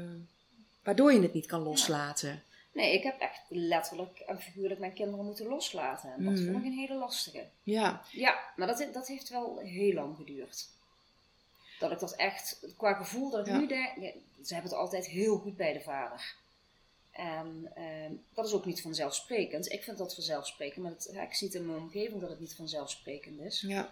waardoor 0.83 1.13
je 1.13 1.21
het 1.21 1.33
niet 1.33 1.45
kan 1.45 1.61
loslaten. 1.61 2.43
Nee, 2.71 2.93
ik 2.93 3.03
heb 3.03 3.19
echt 3.19 3.41
letterlijk 3.47 4.19
en 4.19 4.41
figuurlijk 4.41 4.79
mijn 4.79 4.93
kinderen 4.93 5.25
moeten 5.25 5.45
loslaten. 5.47 6.13
En 6.13 6.23
dat 6.23 6.33
Mhm. 6.33 6.45
vond 6.45 6.57
ik 6.57 6.63
een 6.71 6.77
hele 6.77 6.93
lastige. 6.95 7.47
Ja, 7.63 8.01
Ja, 8.11 8.39
maar 8.55 8.67
dat, 8.67 8.87
dat 8.93 9.07
heeft 9.07 9.29
wel 9.29 9.57
heel 9.57 9.93
lang 9.93 10.15
geduurd. 10.17 10.67
Dat 11.79 11.91
ik 11.91 11.99
dat 11.99 12.15
echt, 12.15 12.59
qua 12.77 12.93
gevoel, 12.93 13.29
dat 13.29 13.39
ik 13.47 13.53
Ja. 13.53 13.59
nu 13.59 13.67
denk, 13.67 13.95
ja, 13.99 14.11
ze 14.45 14.53
hebben 14.53 14.71
het 14.71 14.79
altijd 14.79 15.05
heel 15.05 15.37
goed 15.37 15.57
bij 15.57 15.73
de 15.73 15.81
vader. 15.81 16.35
En 17.11 17.71
ehm, 17.75 18.11
dat 18.33 18.45
is 18.45 18.53
ook 18.53 18.65
niet 18.65 18.81
vanzelfsprekend. 18.81 19.71
Ik 19.71 19.83
vind 19.83 19.97
dat 19.97 20.13
vanzelfsprekend, 20.13 20.83
maar 20.83 20.91
het, 20.91 21.09
ja, 21.13 21.21
ik 21.21 21.33
zie 21.33 21.47
het 21.47 21.55
in 21.55 21.65
mijn 21.65 21.79
omgeving 21.79 22.21
dat 22.21 22.29
het 22.29 22.39
niet 22.39 22.55
vanzelfsprekend 22.55 23.39
is. 23.39 23.61
ja, 23.67 23.89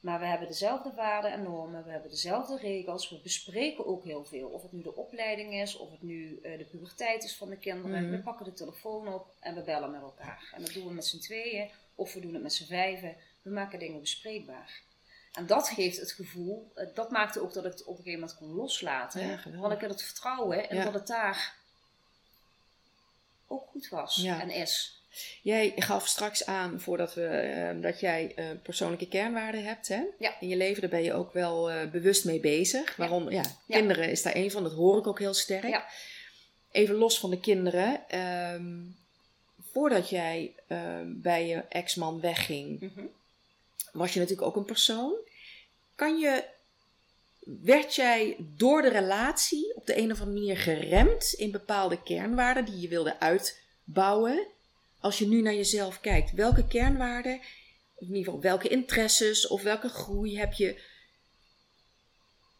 Maar 0.00 0.20
we 0.20 0.26
hebben 0.26 0.48
dezelfde 0.48 0.92
waarden 0.94 1.32
en 1.32 1.42
normen, 1.42 1.84
we 1.84 1.90
hebben 1.90 2.10
dezelfde 2.10 2.56
regels, 2.56 3.10
we 3.10 3.18
bespreken 3.22 3.86
ook 3.86 4.04
heel 4.04 4.24
veel. 4.24 4.48
Of 4.48 4.62
het 4.62 4.72
nu 4.72 4.82
de 4.82 4.94
opleiding 4.96 5.54
is, 5.54 5.76
of 5.76 5.90
het 5.90 6.02
nu 6.02 6.40
eh, 6.42 6.58
de 6.58 6.64
puberteit 6.64 7.24
is 7.24 7.36
van 7.36 7.48
de 7.48 7.56
kinderen. 7.56 8.02
Mhm. 8.02 8.10
We 8.10 8.18
pakken 8.22 8.44
de 8.44 8.52
telefoon 8.52 9.08
op 9.14 9.26
en 9.40 9.54
we 9.54 9.60
bellen 9.62 9.90
met 9.90 10.00
elkaar. 10.00 10.50
En 10.54 10.62
dat 10.62 10.72
doen 10.72 10.86
we 10.86 10.92
met 10.92 11.06
z'n 11.06 11.18
tweeën, 11.18 11.70
of 11.94 12.12
we 12.14 12.20
doen 12.20 12.32
het 12.34 12.42
met 12.42 12.52
z'n 12.52 12.66
vijven. 12.66 13.16
We 13.42 13.50
maken 13.50 13.78
dingen 13.78 14.00
bespreekbaar. 14.00 14.80
En 15.32 15.46
dat 15.46 15.68
geeft 15.68 16.00
het 16.00 16.12
gevoel, 16.12 16.70
eh, 16.74 16.86
dat 16.94 17.10
maakte 17.10 17.40
ook 17.42 17.52
dat 17.52 17.64
ik 17.64 17.72
het 17.72 17.84
op 17.84 17.88
een 17.98 18.02
gegeven 18.04 18.20
moment 18.20 18.38
kon 18.38 18.48
loslaten. 18.54 19.26
Ja, 19.26 19.40
want 19.58 19.72
ik 19.72 19.80
had 19.80 19.90
het 19.90 20.02
vertrouwen 20.02 20.68
en 20.70 20.76
Ja. 20.76 20.84
dat 20.84 20.94
het 20.94 21.06
daar 21.06 21.56
ook 23.46 23.66
goed 23.66 23.88
was 23.88 24.16
Ja. 24.16 24.40
en 24.40 24.50
is. 24.50 24.97
Jij 25.42 25.72
gaf 25.76 26.06
straks 26.06 26.46
aan, 26.46 26.80
voordat 26.80 27.14
we, 27.14 27.26
eh, 27.26 27.82
dat 27.82 28.00
jij 28.00 28.32
eh, 28.36 28.46
persoonlijke 28.62 29.08
kernwaarden 29.08 29.64
hebt 29.64 29.88
hè? 29.88 30.02
Ja. 30.18 30.40
in 30.40 30.48
je 30.48 30.56
leven. 30.56 30.80
Daar 30.80 30.90
ben 30.90 31.02
je 31.02 31.12
ook 31.14 31.32
wel 31.32 31.70
eh, 31.70 31.90
bewust 31.90 32.24
mee 32.24 32.40
bezig. 32.40 32.96
Waarom? 32.96 33.30
Ja, 33.30 33.42
Ja. 33.66 33.76
kinderen 33.78 34.10
is 34.10 34.22
daar 34.22 34.34
een 34.36 34.50
van, 34.50 34.62
dat 34.62 34.72
hoor 34.72 34.98
ik 34.98 35.06
ook 35.06 35.18
heel 35.18 35.34
sterk. 35.34 35.66
Ja. 35.68 35.86
Even 36.70 36.94
los 36.94 37.18
van 37.20 37.30
de 37.30 37.40
kinderen. 37.40 38.08
ehm, 38.08 38.76
voordat 39.72 40.08
jij 40.08 40.54
ehm, 40.68 41.06
bij 41.20 41.46
je 41.46 41.62
ex-man 41.68 42.20
wegging, 42.20 42.80
Mhm. 42.80 43.06
was 43.92 44.12
je 44.12 44.20
natuurlijk 44.20 44.46
ook 44.48 44.56
een 44.56 44.64
persoon. 44.64 45.14
Kan 45.94 46.18
je, 46.18 46.44
werd 47.44 47.94
jij 47.94 48.36
door 48.38 48.82
de 48.82 48.88
relatie 48.88 49.74
op 49.74 49.86
de 49.86 49.98
een 49.98 50.12
of 50.12 50.20
andere 50.20 50.38
manier 50.40 50.56
geremd 50.56 51.32
in 51.32 51.50
bepaalde 51.50 52.02
kernwaarden 52.02 52.64
die 52.64 52.80
je 52.80 52.88
wilde 52.88 53.20
uitbouwen? 53.20 54.46
Als 55.00 55.18
je 55.18 55.26
nu 55.28 55.42
naar 55.42 55.54
jezelf 55.54 56.00
kijkt, 56.00 56.32
welke 56.32 56.66
kernwaarden, 56.66 57.40
in 57.98 58.06
ieder 58.06 58.24
geval 58.24 58.40
welke 58.40 58.68
interesses 58.68 59.46
of 59.46 59.62
welke 59.62 59.88
groei 59.88 60.38
heb 60.38 60.52
je 60.52 60.82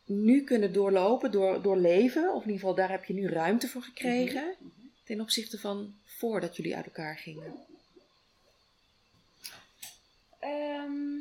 nu 0.04 0.44
kunnen 0.44 0.72
doorlopen, 0.72 1.30
door, 1.30 1.62
doorleven? 1.62 2.22
Of 2.34 2.42
in 2.42 2.50
ieder 2.50 2.60
geval 2.60 2.74
daar 2.74 2.90
heb 2.90 3.04
je 3.04 3.14
nu 3.14 3.28
ruimte 3.28 3.68
voor 3.68 3.82
gekregen 3.82 4.56
Mhm. 4.58 4.68
ten 5.04 5.20
opzichte 5.20 5.58
van 5.58 5.94
voordat 6.04 6.56
jullie 6.56 6.76
uit 6.76 6.84
elkaar 6.84 7.16
gingen? 7.18 7.66
Ehm, 10.40 11.16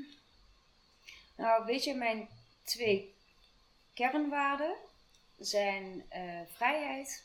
nou, 1.38 1.65
weet 1.65 1.84
je, 1.84 1.93
mijn 1.93 2.27
twee 2.63 3.13
kernwaarden 3.93 4.75
zijn 5.39 6.03
eh, 6.10 6.39
vrijheid 6.51 7.23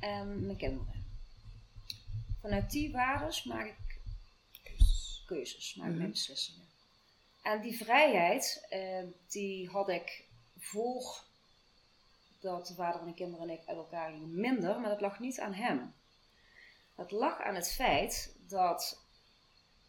en 0.00 0.44
mijn 0.46 0.56
kinderen. 0.56 0.97
Vanuit 2.40 2.70
die 2.70 2.92
waarden 2.92 3.34
maak 3.44 3.66
ik 3.66 4.00
keuzes, 5.26 5.74
maak 5.74 5.84
ik 5.86 5.90
Mhm. 5.90 5.98
mijn 6.00 6.10
beslissingen. 6.10 6.66
En 7.42 7.60
die 7.62 7.76
vrijheid, 7.76 8.66
eh, 8.68 9.04
die 9.28 9.68
had 9.68 9.88
ik 9.88 10.24
voor 10.58 11.24
dat 12.40 12.66
de 12.66 12.74
vader 12.74 13.00
en 13.00 13.06
de 13.06 13.14
kinderen 13.14 13.48
en 13.48 13.54
ik 13.60 13.66
uit 13.66 13.76
elkaar 13.76 14.10
gingen 14.10 14.40
minder, 14.40 14.80
maar 14.80 14.90
dat 14.90 15.00
lag 15.00 15.18
niet 15.18 15.40
aan 15.40 15.52
hem. 15.54 15.94
Dat 16.94 17.10
lag 17.10 17.40
aan 17.40 17.54
het 17.54 17.72
feit 17.72 18.34
dat 18.46 19.02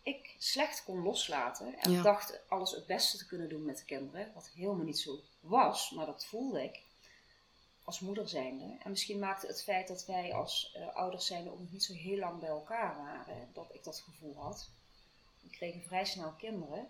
ik 0.03 0.35
slecht 0.38 0.83
kon 0.83 0.99
loslaten 1.01 1.77
en 1.79 1.91
Ja. 1.91 2.01
dacht 2.01 2.39
alles 2.49 2.71
het 2.71 2.85
beste 2.85 3.17
te 3.17 3.25
kunnen 3.27 3.49
doen 3.49 3.65
met 3.65 3.77
de 3.77 3.85
kinderen, 3.85 4.33
wat 4.33 4.49
helemaal 4.49 4.85
niet 4.85 4.99
zo 4.99 5.19
was, 5.39 5.91
maar 5.91 6.05
dat 6.05 6.25
voelde 6.25 6.63
ik 6.63 6.81
als 7.89 7.99
moeder 7.99 8.28
zijnde. 8.28 8.78
En 8.84 8.89
misschien 8.89 9.19
maakte 9.19 9.47
het 9.47 9.63
feit 9.63 9.88
dat 9.88 10.06
wij 10.06 10.34
als 10.34 10.71
eh, 10.75 10.95
ouders 10.95 11.25
zijnde 11.25 11.49
ook 11.52 11.60
nog 11.60 11.71
niet 11.71 11.84
zo 11.84 11.93
heel 11.93 12.17
lang 12.17 12.39
bij 12.39 12.49
elkaar 12.49 12.95
waren, 12.97 13.49
dat 13.54 13.69
ik 13.73 13.84
dat 13.84 13.99
gevoel 13.99 14.36
had. 14.36 14.69
We 15.41 15.49
kregen 15.49 15.82
vrij 15.82 16.06
snel 16.06 16.32
kinderen. 16.32 16.88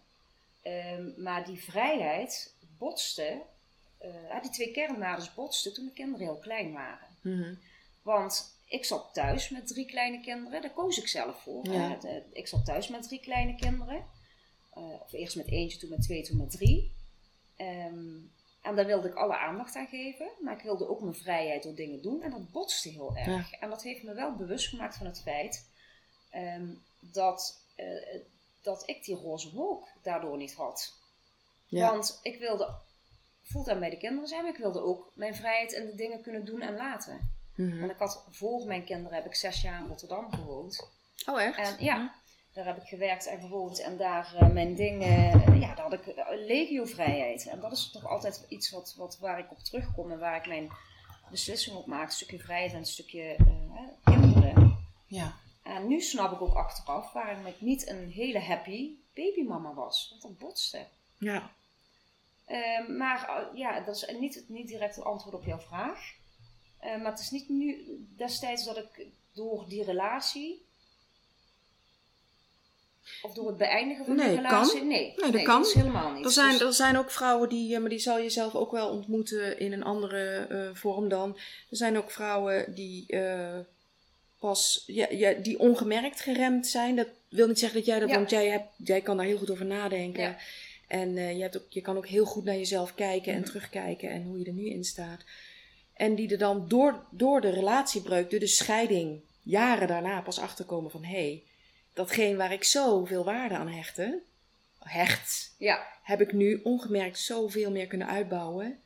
Ehm, 0.61 1.21
maar 1.21 1.45
die 1.45 1.63
vrijheid 1.63 2.53
botste, 2.77 3.41
eh, 3.97 4.09
ah, 4.29 4.41
die 4.41 4.51
twee 4.51 4.71
kernwaarden 4.71 5.27
botsten 5.35 5.73
toen 5.73 5.85
de 5.85 5.91
kinderen 5.91 6.25
heel 6.27 6.37
klein 6.39 6.71
waren. 6.73 7.07
Mhm. 7.21 7.55
Want 8.01 8.57
ik 8.65 8.85
zat 8.85 9.13
thuis 9.13 9.49
met 9.49 9.67
drie 9.67 9.85
kleine 9.85 10.21
kinderen, 10.21 10.61
daar 10.61 10.73
koos 10.73 10.97
ik 10.97 11.07
zelf 11.07 11.41
voor. 11.41 11.67
Ja. 11.67 11.95
De- 11.95 12.23
Ik 12.33 12.47
zat 12.47 12.65
thuis 12.65 12.87
met 12.87 13.03
drie 13.03 13.19
kleine 13.19 13.55
kinderen. 13.55 14.05
Eh, 14.73 14.83
of 15.01 15.13
eerst 15.13 15.35
met 15.35 15.47
eentje, 15.47 15.77
toen 15.79 15.89
met 15.89 16.01
twee, 16.01 16.23
toen 16.23 16.37
met 16.37 16.51
drie. 16.51 16.93
Ehm, 17.55 18.15
en 18.61 18.75
daar 18.75 18.85
wilde 18.85 19.07
ik 19.07 19.15
alle 19.15 19.37
aandacht 19.37 19.75
aan 19.75 19.87
geven. 19.87 20.29
Maar 20.41 20.57
ik 20.57 20.63
wilde 20.63 20.89
ook 20.89 21.01
mijn 21.01 21.15
vrijheid 21.15 21.63
door 21.63 21.75
dingen 21.75 22.01
doen. 22.01 22.21
En 22.21 22.31
dat 22.31 22.51
botste 22.51 22.89
heel 22.89 23.15
erg. 23.15 23.51
En 23.51 23.69
dat 23.69 23.83
heeft 23.83 24.03
me 24.03 24.13
wel 24.13 24.35
bewust 24.35 24.67
gemaakt 24.67 24.97
van 24.97 25.05
het 25.05 25.21
feit 25.21 25.69
ehm, 26.29 26.67
dat, 26.99 27.63
eh, 27.75 28.19
dat 28.61 28.83
ik 28.85 29.03
die 29.03 29.15
roze 29.15 29.53
wolk 29.53 29.87
daardoor 30.01 30.37
niet 30.37 30.53
had. 30.53 30.97
Ja. 31.65 31.91
Want 31.91 32.19
ik 32.21 32.39
wilde 32.39 32.75
fulltime 33.41 33.79
bij 33.79 33.89
de 33.89 33.97
kinderen 33.97 34.27
zijn, 34.27 34.41
maar 34.41 34.51
ik 34.51 34.57
wilde 34.57 34.81
ook 34.81 35.11
mijn 35.13 35.35
vrijheid 35.35 35.73
en 35.73 35.85
de 35.85 35.95
dingen 35.95 36.21
kunnen 36.21 36.45
doen 36.45 36.61
en 36.61 36.75
laten. 36.75 37.37
Mhm. 37.55 37.79
Want 37.79 37.91
ik 37.91 37.97
had 37.97 38.25
voor 38.29 38.65
mijn 38.67 38.85
kinderen 38.85 39.17
heb 39.17 39.25
ik 39.25 39.35
zes 39.35 39.61
jaar 39.61 39.81
in 39.81 39.87
Rotterdam 39.87 40.33
gewoond. 40.33 40.89
Oh, 41.25 41.41
echt? 41.41 41.57
En 41.57 41.83
ja, 41.83 42.15
daar 42.53 42.65
heb 42.65 42.77
ik 42.77 42.87
gewerkt 42.87 43.27
en 43.27 43.39
gewoond. 43.39 43.81
En 43.81 43.97
daar 43.97 44.35
eh, 44.35 44.49
mijn 44.49 44.75
dingen, 44.75 45.59
ja, 45.59 45.75
daar 45.75 45.89
had 45.89 45.93
ik 45.93 46.07
eh, 46.07 46.25
legio 46.29 46.85
vrijheid. 46.85 47.47
En 47.47 47.59
dat 47.59 47.71
is 47.71 47.91
toch 47.91 48.07
altijd 48.07 48.45
iets 48.47 48.69
wat, 48.69 48.95
wat, 48.97 49.17
waar 49.19 49.39
ik 49.39 49.51
op 49.51 49.59
terugkom 49.59 50.11
en 50.11 50.19
waar 50.19 50.37
ik 50.37 50.47
mijn 50.47 50.71
beslissing 51.29 51.75
op 51.75 51.85
maak. 51.85 52.05
Een 52.05 52.11
stukje 52.11 52.39
vrijheid 52.39 52.71
en 52.71 52.77
een 52.77 52.85
stukje 52.85 53.35
eh, 53.35 53.43
kinderen. 54.03 54.77
Ja. 55.05 55.33
En 55.63 55.87
nu 55.87 56.01
snap 56.01 56.31
ik 56.31 56.41
ook 56.41 56.55
achteraf 56.55 57.11
waarom 57.11 57.45
ik 57.45 57.61
niet 57.61 57.89
een 57.89 58.11
hele 58.11 58.39
happy 58.39 58.91
babymama 59.13 59.73
was. 59.73 60.07
Want 60.09 60.21
dat 60.21 60.37
botste. 60.37 60.85
Ja. 61.17 61.51
Ehm, 62.45 62.97
maar 62.97 63.29
eh, 63.29 63.57
ja, 63.57 63.79
dat 63.79 63.95
is 63.95 64.19
niet, 64.19 64.43
niet 64.47 64.67
direct 64.67 64.95
het 64.95 65.05
antwoord 65.05 65.35
op 65.35 65.45
jouw 65.45 65.59
vraag. 65.59 66.13
Eh, 66.79 67.01
maar 67.01 67.11
het 67.11 67.19
is 67.19 67.29
niet 67.29 67.49
nu 67.49 67.85
destijds 68.15 68.65
dat 68.65 68.77
ik 68.77 69.07
door 69.31 69.65
die 69.67 69.83
relatie. 69.83 70.67
Of 73.21 73.33
door 73.33 73.47
het 73.47 73.57
beëindigen 73.57 74.05
van 74.05 74.15
Nee, 74.15 74.27
die 74.27 74.35
relatie. 74.35 74.79
kan. 74.79 74.87
Nee, 74.87 75.13
Nee, 75.17 75.31
dat 75.31 75.41
kan. 75.43 75.61
is 75.61 75.73
helemaal 75.73 76.11
niet. 76.13 76.25
Er 76.25 76.31
zijn, 76.31 76.51
Dus- 76.51 76.61
er 76.61 76.73
zijn 76.73 76.97
ook 76.97 77.11
vrouwen 77.11 77.49
die, 77.49 77.73
eh, 77.75 77.79
maar 77.81 77.89
die 77.89 77.99
zal 77.99 78.19
je 78.19 78.29
zelf 78.29 78.55
ook 78.55 78.71
wel 78.71 78.89
ontmoeten 78.89 79.59
in 79.59 79.71
een 79.73 79.83
andere 79.83 80.45
eh, 80.49 80.69
vorm 80.73 81.09
dan. 81.09 81.37
Er 81.69 81.77
zijn 81.77 81.97
ook 81.97 82.11
vrouwen 82.11 82.73
die 82.75 83.05
eh, 83.07 83.57
pas, 84.39 84.83
ja, 84.87 85.07
ja, 85.09 85.31
die 85.33 85.59
ongemerkt 85.59 86.21
geremd 86.21 86.67
zijn. 86.67 86.95
Dat 86.95 87.07
wil 87.29 87.47
niet 87.47 87.59
zeggen 87.59 87.77
dat 87.77 87.87
jij 87.87 87.99
dat, 87.99 88.09
Ja. 88.09 88.15
want 88.15 88.29
jij, 88.29 88.47
hebt, 88.47 88.67
jij 88.77 89.01
kan 89.01 89.17
daar 89.17 89.25
heel 89.25 89.37
goed 89.37 89.49
over 89.49 89.65
nadenken. 89.65 90.23
Ja. 90.23 90.37
En 90.87 91.13
je, 91.13 91.41
hebt 91.41 91.57
ook, 91.57 91.65
je 91.69 91.81
kan 91.81 91.97
ook 91.97 92.07
heel 92.07 92.25
goed 92.25 92.43
naar 92.43 92.55
jezelf 92.57 92.95
kijken 92.95 93.33
en 93.33 93.43
terugkijken 93.43 94.09
en 94.09 94.23
hoe 94.23 94.39
je 94.39 94.45
er 94.45 94.53
nu 94.53 94.69
in 94.69 94.83
staat. 94.83 95.21
En 95.93 96.15
die 96.15 96.29
er 96.31 96.37
dan 96.37 96.65
door, 96.67 97.03
door 97.09 97.41
de 97.41 97.49
relatiebreuk, 97.49 98.29
door 98.29 98.39
de 98.39 98.47
scheiding, 98.47 99.19
jaren 99.43 99.87
daarna 99.87 100.21
pas 100.21 100.39
achterkomen 100.39 100.91
van 100.91 101.03
hé, 101.03 101.11
hey, 101.21 101.43
datgene 101.99 102.35
waar 102.35 102.51
ik 102.51 102.63
zoveel 102.63 103.23
waarde 103.23 103.55
aan 103.55 103.67
hechtte, 103.67 104.21
hecht, 104.79 105.53
Ja, 105.57 105.87
heb 106.03 106.21
ik 106.21 106.31
nu 106.33 106.59
ongemerkt 106.63 107.19
zoveel 107.19 107.71
meer 107.71 107.87
kunnen 107.87 108.07
uitbouwen. 108.07 108.79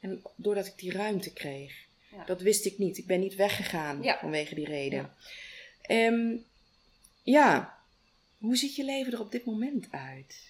En 0.00 0.22
doordat 0.36 0.66
ik 0.66 0.72
die 0.76 0.92
ruimte 0.92 1.32
kreeg. 1.32 1.74
Ja. 2.12 2.24
Dat 2.24 2.40
wist 2.40 2.64
ik 2.64 2.78
niet. 2.78 2.98
Ik 2.98 3.06
ben 3.06 3.20
niet 3.20 3.34
weggegaan 3.34 4.02
Ja. 4.02 4.18
vanwege 4.18 4.54
die 4.54 4.66
reden. 4.66 4.98
Ja. 4.98 5.14
Ehm, 5.82 6.36
ja, 7.22 7.78
hoe 8.38 8.56
ziet 8.56 8.76
je 8.76 8.84
leven 8.84 9.12
er 9.12 9.20
op 9.20 9.32
dit 9.32 9.44
moment 9.44 9.86
uit? 9.90 10.46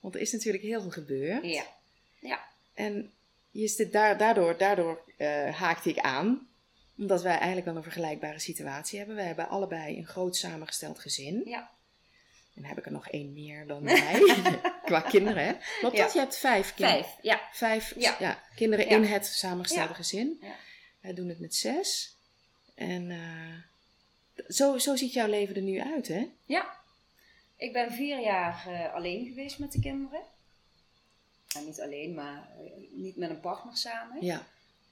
Want 0.00 0.14
er 0.14 0.20
is 0.20 0.32
natuurlijk 0.32 0.64
heel 0.64 0.80
veel 0.80 0.90
gebeurd. 0.90 1.44
ja, 1.44 1.64
ja, 2.20 2.40
En 2.74 3.12
je 3.50 3.68
zit 3.68 3.92
daar, 3.92 4.18
daardoor, 4.18 4.56
daardoor 4.58 5.00
eh, 5.16 5.54
haakte 5.54 5.88
ik 5.90 5.98
aan. 5.98 6.48
Omdat 7.00 7.22
wij 7.22 7.36
eigenlijk 7.36 7.66
wel 7.66 7.76
een 7.76 7.82
vergelijkbare 7.82 8.38
situatie 8.38 8.98
hebben. 8.98 9.16
Wij 9.16 9.26
hebben 9.26 9.48
allebei 9.48 9.96
een 9.96 10.06
groot 10.06 10.36
samengesteld 10.36 10.98
gezin. 10.98 11.42
ja. 11.44 11.70
En 12.54 12.62
dan 12.62 12.64
heb 12.74 12.78
ik 12.78 12.86
er 12.86 12.92
nog 12.92 13.08
één 13.08 13.32
meer 13.32 13.66
dan 13.66 13.82
mij. 13.82 14.20
Qua 14.84 15.00
kinderen, 15.00 15.44
hè? 15.44 15.52
Want 15.80 15.96
Ja. 15.96 16.02
dat, 16.02 16.12
je 16.12 16.18
hebt 16.18 16.36
vijf 16.36 16.74
kinderen. 16.74 17.02
Vijf, 17.04 17.16
ja. 17.22 17.40
Vijf 17.52 17.94
Ja. 17.96 18.16
ja. 18.18 18.42
kinderen 18.54 18.86
in 18.86 19.02
het 19.04 19.26
samengestelde 19.26 19.94
gezin. 19.94 20.38
Ja. 20.40 20.54
Wij 21.00 21.14
doen 21.14 21.28
het 21.28 21.40
met 21.40 21.54
zes. 21.54 22.16
En 22.74 23.10
eh, 23.10 24.44
zo, 24.48 24.78
zo 24.78 24.96
ziet 24.96 25.12
jouw 25.12 25.26
leven 25.28 25.54
er 25.54 25.62
nu 25.62 25.80
uit, 25.80 26.08
hè? 26.08 26.28
Ja. 26.44 26.76
Ik 27.56 27.72
ben 27.72 27.92
vier 27.92 28.20
jaar 28.20 28.66
eh, 28.66 28.94
alleen 28.94 29.26
geweest 29.26 29.58
met 29.58 29.72
de 29.72 29.80
kinderen. 29.80 30.20
En 31.56 31.64
niet 31.64 31.80
alleen, 31.80 32.14
maar 32.14 32.48
eh, 32.58 32.70
niet 32.90 33.16
met 33.16 33.30
een 33.30 33.40
partner 33.40 33.76
samen. 33.76 34.24
Ja. 34.24 34.46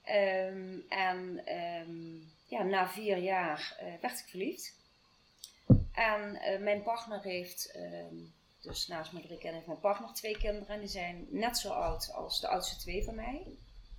Ehm, 0.09 0.79
en 0.87 1.45
ehm, 1.45 2.15
ja, 2.45 2.63
na 2.63 2.89
vier 2.89 3.17
jaar 3.17 3.75
eh, 3.79 3.93
werd 4.01 4.19
ik 4.19 4.25
verliefd. 4.25 4.77
En 5.91 6.35
eh, 6.35 6.59
mijn 6.59 6.83
partner 6.83 7.21
heeft, 7.21 7.71
ehm, 7.71 8.15
dus 8.61 8.87
naast 8.87 9.11
mijn 9.11 9.23
drie 9.23 9.37
kinderen, 9.37 9.55
heeft 9.55 9.67
mijn 9.67 9.79
partner 9.79 10.13
twee 10.13 10.37
kinderen. 10.37 10.67
En 10.67 10.79
die 10.79 10.89
zijn 10.89 11.27
net 11.29 11.57
zo 11.57 11.69
oud 11.69 12.11
als 12.13 12.41
de 12.41 12.47
oudste 12.47 12.77
twee 12.77 13.03
van 13.03 13.15
mij. 13.15 13.47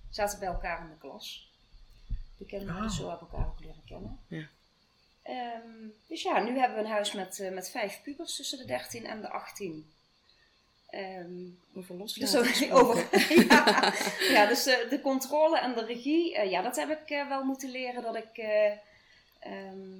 Zaten 0.09 0.39
bij 0.39 0.47
elkaar 0.47 0.81
in 0.81 0.89
de 0.89 0.97
klas. 0.97 1.51
De 2.37 2.45
kinderen, 2.45 2.75
Oh. 2.75 2.81
dus 2.81 2.95
zo 2.95 3.09
hebben 3.09 3.27
elkaar 3.31 3.47
ook 3.47 3.59
leren 3.59 3.83
kennen. 3.85 4.19
Ja. 4.27 4.47
Dus 6.07 6.21
ja, 6.21 6.39
nu 6.39 6.59
hebben 6.59 6.77
we 6.77 6.83
een 6.83 6.91
huis 6.91 7.11
met, 7.11 7.39
eh, 7.39 7.51
met 7.51 7.69
vijf 7.69 8.01
pubers 8.01 8.35
tussen 8.35 8.57
de 8.57 8.65
13 8.65 9.05
en 9.05 9.21
de 9.21 9.29
18. 9.29 9.91
Ehm, 10.91 11.47
Over 11.75 11.97
dus 11.97 12.17
loslaten 12.17 12.45
gesproken. 12.49 12.75
over, 12.87 13.07
ja, 13.47 13.93
ja, 14.31 14.45
dus 14.45 14.63
de, 14.63 14.87
de 14.89 15.01
controle 15.01 15.59
en 15.59 15.73
de 15.73 15.85
regie, 15.85 16.35
eh, 16.35 16.49
ja, 16.51 16.61
dat 16.61 16.75
heb 16.75 16.89
ik 16.89 17.09
eh, 17.09 17.27
wel 17.27 17.43
moeten 17.43 17.69
leren. 17.71 18.01
Dat 18.03 18.15
ik, 18.15 18.37
eh, 18.37 18.71
ehm, 19.39 19.99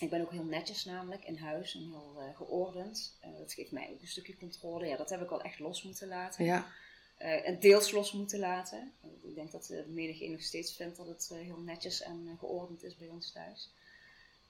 ik 0.00 0.10
ben 0.10 0.20
ook 0.20 0.30
heel 0.30 0.44
netjes 0.44 0.84
namelijk 0.84 1.24
in 1.24 1.36
huis 1.36 1.74
en 1.74 1.80
heel 1.80 2.14
eh, 2.18 2.36
geordend. 2.36 3.16
Eh, 3.20 3.30
dat 3.38 3.52
geeft 3.52 3.70
mij 3.72 3.88
ook 3.92 4.00
een 4.00 4.06
stukje 4.08 4.36
controle. 4.36 4.86
Ja, 4.86 4.96
dat 4.96 5.10
heb 5.10 5.22
ik 5.22 5.28
wel 5.28 5.42
echt 5.42 5.58
los 5.58 5.82
moeten 5.82 6.08
laten. 6.08 6.44
Ja, 6.44 6.66
Eh, 7.16 7.48
en 7.48 7.58
deels 7.60 7.90
los 7.90 8.12
moeten 8.12 8.38
laten. 8.38 8.92
Eh, 9.02 9.28
ik 9.28 9.34
denk 9.34 9.50
dat 9.52 9.68
uh, 9.70 9.80
menigeen 9.86 10.30
nog 10.32 10.42
steeds 10.42 10.76
vindt 10.76 10.96
dat 10.96 11.06
het 11.06 11.28
eh, 11.32 11.38
heel 11.38 11.58
netjes 11.58 12.02
en 12.02 12.26
eh, 12.32 12.38
geordend 12.38 12.82
is 12.82 12.96
bij 12.96 13.08
ons 13.08 13.32
thuis. 13.32 13.70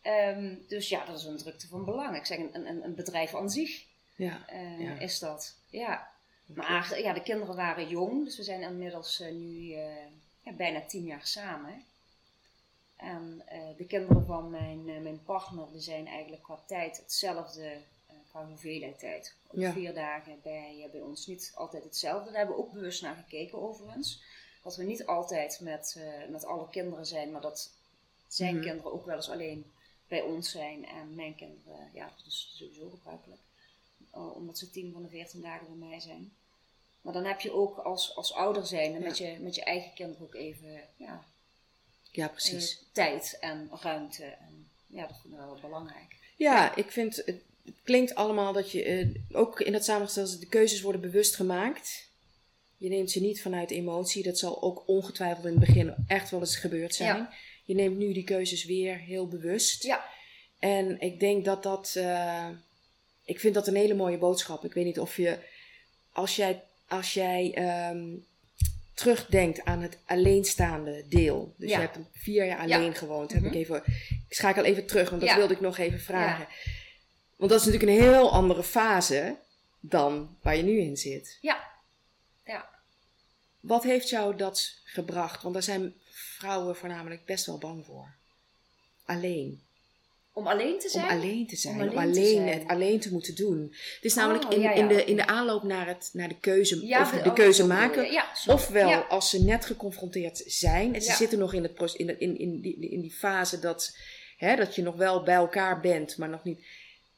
Ehm, 0.02 0.54
dus 0.68 0.88
ja, 0.88 1.04
dat 1.04 1.18
is 1.18 1.24
een 1.24 1.36
drukte 1.36 1.68
van 1.68 1.84
belang. 1.84 2.16
Ik 2.16 2.26
zeg, 2.26 2.38
een, 2.38 2.66
een, 2.68 2.84
een 2.84 2.94
bedrijf 2.94 3.34
aan 3.34 3.50
zich 3.50 3.84
ja. 4.16 4.48
eh, 4.48 4.80
Ja. 4.80 4.98
is 4.98 5.18
dat. 5.18 5.54
Ja. 5.70 6.10
Maar 6.46 7.00
ja, 7.00 7.12
de 7.12 7.22
kinderen 7.22 7.56
waren 7.56 7.88
jong, 7.88 8.24
dus 8.24 8.36
we 8.36 8.42
zijn 8.42 8.62
inmiddels 8.62 9.20
eh, 9.20 9.32
nu 9.32 9.72
eh, 9.72 10.04
ja, 10.42 10.52
bijna 10.52 10.80
tien 10.86 11.04
jaar 11.04 11.26
samen. 11.26 11.84
En 12.96 13.42
de 13.76 13.84
kinderen 13.86 14.26
van 14.26 14.50
mijn, 14.50 14.84
mijn 15.02 15.22
partner 15.24 15.66
die 15.72 15.80
zijn 15.80 16.06
eigenlijk 16.06 16.42
qua 16.42 16.58
tijd 16.66 16.96
hetzelfde, 16.96 17.76
qua 18.30 18.46
hoeveelheid 18.46 18.98
tijd. 18.98 19.34
Ook 19.48 19.60
Ja. 19.60 19.72
vier 19.72 19.94
dagen 19.94 20.40
bij, 20.42 20.88
bij 20.92 21.00
ons 21.00 21.26
niet 21.26 21.52
altijd 21.54 21.84
hetzelfde. 21.84 22.28
Daar 22.30 22.38
hebben 22.38 22.56
we 22.56 22.62
ook 22.62 22.72
bewust 22.72 23.02
naar 23.02 23.14
gekeken 23.14 23.62
overigens. 23.62 24.22
Dat 24.62 24.76
we 24.76 24.84
niet 24.84 25.06
altijd 25.06 25.60
met, 25.60 26.00
met 26.28 26.44
alle 26.44 26.68
kinderen 26.70 27.06
zijn, 27.06 27.30
maar 27.32 27.40
dat 27.40 27.70
zijn 28.28 28.54
Mhm. 28.54 28.64
kinderen 28.64 28.92
ook 28.92 29.06
wel 29.06 29.16
eens 29.16 29.30
alleen 29.30 29.72
bij 30.08 30.20
ons 30.20 30.50
zijn. 30.50 30.86
En 30.86 31.14
mijn 31.14 31.34
kinderen, 31.34 31.90
ja, 31.92 32.04
dat 32.16 32.26
is 32.26 32.54
sowieso 32.56 32.88
gebruikelijk. 32.90 33.40
Uh, 34.14 34.36
omdat 34.36 34.58
ze 34.58 34.70
10 34.70 34.92
van 34.92 35.02
de 35.02 35.08
14 35.08 35.40
dagen 35.40 35.66
bij 35.78 35.88
mij 35.88 36.00
zijn. 36.00 36.32
Maar 37.02 37.12
dan 37.12 37.24
heb 37.24 37.40
je 37.40 37.52
ook 37.52 37.78
als, 37.78 38.16
als 38.16 38.32
ouder 38.34 38.66
zijn 38.66 39.02
met, 39.02 39.18
je, 39.18 39.36
met 39.40 39.54
je 39.54 39.62
eigen 39.64 39.92
kinderen 39.94 40.22
ook 40.26 40.34
even 40.34 40.80
ja, 40.96 41.24
ja, 42.10 42.28
precies. 42.28 42.78
eh, 42.78 42.84
tijd 42.92 43.36
en 43.40 43.70
ruimte. 43.80 44.24
En, 44.24 44.68
ja, 44.86 45.06
dat 45.06 45.16
vind 45.22 45.34
ik 45.34 45.38
wel 45.40 45.58
belangrijk. 45.60 46.16
Ja, 46.36 46.76
ik 46.76 46.90
vind 46.90 47.16
het, 47.16 47.26
het 47.26 47.74
klinkt 47.82 48.14
allemaal 48.14 48.52
dat 48.52 48.70
je 48.70 48.82
eh, 48.84 49.08
ook 49.36 49.60
in 49.60 49.72
dat 49.72 49.84
samengestelde 49.84 50.38
de 50.38 50.46
keuzes 50.46 50.80
worden 50.80 51.00
bewust 51.00 51.34
gemaakt. 51.36 52.10
Je 52.76 52.88
neemt 52.88 53.10
ze 53.10 53.20
niet 53.20 53.42
vanuit 53.42 53.70
emotie. 53.70 54.22
Dat 54.22 54.38
zal 54.38 54.62
ook 54.62 54.82
ongetwijfeld 54.88 55.44
in 55.46 55.50
het 55.50 55.60
begin 55.66 55.94
echt 56.06 56.30
wel 56.30 56.40
eens 56.40 56.56
gebeurd 56.56 56.94
zijn. 56.94 57.16
Ja. 57.16 57.32
Je 57.64 57.74
neemt 57.74 57.96
nu 57.98 58.12
die 58.12 58.24
keuzes 58.24 58.64
weer 58.64 58.98
heel 58.98 59.28
bewust. 59.28 59.82
Ja, 59.82 60.04
En 60.58 61.00
ik 61.00 61.20
denk 61.20 61.44
dat 61.44 61.62
dat. 61.62 61.94
eh, 61.96 62.48
ik 63.34 63.40
vind 63.40 63.54
dat 63.54 63.66
een 63.66 63.76
hele 63.76 63.94
mooie 63.94 64.18
boodschap. 64.18 64.64
Ik 64.64 64.72
weet 64.74 64.84
niet 64.84 64.98
of 65.00 65.16
je. 65.16 65.38
Als 66.12 66.36
jij, 66.36 66.62
als 66.88 67.14
jij 67.14 67.52
ehm, 67.54 68.04
terugdenkt 68.94 69.64
aan 69.64 69.80
het 69.82 69.98
alleenstaande 70.06 71.04
deel. 71.08 71.54
Dus 71.56 71.70
Ja. 71.70 71.80
je 71.80 71.86
hebt 71.86 71.98
vier 72.12 72.44
jaar 72.46 72.58
alleen 72.58 72.84
Ja. 72.84 72.92
gewoond. 72.94 73.32
Heb 73.32 73.42
Mhm. 73.42 73.52
ik, 73.52 73.58
even, 73.58 73.82
ik 74.28 74.34
schakel 74.34 74.64
even 74.64 74.86
terug, 74.86 75.08
want 75.08 75.20
dat 75.20 75.30
Ja. 75.30 75.36
wilde 75.36 75.54
ik 75.54 75.60
nog 75.60 75.78
even 75.78 76.00
vragen. 76.00 76.46
Want 77.36 77.50
dat 77.50 77.60
is 77.60 77.66
natuurlijk 77.66 77.92
een 77.92 78.02
heel 78.04 78.30
andere 78.32 78.62
fase 78.62 79.36
dan 79.80 80.36
waar 80.42 80.56
je 80.56 80.62
nu 80.62 80.78
in 80.80 80.96
zit. 80.96 81.38
ja, 81.40 81.70
ja. 82.44 82.68
Wat 83.60 83.82
heeft 83.82 84.08
jou 84.08 84.36
dat 84.36 84.74
gebracht? 84.84 85.42
Want 85.42 85.54
daar 85.54 85.62
zijn 85.62 85.94
vrouwen 86.10 86.76
voornamelijk 86.76 87.24
best 87.24 87.46
wel 87.46 87.58
bang 87.58 87.84
voor. 87.84 88.14
Alleen. 89.04 89.62
Om 90.34 90.46
alleen 90.46 90.78
te 90.78 90.88
zijn? 90.88 91.04
Om 91.04 91.10
alleen 91.10 91.46
te 91.46 91.56
zijn. 91.56 91.74
Om 91.74 91.80
Om 91.80 91.88
alleen 91.88 91.98
alleen, 91.98 92.14
te 92.14 92.30
zijn. 92.30 92.58
het 92.58 92.68
alleen 92.68 93.00
te 93.00 93.12
moeten 93.12 93.34
doen. 93.34 93.62
Het 93.70 94.04
is 94.04 94.14
namelijk 94.14 94.44
Oh, 94.44 94.52
in, 94.52 94.60
ja, 94.60 94.70
ja, 94.70 94.76
in, 94.76 94.88
de, 94.88 95.04
in 95.04 95.16
de 95.16 95.26
aanloop 95.26 95.62
naar, 95.62 95.86
het, 95.86 96.10
naar 96.12 96.28
de 96.28 96.38
keuze, 96.40 96.86
Ja, 96.86 97.00
of 97.00 97.10
de, 97.10 97.32
keuze 97.32 97.66
maken. 97.66 98.22
Ofwel 98.46 99.02
als 99.02 99.30
ze 99.30 99.42
net 99.42 99.64
geconfronteerd 99.64 100.42
zijn. 100.46 100.94
En 100.94 101.02
ze 101.02 101.12
zitten 101.12 101.38
nog 101.38 101.54
in, 101.54 101.62
het, 101.62 101.94
in, 101.94 102.20
in, 102.20 102.38
in, 102.38 102.60
die, 102.60 102.90
in 102.90 103.00
die 103.00 103.12
fase 103.12 103.58
dat, 103.58 103.96
hè, 104.36 104.56
dat 104.56 104.74
je 104.74 104.82
nog 104.82 104.96
wel 104.96 105.22
bij 105.22 105.34
elkaar 105.34 105.80
bent, 105.80 106.16
maar 106.16 106.28
nog 106.28 106.44
niet. 106.44 106.64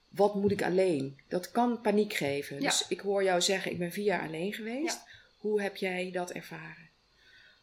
Wat 0.09 0.35
moet 0.35 0.53
ik 0.53 0.63
alleen? 0.63 1.21
Dat 1.29 1.51
kan 1.51 1.81
paniek 1.81 2.13
geven. 2.13 2.61
Dus 2.61 2.85
ik 2.89 3.01
hoor 3.01 3.25
jou 3.25 3.41
zeggen, 3.41 3.71
ik 3.71 3.79
ben 3.79 3.93
vier 3.93 4.05
jaar 4.05 4.27
alleen 4.27 4.53
geweest. 4.53 5.01
Hoe 5.39 5.63
heb 5.63 5.77
jij 5.77 6.11
dat 6.13 6.31
ervaren? 6.31 6.93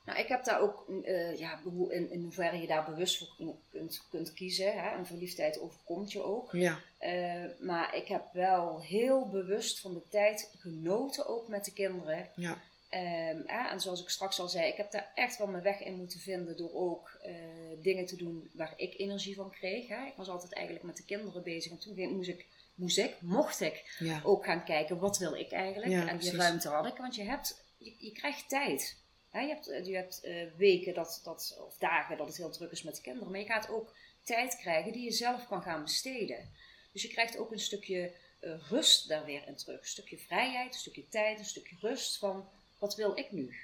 Nou, 0.05 0.19
ik 0.19 0.27
heb 0.27 0.43
daar 0.43 0.59
ook, 0.61 0.85
eh, 1.03 1.37
ja, 1.39 1.59
hoe- 1.63 1.93
in, 1.93 2.11
in 2.11 2.21
hoeverre 2.21 2.61
je 2.61 2.67
daar 2.67 2.85
bewust 2.85 3.17
voor 3.17 3.27
kun- 3.37 3.59
kunt, 3.71 4.05
kunt 4.09 4.33
kiezen. 4.33 4.73
Hè? 4.81 4.97
Een 4.97 5.05
verliefdheid 5.05 5.59
overkomt 5.59 6.11
je 6.11 6.23
ook. 6.23 6.51
Ja. 6.51 6.79
Eh, 6.97 7.43
maar 7.59 7.95
ik 7.95 8.07
heb 8.07 8.23
wel 8.33 8.81
heel 8.81 9.29
bewust 9.29 9.79
van 9.79 9.93
de 9.93 10.01
tijd 10.09 10.53
genoten, 10.59 11.27
ook 11.27 11.47
met 11.47 11.65
de 11.65 11.73
kinderen. 11.73 12.29
Ja. 12.35 12.57
Ehm, 12.89 13.41
en 13.69 13.79
zoals 13.81 14.01
ik 14.01 14.09
straks 14.09 14.39
al 14.39 14.47
zei, 14.47 14.67
ik 14.67 14.77
heb 14.77 14.91
daar 14.91 15.11
echt 15.15 15.37
wel 15.37 15.47
mijn 15.47 15.63
weg 15.63 15.79
in 15.83 15.95
moeten 15.97 16.19
vinden 16.19 16.57
door 16.57 16.73
ook 16.73 17.17
eh, 17.21 17.33
dingen 17.81 18.05
te 18.05 18.15
doen 18.15 18.49
waar 18.53 18.73
ik 18.77 18.93
energie 18.99 19.35
van 19.35 19.51
kreeg. 19.51 19.87
Hè. 19.87 20.05
Ik 20.05 20.13
was 20.15 20.27
altijd 20.27 20.53
eigenlijk 20.53 20.85
met 20.85 20.97
de 20.97 21.05
kinderen 21.05 21.43
bezig 21.43 21.71
en 21.71 21.77
toen 21.79 21.95
ging- 21.95 22.11
moest 22.15 22.29
ik, 22.29 22.45
moest 22.75 22.97
ik, 22.97 23.15
mocht 23.21 23.59
ik 23.61 23.95
Ja. 23.99 24.21
ook 24.23 24.45
gaan 24.45 24.63
kijken 24.63 24.99
wat 24.99 25.17
wil 25.17 25.33
ik 25.35 25.51
eigenlijk. 25.51 25.91
Ja, 25.91 25.99
en 25.99 26.05
die 26.07 26.15
precies. 26.17 26.33
ruimte 26.37 26.67
had 26.69 26.85
ik, 26.85 26.97
want 26.97 27.15
je, 27.15 27.23
hebt, 27.23 27.63
je, 27.77 27.95
je 27.99 28.11
krijgt 28.11 28.49
tijd. 28.49 28.99
Hè, 29.31 29.39
je 29.39 29.47
hebt, 29.47 29.65
je 29.87 29.95
hebt 29.95 30.21
eh, 30.23 30.47
weken 30.57 30.93
dat, 30.93 31.21
dat, 31.23 31.57
of 31.67 31.77
dagen 31.77 32.17
dat 32.17 32.27
het 32.27 32.37
heel 32.37 32.49
druk 32.51 32.71
is 32.71 32.83
met 32.83 32.95
de 32.95 33.01
kinderen, 33.01 33.31
maar 33.31 33.39
je 33.39 33.45
gaat 33.45 33.69
ook 33.69 33.93
tijd 34.23 34.57
krijgen 34.57 34.91
die 34.91 35.03
je 35.03 35.11
zelf 35.11 35.47
kan 35.47 35.61
gaan 35.61 35.83
besteden. 35.83 36.49
Dus 36.91 37.01
je 37.01 37.07
krijgt 37.07 37.37
ook 37.37 37.51
een 37.51 37.59
stukje 37.59 38.11
eh, 38.39 38.69
rust 38.69 39.07
daar 39.07 39.25
weer 39.25 39.47
in 39.47 39.55
terug. 39.55 39.79
Een 39.79 39.85
stukje 39.87 40.17
vrijheid, 40.17 40.73
een 40.73 40.79
stukje 40.79 41.07
tijd, 41.07 41.39
een 41.39 41.45
stukje 41.45 41.75
rust 41.79 42.17
van 42.17 42.49
wat 42.79 42.95
wil 42.95 43.17
ik 43.17 43.31
nu? 43.31 43.55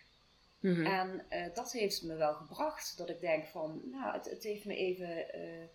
Mhm. 0.59 0.85
En 0.85 1.25
eh, 1.29 1.53
dat 1.53 1.71
heeft 1.71 2.03
me 2.03 2.15
wel 2.15 2.33
gebracht. 2.33 2.97
Dat 2.97 3.09
ik 3.09 3.19
denk 3.19 3.45
van, 3.47 3.81
nou, 3.91 4.13
het, 4.13 4.25
het 4.29 4.43
heeft 4.43 4.65
me 4.65 4.75
even 4.75 5.33
eh, 5.33 5.63
eh, 5.63 5.67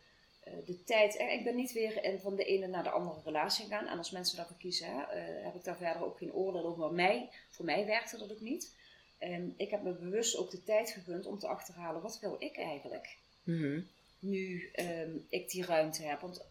de 0.66 0.84
tijd. 0.84 1.16
eh, 1.16 1.32
ik 1.32 1.44
ben 1.44 1.56
niet 1.56 1.72
weer 1.72 2.04
in, 2.04 2.18
van 2.18 2.36
de 2.36 2.44
ene 2.44 2.66
naar 2.66 2.82
de 2.82 2.90
andere 2.90 3.20
relatie 3.24 3.64
gegaan. 3.64 3.86
En 3.86 3.98
als 3.98 4.10
mensen 4.10 4.36
daarvoor 4.36 4.56
kiezen, 4.56 4.86
hè, 4.86 5.02
eh, 5.02 5.44
heb 5.44 5.54
ik 5.54 5.64
daar 5.64 5.76
verder 5.76 6.04
ook 6.04 6.18
geen 6.18 6.32
oordeel 6.32 6.66
over. 6.66 6.78
Maar 6.80 6.92
mij, 6.92 7.30
voor 7.50 7.64
mij 7.64 7.86
werkte 7.86 8.18
dat 8.18 8.32
ook 8.32 8.40
niet. 8.40 8.74
En 9.22 9.54
ik 9.56 9.70
heb 9.70 9.82
me 9.82 9.92
bewust 9.92 10.36
ook 10.36 10.50
de 10.50 10.64
tijd 10.64 10.90
gegund 10.90 11.26
om 11.26 11.38
te 11.38 11.46
achterhalen, 11.46 12.02
wat 12.02 12.20
wil 12.20 12.36
ik 12.38 12.56
eigenlijk? 12.56 13.16
Mhm. 13.42 13.80
Nu 14.18 14.70
ehm, 14.72 15.10
ik 15.28 15.50
die 15.50 15.64
ruimte 15.64 16.02
heb. 16.02 16.20
Want 16.20 16.44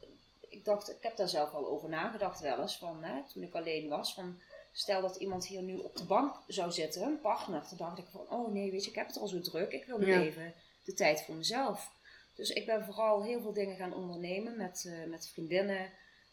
ik 0.49 0.65
dacht, 0.65 0.89
ik 0.89 0.97
heb 1.01 1.15
daar 1.15 1.29
zelf 1.29 1.51
al 1.53 1.67
over 1.67 1.89
nagedacht 1.89 2.39
wel 2.39 2.61
eens. 2.61 2.77
Van, 2.77 3.03
hè, 3.03 3.21
toen 3.33 3.43
ik 3.43 3.53
alleen 3.53 3.89
was. 3.89 4.13
Van, 4.13 4.39
stel 4.71 5.01
dat 5.01 5.15
iemand 5.15 5.47
hier 5.47 5.61
nu 5.61 5.77
op 5.77 5.95
de 5.97 6.05
bank 6.05 6.35
zou 6.47 6.71
zitten, 6.71 7.01
een 7.01 7.21
partner, 7.21 7.63
dan 7.69 7.77
dacht 7.77 7.97
ik 7.97 8.05
van, 8.11 8.29
oh 8.29 8.51
nee, 8.53 8.71
weet 8.71 8.83
je, 8.83 8.89
ik 8.89 8.95
heb 8.95 9.07
het 9.07 9.17
al 9.17 9.27
zo 9.27 9.41
druk, 9.41 9.71
ik 9.71 9.85
wil 9.85 9.97
nu 9.97 10.05
Ja. 10.05 10.21
even 10.21 10.53
de 10.83 10.93
tijd 10.93 11.21
voor 11.21 11.35
mezelf. 11.35 11.91
Dus 12.35 12.49
ik 12.49 12.65
ben 12.65 12.85
vooral 12.85 13.23
heel 13.23 13.41
veel 13.41 13.53
dingen 13.53 13.75
gaan 13.75 13.93
ondernemen 13.93 14.57
met, 14.57 14.85
eh, 14.87 15.09
met 15.09 15.29
vriendinnen, 15.29 15.91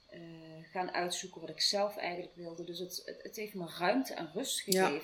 eh, 0.08 0.20
gaan 0.72 0.90
uitzoeken 0.90 1.40
wat 1.40 1.50
ik 1.50 1.60
zelf 1.60 1.96
eigenlijk 1.96 2.34
wilde. 2.34 2.64
Dus 2.64 2.78
het, 2.78 3.02
het, 3.04 3.22
het 3.22 3.36
heeft 3.36 3.54
me 3.54 3.66
ruimte 3.78 4.14
en 4.14 4.30
rust 4.34 4.62
Ja. 4.64 5.00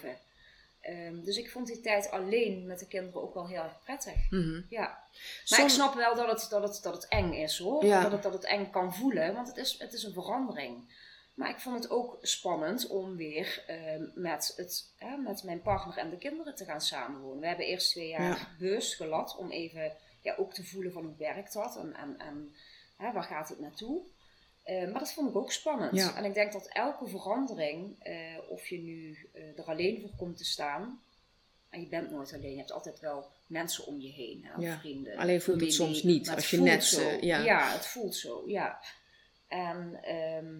Ehm, 0.84 1.22
dus 1.22 1.36
ik 1.36 1.50
vond 1.50 1.66
die 1.66 1.80
tijd 1.80 2.10
alleen 2.10 2.66
met 2.66 2.78
de 2.78 2.86
kinderen 2.86 3.22
ook 3.22 3.34
wel 3.34 3.48
heel 3.48 3.62
erg 3.62 3.82
prettig. 3.84 4.30
Mhm. 4.30 4.60
Ja. 4.68 5.02
Maar 5.48 5.60
ik 5.60 5.68
snap 5.68 5.94
wel 5.94 6.14
dat 6.14 6.30
het, 6.30 6.50
dat 6.50 6.62
het, 6.62 6.82
dat 6.82 6.94
het 6.94 7.08
eng 7.08 7.32
is 7.32 7.58
hoor. 7.58 7.84
Ja. 7.84 8.02
Dat, 8.02 8.12
het, 8.12 8.22
dat 8.22 8.32
het 8.32 8.44
eng 8.44 8.70
kan 8.70 8.94
voelen, 8.94 9.34
want 9.34 9.48
het 9.48 9.56
is, 9.56 9.78
het 9.78 9.92
is 9.92 10.02
een 10.02 10.12
verandering. 10.12 11.02
Maar 11.34 11.50
ik 11.50 11.58
vond 11.58 11.82
het 11.82 11.90
ook 11.90 12.18
spannend 12.20 12.86
om 12.86 13.16
weer 13.16 13.64
ehm, 13.66 14.02
met, 14.14 14.52
het, 14.56 14.92
met 15.24 15.42
mijn 15.42 15.62
partner 15.62 15.96
en 15.98 16.10
de 16.10 16.18
kinderen 16.18 16.54
te 16.54 16.64
gaan 16.64 16.80
samenwonen. 16.80 17.40
We 17.40 17.46
hebben 17.46 17.66
eerst 17.66 17.90
twee 17.90 18.08
jaar 18.08 18.52
Ja. 18.58 18.80
gelat 18.80 19.36
om 19.36 19.50
even 19.50 19.92
ja, 20.22 20.34
ook 20.36 20.54
te 20.54 20.64
voelen 20.64 20.92
van 20.92 21.04
hoe 21.04 21.16
werkt 21.16 21.52
dat 21.52 21.76
en, 21.76 21.94
en, 21.94 22.16
en 22.18 23.12
waar 23.12 23.22
gaat 23.22 23.48
het 23.48 23.60
naartoe. 23.60 24.02
Eh, 24.64 24.90
maar 24.90 24.98
dat 24.98 25.12
vond 25.12 25.28
ik 25.30 25.36
ook 25.36 25.52
spannend. 25.52 25.94
Ja. 25.94 26.16
En 26.16 26.24
ik 26.24 26.34
denk 26.34 26.52
dat 26.52 26.66
elke 26.66 27.08
verandering, 27.08 27.96
eh, 28.02 28.38
of 28.48 28.66
je 28.66 28.78
nu 28.78 29.28
eh, 29.32 29.58
er 29.58 29.64
alleen 29.64 30.00
voor 30.00 30.10
komt 30.16 30.36
te 30.36 30.44
staan, 30.44 31.00
en 31.70 31.80
je 31.80 31.86
bent 31.86 32.10
nooit 32.10 32.32
alleen, 32.32 32.50
je 32.50 32.56
hebt 32.58 32.72
altijd 32.72 33.00
wel 33.00 33.26
mensen 33.46 33.86
om 33.86 34.00
je 34.00 34.08
heen, 34.10 34.44
hè, 34.44 34.60
Ja. 34.66 34.78
vrienden. 34.78 35.16
Alleen 35.16 35.42
voelt 35.42 35.60
het 35.60 35.72
soms 35.72 36.02
niet, 36.02 36.30
als 36.30 36.50
je 36.50 36.60
net, 36.60 36.84
zo. 36.84 37.10
ja. 37.20 37.72
het 37.72 37.86
voelt 37.86 38.14
zo, 38.16 38.42
ja. 38.46 38.80
En 39.48 39.98
ehm, 40.02 40.54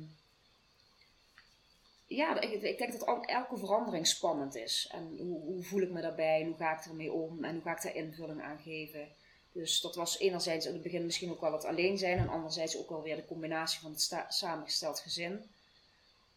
ja, 2.07 2.41
ik, 2.41 2.63
ik 2.63 2.79
denk 2.79 2.93
dat 2.93 3.07
al- 3.07 3.25
elke 3.25 3.57
verandering 3.59 4.07
spannend 4.07 4.55
is. 4.55 4.89
En 4.93 5.17
hoe, 5.19 5.41
hoe 5.41 5.63
voel 5.63 5.81
ik 5.83 5.91
me 5.91 6.01
daarbij 6.01 6.41
en 6.41 6.47
hoe 6.47 6.57
ga 6.57 6.79
ik 6.79 6.85
ermee 6.85 7.13
om 7.13 7.45
en 7.45 7.53
hoe 7.53 7.63
ga 7.63 7.77
ik 7.77 7.83
daar 7.83 7.95
invulling 7.95 8.43
aan 8.43 8.59
geven. 8.59 9.09
Dus 9.55 9.81
dat 9.81 9.95
was 9.95 10.19
enerzijds 10.19 10.67
in 10.67 10.73
het 10.73 10.83
begin 10.83 11.05
misschien 11.05 11.31
ook 11.31 11.41
wel 11.41 11.53
het 11.53 11.65
alleen 11.65 11.99
zijn 11.99 12.19
en 12.19 12.29
anderzijds 12.29 12.77
ook 12.77 12.89
wel 12.89 13.03
weer 13.03 13.17
de 13.17 13.25
combinatie 13.25 13.81
van 13.81 13.91
het 13.91 14.27
samengesteld 14.29 15.01
gezin. 15.01 15.51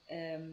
Ehm, 0.06 0.50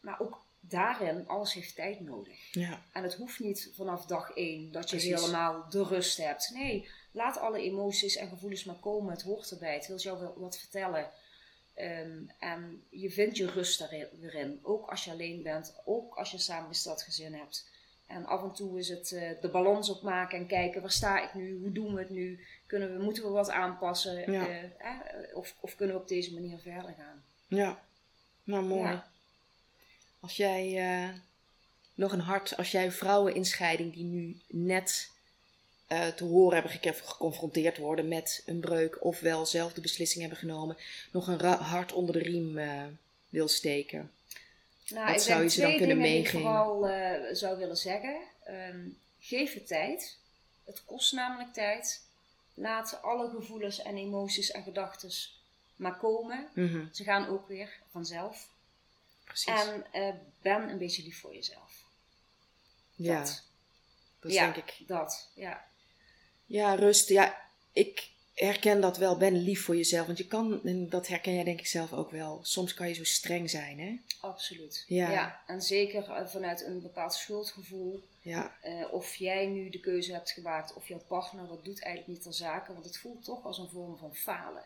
maar 0.00 0.20
ook 0.20 0.44
daarin, 0.60 1.28
alles 1.28 1.52
heeft 1.52 1.74
tijd 1.74 2.00
nodig. 2.00 2.52
Ja. 2.52 2.82
En 2.92 3.02
het 3.02 3.14
hoeft 3.14 3.40
niet 3.40 3.70
vanaf 3.74 4.06
dag 4.06 4.30
één 4.30 4.72
dat 4.72 4.90
je 4.90 4.96
Precies. 4.96 5.20
helemaal 5.20 5.66
de 5.70 5.84
rust 5.84 6.16
hebt. 6.16 6.50
Nee, 6.54 6.88
laat 7.12 7.38
alle 7.38 7.60
emoties 7.60 8.16
en 8.16 8.28
gevoelens 8.28 8.64
maar 8.64 8.76
komen. 8.80 9.12
Het 9.12 9.22
hoort 9.22 9.50
erbij. 9.50 9.74
Het 9.74 9.86
wil 9.86 9.98
jou 9.98 10.20
wel 10.20 10.34
wat 10.36 10.58
vertellen. 10.58 11.10
Ehm, 11.74 12.18
en 12.38 12.84
je 12.88 13.10
vindt 13.10 13.36
je 13.36 13.46
rust 13.46 13.78
daarin. 14.20 14.60
Ook 14.62 14.90
als 14.90 15.04
je 15.04 15.10
alleen 15.10 15.42
bent. 15.42 15.74
Ook 15.84 16.14
als 16.14 16.30
je 16.30 16.36
een 16.36 16.42
samengesteld 16.42 17.02
gezin 17.02 17.34
hebt. 17.34 17.70
En 18.12 18.26
af 18.26 18.42
en 18.42 18.52
toe 18.52 18.78
is 18.78 18.88
het 18.88 19.12
eh, 19.12 19.30
de 19.40 19.48
balans 19.48 19.90
opmaken 19.90 20.38
en 20.38 20.46
kijken 20.46 20.80
waar 20.80 20.90
sta 20.90 21.22
ik 21.22 21.34
nu? 21.34 21.58
Hoe 21.62 21.72
doen 21.72 21.94
we 21.94 22.00
het 22.00 22.10
nu? 22.10 22.40
Kunnen 22.72 22.96
we, 22.96 23.02
moeten 23.02 23.22
we 23.22 23.28
wat 23.28 23.50
aanpassen? 23.50 24.32
Ja. 24.32 24.48
Eh, 24.48 24.62
eh, 24.62 25.36
of, 25.36 25.54
of 25.60 25.76
kunnen 25.76 25.96
we 25.96 26.02
op 26.02 26.08
deze 26.08 26.34
manier 26.34 26.58
verder 26.58 26.94
gaan? 26.98 27.22
Ja. 27.48 27.82
Nou, 28.44 28.64
mooi. 28.64 28.90
Ja. 28.90 29.10
Als 30.20 30.36
jij 30.36 30.78
eh, 30.78 31.08
nog 31.94 32.12
een 32.12 32.20
hart, 32.20 32.56
als 32.56 32.70
jij 32.70 32.90
vrouwen 32.90 33.34
in 33.34 33.44
scheiding 33.44 33.92
die 33.92 34.04
nu 34.04 34.40
net 34.46 35.10
te 36.16 36.24
horen 36.24 36.52
hebben 36.54 36.72
gekregen, 36.72 37.06
geconfronteerd 37.06 37.78
worden 37.78 38.08
met 38.08 38.42
een 38.46 38.60
breuk, 38.60 39.04
ofwel 39.04 39.46
zelf 39.46 39.72
de 39.72 39.80
beslissing 39.80 40.20
hebben 40.20 40.38
genomen, 40.38 40.76
nog 41.10 41.26
een 41.26 41.40
hart 41.44 41.92
onder 41.92 42.12
de 42.14 42.22
riem 42.22 42.58
wil 43.28 43.48
steken. 43.48 44.10
Nou, 44.88 45.06
Wat 45.06 45.14
ik 45.14 45.20
zou 45.22 45.42
je 45.42 45.48
ze 45.48 45.60
dan 45.60 45.76
kunnen 45.76 45.98
meegeven? 45.98 46.38
Ik 46.38 46.44
vooral 46.44 46.88
eh, 46.88 47.34
zou 47.34 47.58
willen 47.58 47.76
zeggen. 47.76 48.20
Ehm, 48.44 48.88
geef 49.20 49.54
het 49.54 49.66
tijd. 49.66 50.18
Het 50.64 50.84
kost 50.84 51.12
namelijk 51.12 51.52
tijd. 51.52 52.02
Laat 52.54 53.02
alle 53.02 53.30
gevoelens 53.30 53.82
en 53.82 53.96
emoties 53.96 54.50
en 54.50 54.62
gedachten 54.62 55.10
maar 55.76 55.96
komen. 55.96 56.48
Mhm, 56.54 56.84
Ze 56.92 57.04
gaan 57.04 57.28
ook 57.28 57.48
weer 57.48 57.78
vanzelf. 57.90 58.48
Precies. 59.24 59.46
En 59.64 59.86
eh, 59.92 60.14
ben 60.42 60.68
een 60.68 60.78
beetje 60.78 61.02
lief 61.02 61.20
voor 61.20 61.34
jezelf. 61.34 61.84
ja, 62.94 63.18
Dat. 63.18 63.42
dat 64.20 64.32
ja, 64.32 64.44
denk 64.52 64.56
ik. 64.68 64.88
dat. 64.88 65.28
Ja. 65.34 65.64
Ja, 66.46 66.74
rust. 66.74 67.08
Ja, 67.08 67.40
ik 67.72 68.08
herken 68.34 68.80
dat 68.80 68.96
wel. 68.96 69.16
Ben 69.16 69.36
lief 69.36 69.64
voor 69.64 69.76
jezelf. 69.76 70.06
Want 70.06 70.18
je 70.18 70.26
kan, 70.26 70.64
en 70.64 70.88
dat 70.88 71.06
herken 71.06 71.34
jij 71.34 71.44
denk 71.44 71.58
ik 71.58 71.66
zelf 71.66 71.92
ook 71.92 72.10
wel. 72.10 72.40
Soms 72.42 72.74
kan 72.74 72.88
je 72.88 72.94
zo 72.94 73.04
streng 73.04 73.50
zijn, 73.50 73.80
hè? 73.80 73.96
Absoluut. 74.20 74.84
Ja. 74.86 75.42
En 75.46 75.62
zeker 75.62 76.10
eh, 76.10 76.26
vanuit 76.26 76.64
een 76.64 76.82
bepaald 76.82 77.14
schuldgevoel. 77.14 78.02
Ja, 78.22 78.56
Eh, 78.60 78.92
of 78.92 79.14
jij 79.14 79.46
nu 79.46 79.70
de 79.70 79.80
keuze 79.80 80.12
hebt 80.12 80.30
gemaakt 80.30 80.74
of 80.74 80.88
jouw 80.88 81.02
partner, 81.06 81.48
dat 81.48 81.64
doet 81.64 81.82
eigenlijk 81.82 82.14
niet 82.14 82.22
ter 82.22 82.34
zake, 82.34 82.72
want 82.72 82.84
het 82.84 82.98
voelt 82.98 83.24
toch 83.24 83.44
als 83.44 83.58
een 83.58 83.68
vorm 83.68 83.96
van 83.96 84.14
falen. 84.14 84.64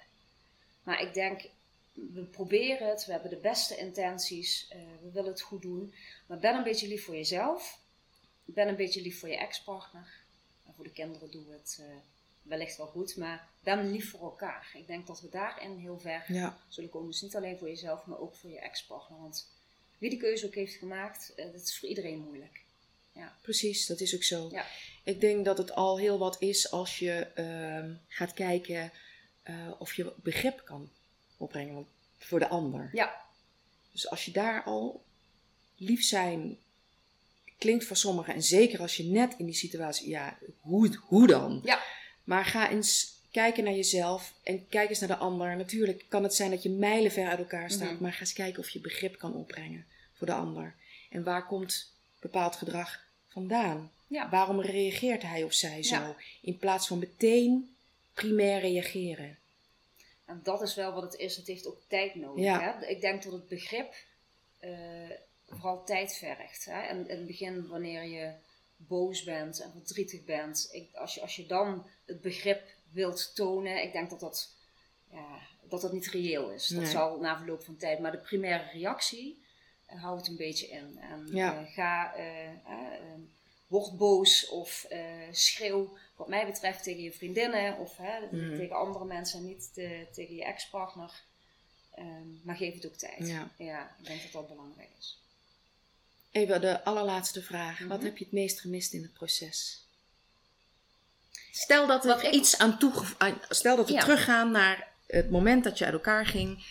Maar 0.83 1.03
ik 1.03 1.14
denk, 1.14 1.49
we 1.93 2.23
proberen 2.23 2.89
het, 2.89 3.05
we 3.07 3.12
hebben 3.12 3.31
de 3.31 3.37
beste 3.37 3.77
intenties, 3.77 4.67
eh, 4.69 4.79
we 5.03 5.11
willen 5.11 5.31
het 5.31 5.41
goed 5.41 5.62
doen. 5.62 5.95
Maar 6.27 6.39
ben 6.39 6.55
een 6.55 6.62
beetje 6.62 6.89
lief 6.89 7.05
voor 7.05 7.14
jezelf, 7.14 7.79
ben 8.45 8.69
een 8.69 8.77
beetje 8.77 9.03
lief 9.03 9.19
voor 9.19 9.29
je 9.29 9.37
ex-partner. 9.37 10.12
En 10.67 10.73
voor 10.75 10.85
de 10.85 10.93
kinderen 10.93 11.31
doen 11.31 11.47
we 11.47 11.53
het 11.53 11.81
wellicht 12.49 12.76
wel 12.76 12.86
goed, 12.86 13.16
maar 13.16 13.49
ben 13.61 13.90
lief 13.90 14.11
voor 14.11 14.20
elkaar. 14.20 14.70
Ik 14.74 14.86
denk 14.86 15.07
dat 15.07 15.20
we 15.20 15.28
daarin 15.28 15.76
heel 15.76 15.99
ver 15.99 16.24
ja, 16.32 16.59
zullen 16.68 16.90
komen. 16.90 17.11
Dus 17.11 17.22
niet 17.22 17.36
alleen 17.36 17.59
voor 17.59 17.68
jezelf, 17.68 18.07
maar 18.07 18.18
ook 18.18 18.34
voor 18.34 18.51
je 18.51 18.59
ex-partner. 18.59 19.18
Want 19.20 19.49
wie 19.99 20.11
die 20.11 20.18
keuze 20.18 20.47
ook 20.47 20.55
heeft 20.55 20.74
gemaakt, 20.74 21.32
eh, 21.36 21.44
dat 21.53 21.62
is 21.62 21.78
voor 21.78 21.88
iedereen 21.88 22.18
moeilijk. 22.18 22.64
precies. 23.42 23.86
Dat 23.86 24.01
is 24.01 24.14
ook 24.14 24.22
zo. 24.22 24.49
Ja. 24.53 24.66
Ik 25.05 25.20
denk 25.20 25.44
dat 25.44 25.59
het 25.59 25.74
al 25.74 25.99
heel 25.99 26.18
wat 26.18 26.36
is 26.40 26.70
als 26.70 26.99
je 26.99 27.12
ehm, 27.34 27.94
gaat 28.09 28.34
kijken 28.34 28.92
eh, 29.42 29.70
of 29.78 29.94
je 29.94 30.12
begrip 30.16 30.62
kan 30.64 30.90
opbrengen 31.36 31.86
voor 32.18 32.38
de 32.38 32.49
ander. 32.49 32.90
Ja, 32.92 33.24
Dus 33.92 34.11
als 34.11 34.24
je 34.24 34.30
daar 34.30 34.62
al 34.64 35.05
lief 35.76 36.05
zijn 36.05 36.59
klinkt 37.59 37.84
voor 37.84 37.97
sommigen, 37.97 38.34
en 38.34 38.42
zeker 38.42 38.80
als 38.80 38.97
je 38.97 39.05
net 39.05 39.34
in 39.38 39.44
die 39.44 39.55
situatie, 39.55 40.09
ja, 40.09 40.38
hoe, 40.61 40.99
hoe 41.01 41.26
dan? 41.26 41.61
Ja. 41.64 41.82
Maar 42.27 42.45
ga 42.45 42.70
eens 42.70 43.14
kijken 43.31 43.64
naar 43.64 43.74
jezelf 43.74 44.33
en 44.43 44.68
kijk 44.68 44.89
eens 44.89 44.99
naar 44.99 45.09
de 45.09 45.16
ander. 45.16 45.57
Natuurlijk 45.57 46.05
kan 46.09 46.22
het 46.22 46.35
zijn 46.35 46.51
dat 46.51 46.62
je 46.62 46.70
mijlenver 46.70 47.27
uit 47.27 47.39
elkaar 47.39 47.70
staat, 47.70 47.93
Mhm. 47.93 48.03
maar 48.03 48.12
ga 48.12 48.20
eens 48.20 48.33
kijken 48.33 48.62
of 48.62 48.68
je 48.68 48.81
begrip 48.81 49.18
kan 49.18 49.35
opbrengen 49.35 49.87
voor 50.14 50.27
de 50.27 50.33
ander. 50.33 50.74
En 51.11 51.22
waar 51.24 51.47
komt 51.47 51.93
bepaald 52.20 52.57
gedrag 52.57 53.05
vandaan? 53.29 53.91
Ja. 54.07 54.29
Waarom 54.31 54.61
reageert 54.61 55.22
hij 55.22 55.43
of 55.43 55.53
zij 55.53 55.83
zo? 55.83 55.95
Ja. 55.95 56.16
In 56.41 56.59
plaats 56.59 56.87
van 56.87 56.99
meteen 56.99 57.77
primair 58.14 58.61
reageren. 58.61 59.39
En 60.24 60.41
dat 60.43 60.62
is 60.62 60.74
wel 60.74 60.93
wat 60.93 61.03
het 61.03 61.14
is. 61.14 61.37
Het 61.37 61.47
heeft 61.47 61.66
ook 61.66 61.81
tijd 61.89 62.14
nodig. 62.14 62.45
Ja. 62.45 62.61
Hè? 62.61 62.87
Ik 62.87 63.01
denk 63.01 63.22
dat 63.22 63.33
het 63.33 63.49
begrip 63.49 63.95
eh, 64.59 64.70
vooral 65.49 65.85
tijd 65.85 66.14
vergt. 66.16 66.64
Hè? 66.64 66.81
En 66.81 67.09
in 67.09 67.16
het 67.16 67.27
begin, 67.27 67.66
wanneer 67.66 68.05
je 68.05 68.33
boos 68.89 69.22
bent 69.24 69.61
en 69.61 69.70
verdrietig 69.72 70.24
bent, 70.24 70.68
ik, 70.72 70.95
als, 70.95 71.14
je, 71.14 71.20
als 71.20 71.37
je 71.37 71.47
dan 71.47 71.87
het 72.05 72.20
begrip 72.20 72.62
wilt 72.93 73.34
tonen, 73.34 73.82
ik 73.82 73.93
denk 73.93 74.11
dat 74.11 74.20
dat, 74.20 74.55
ja, 75.11 75.39
dat, 75.68 75.80
dat 75.80 75.93
niet 75.93 76.07
reëel 76.07 76.51
is. 76.51 76.66
Dat 76.66 76.89
zal 76.89 77.18
na 77.20 77.37
verloop 77.37 77.64
van 77.64 77.76
tijd. 77.76 77.99
Maar 77.99 78.12
de 78.12 78.18
primaire 78.18 78.70
reactie, 78.72 79.45
eh, 79.87 80.03
hou 80.03 80.16
het 80.16 80.26
een 80.28 80.37
beetje 80.37 80.66
in. 80.68 80.99
En 81.01 81.28
Ja. 81.32 81.61
eh, 81.61 81.72
ga, 81.72 82.14
eh, 82.14 82.49
eh, 82.49 82.55
eh, 82.66 83.18
word 83.66 83.97
boos 83.97 84.49
of 84.49 84.87
schreeuw, 85.30 85.97
wat 86.16 86.28
mij 86.28 86.47
betreft, 86.47 86.82
tegen 86.82 87.03
je 87.03 87.12
vriendinnen 87.12 87.78
of 87.78 87.99
Mhm. 87.99 88.57
tegen 88.57 88.76
andere 88.76 89.05
mensen, 89.05 89.45
niet 89.45 89.70
te- 89.74 90.07
tegen 90.12 90.34
je 90.34 90.45
ex-partner. 90.45 91.24
Ehm, 91.95 92.28
maar 92.45 92.57
geef 92.57 92.74
het 92.74 92.87
ook 92.87 92.95
tijd. 92.97 93.26
Ja. 93.28 93.51
ja, 93.59 93.97
ik 93.99 94.07
denk 94.07 94.22
dat 94.22 94.32
dat 94.32 94.49
belangrijk 94.49 94.91
is. 94.99 95.20
Even 96.37 96.61
de 96.61 96.84
allerlaatste 96.84 97.43
vraag. 97.43 97.78
Wat 97.78 97.97
Mhm. 97.97 98.05
heb 98.07 98.16
je 98.18 98.24
het 98.24 98.32
meest 98.32 98.61
gemist 98.61 98.93
in 98.93 99.03
het 99.03 99.12
proces? 99.12 99.84
Stel 101.53 101.87
dat 101.87 102.05
we 102.05 102.12
er 102.12 102.24
ik- 102.24 102.32
iets 102.32 102.59
aan 102.59 102.78
toegevoegd... 102.78 103.47
Stel 103.49 103.76
dat 103.76 103.87
we 103.87 103.93
Ja. 103.93 104.01
teruggaan 104.01 104.51
naar 104.51 104.89
het 105.07 105.30
moment 105.30 105.64
dat 105.64 105.78
je 105.78 105.84
uit 105.84 105.95
elkaar 105.95 106.26
ging. 106.26 106.64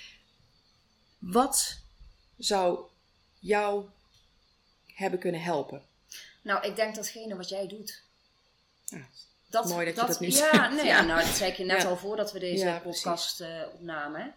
Wat 1.20 1.78
zou 2.38 2.80
jou 3.40 3.86
hebben 4.94 5.20
kunnen 5.20 5.42
helpen? 5.42 5.84
Nou, 6.42 6.66
ik 6.68 6.76
denk 6.76 6.96
datgene 6.96 7.36
wat 7.36 7.50
jij 7.50 7.68
doet. 7.68 8.02
Ja, 8.86 9.08
Dat, 9.50 9.66
Mooi 9.68 9.86
dat 9.86 9.96
je 9.96 10.08
dat 10.08 10.20
nu 10.20 10.30
ja. 10.30 10.70
Nee, 10.70 10.86
Ja. 10.86 11.02
nou, 11.02 11.26
dat 11.26 11.36
zei 11.36 11.52
ik 11.52 11.58
je 11.58 11.64
net 11.66 11.86
al 11.86 11.98
voordat 11.98 12.32
we 12.32 12.40
deze 12.40 12.80
podcast 12.84 13.42
eh, 13.42 13.62
opnamen. 13.74 14.36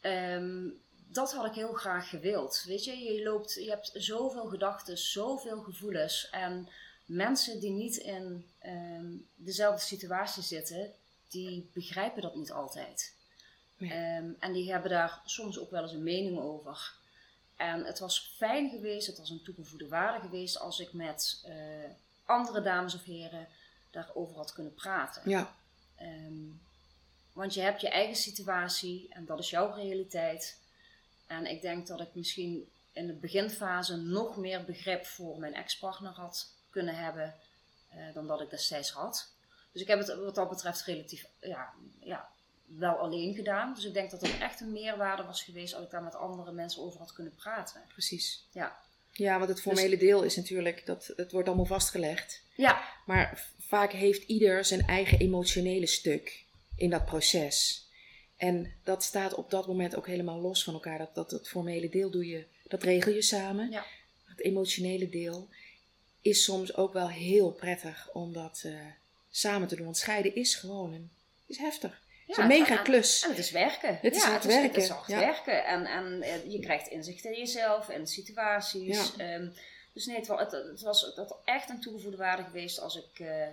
Ehm, 0.00 0.66
dat 1.12 1.32
had 1.32 1.46
ik 1.46 1.54
heel 1.54 1.72
graag 1.72 2.08
gewild. 2.08 2.64
Weet 2.66 2.84
je, 2.84 2.98
je, 2.98 3.22
loopt, 3.22 3.54
je 3.54 3.70
hebt 3.70 3.90
zoveel 3.94 4.46
gedachten, 4.46 4.98
zoveel 4.98 5.60
gevoelens. 5.62 6.30
En 6.30 6.68
mensen 7.04 7.60
die 7.60 7.70
niet 7.70 7.96
in 7.96 8.46
ehm, 8.58 9.12
dezelfde 9.34 9.86
situatie 9.86 10.42
zitten, 10.42 10.92
die 11.28 11.70
begrijpen 11.72 12.22
dat 12.22 12.34
niet 12.34 12.52
altijd. 12.52 13.14
Nee. 13.76 13.90
Ehm, 13.90 14.30
en 14.38 14.52
die 14.52 14.72
hebben 14.72 14.90
daar 14.90 15.20
soms 15.24 15.58
ook 15.58 15.70
wel 15.70 15.82
eens 15.82 15.92
een 15.92 16.02
mening 16.02 16.38
over. 16.38 16.92
En 17.56 17.84
het 17.84 17.98
was 17.98 18.34
fijn 18.36 18.70
geweest, 18.70 19.06
het 19.06 19.18
was 19.18 19.30
een 19.30 19.42
toegevoegde 19.42 19.88
waarde 19.88 20.20
geweest 20.20 20.58
als 20.58 20.80
ik 20.80 20.92
met 20.92 21.42
eh, 21.44 21.54
andere 22.24 22.60
dames 22.62 22.94
of 22.94 23.04
heren 23.04 23.48
daarover 23.90 24.36
had 24.36 24.52
kunnen 24.52 24.74
praten. 24.74 25.30
Ja. 25.30 25.54
Ehm, 25.96 26.48
want 27.32 27.54
je 27.54 27.60
hebt 27.60 27.80
je 27.80 27.88
eigen 27.88 28.16
situatie 28.16 29.06
en 29.10 29.24
dat 29.24 29.38
is 29.38 29.50
jouw 29.50 29.74
realiteit. 29.74 30.58
En 31.30 31.46
ik 31.46 31.62
denk 31.62 31.86
dat 31.86 32.00
ik 32.00 32.08
misschien 32.12 32.68
in 32.92 33.06
de 33.06 33.12
beginfase 33.12 33.96
nog 33.96 34.36
meer 34.36 34.64
begrip 34.64 35.06
voor 35.06 35.38
mijn 35.38 35.54
ex-partner 35.54 36.12
had 36.12 36.54
kunnen 36.70 36.94
hebben 36.94 37.34
eh, 37.88 38.14
dan 38.14 38.26
dat 38.26 38.40
ik 38.40 38.50
destijds 38.50 38.90
had. 38.90 39.32
Dus 39.72 39.82
ik 39.82 39.88
heb 39.88 39.98
het 39.98 40.16
wat 40.16 40.34
dat 40.34 40.48
betreft 40.48 40.82
relatief 40.82 41.26
ja, 41.40 41.72
ja, 42.00 42.28
wel 42.64 42.94
alleen 42.94 43.34
gedaan. 43.34 43.74
Dus 43.74 43.84
ik 43.84 43.94
denk 43.94 44.10
dat 44.10 44.20
het 44.20 44.38
echt 44.38 44.60
een 44.60 44.72
meerwaarde 44.72 45.24
was 45.24 45.42
geweest 45.42 45.74
als 45.74 45.84
ik 45.84 45.90
daar 45.90 46.02
met 46.02 46.14
andere 46.14 46.52
mensen 46.52 46.82
over 46.82 46.98
had 46.98 47.12
kunnen 47.12 47.34
praten. 47.34 47.80
Precies. 47.88 48.44
Ja. 48.52 48.78
Ja, 49.12 49.38
want 49.38 49.50
het 49.50 49.60
formele 49.60 49.96
deel 49.96 50.22
is 50.22 50.36
natuurlijk, 50.36 50.86
dat 50.86 51.12
het 51.16 51.32
wordt 51.32 51.48
allemaal 51.48 51.66
vastgelegd. 51.66 52.42
Ja, 52.54 52.82
Maar 53.06 53.46
vaak 53.58 53.92
heeft 53.92 54.22
ieder 54.22 54.64
zijn 54.64 54.86
eigen 54.86 55.18
emotionele 55.18 55.86
stuk 55.86 56.44
in 56.76 56.90
dat 56.90 57.04
proces. 57.04 57.88
En 58.40 58.72
dat 58.84 59.02
staat 59.02 59.34
op 59.34 59.50
dat 59.50 59.66
moment 59.66 59.96
ook 59.96 60.06
helemaal 60.06 60.40
los 60.40 60.64
van 60.64 60.74
elkaar. 60.74 60.98
Dat, 60.98 61.14
dat 61.14 61.30
het 61.30 61.48
formele 61.48 61.88
deel 61.88 62.10
doe 62.10 62.26
je, 62.26 62.44
dat 62.68 62.82
regel 62.82 63.12
je 63.12 63.22
samen. 63.22 63.70
Ja. 63.70 63.86
Het 64.24 64.40
emotionele 64.40 65.08
deel 65.08 65.48
is 66.20 66.44
soms 66.44 66.76
ook 66.76 66.92
wel 66.92 67.08
heel 67.08 67.50
prettig 67.52 68.08
om 68.12 68.32
dat 68.32 68.62
eh, 68.64 68.72
samen 69.30 69.68
te 69.68 69.76
doen. 69.76 69.84
Want 69.84 69.96
scheiden 69.96 70.34
is 70.34 70.54
gewoon 70.54 70.92
een, 70.92 71.10
is 71.46 71.58
heftig. 71.58 71.90
Het 72.26 72.28
is 72.28 72.36
een 72.36 72.46
mega 72.46 72.76
klus. 72.76 73.22
En 73.22 73.28
het 73.28 73.38
is 73.38 73.50
werken. 73.50 73.98
Het 74.02 74.16
is 74.16 74.22
ja, 74.22 74.28
hard 74.28 74.42
het 74.42 74.52
werken, 74.52 74.74
Het 74.74 74.82
is 74.82 74.88
hard 74.88 75.06
ja. 75.06 75.18
werken. 75.18 75.64
En, 75.64 75.84
en 75.86 76.22
eh, 76.22 76.50
je 76.52 76.60
krijgt 76.60 76.88
inzicht 76.88 77.24
in 77.24 77.38
jezelf 77.38 77.88
en 77.88 78.06
situaties. 78.06 79.12
Ja. 79.16 79.34
Ehm, 79.34 79.48
dus 79.92 80.06
nee, 80.06 80.16
het, 80.16 80.26
wa- 80.26 80.38
het, 80.38 80.52
het 80.52 80.80
was 80.80 81.00
het 81.02 81.16
had 81.16 81.36
echt 81.44 81.70
een 81.70 81.80
toegevoegde 81.80 82.18
waarde 82.18 82.42
geweest 82.42 82.80
als 82.80 82.96
ik 82.96 83.26
eh, 83.26 83.46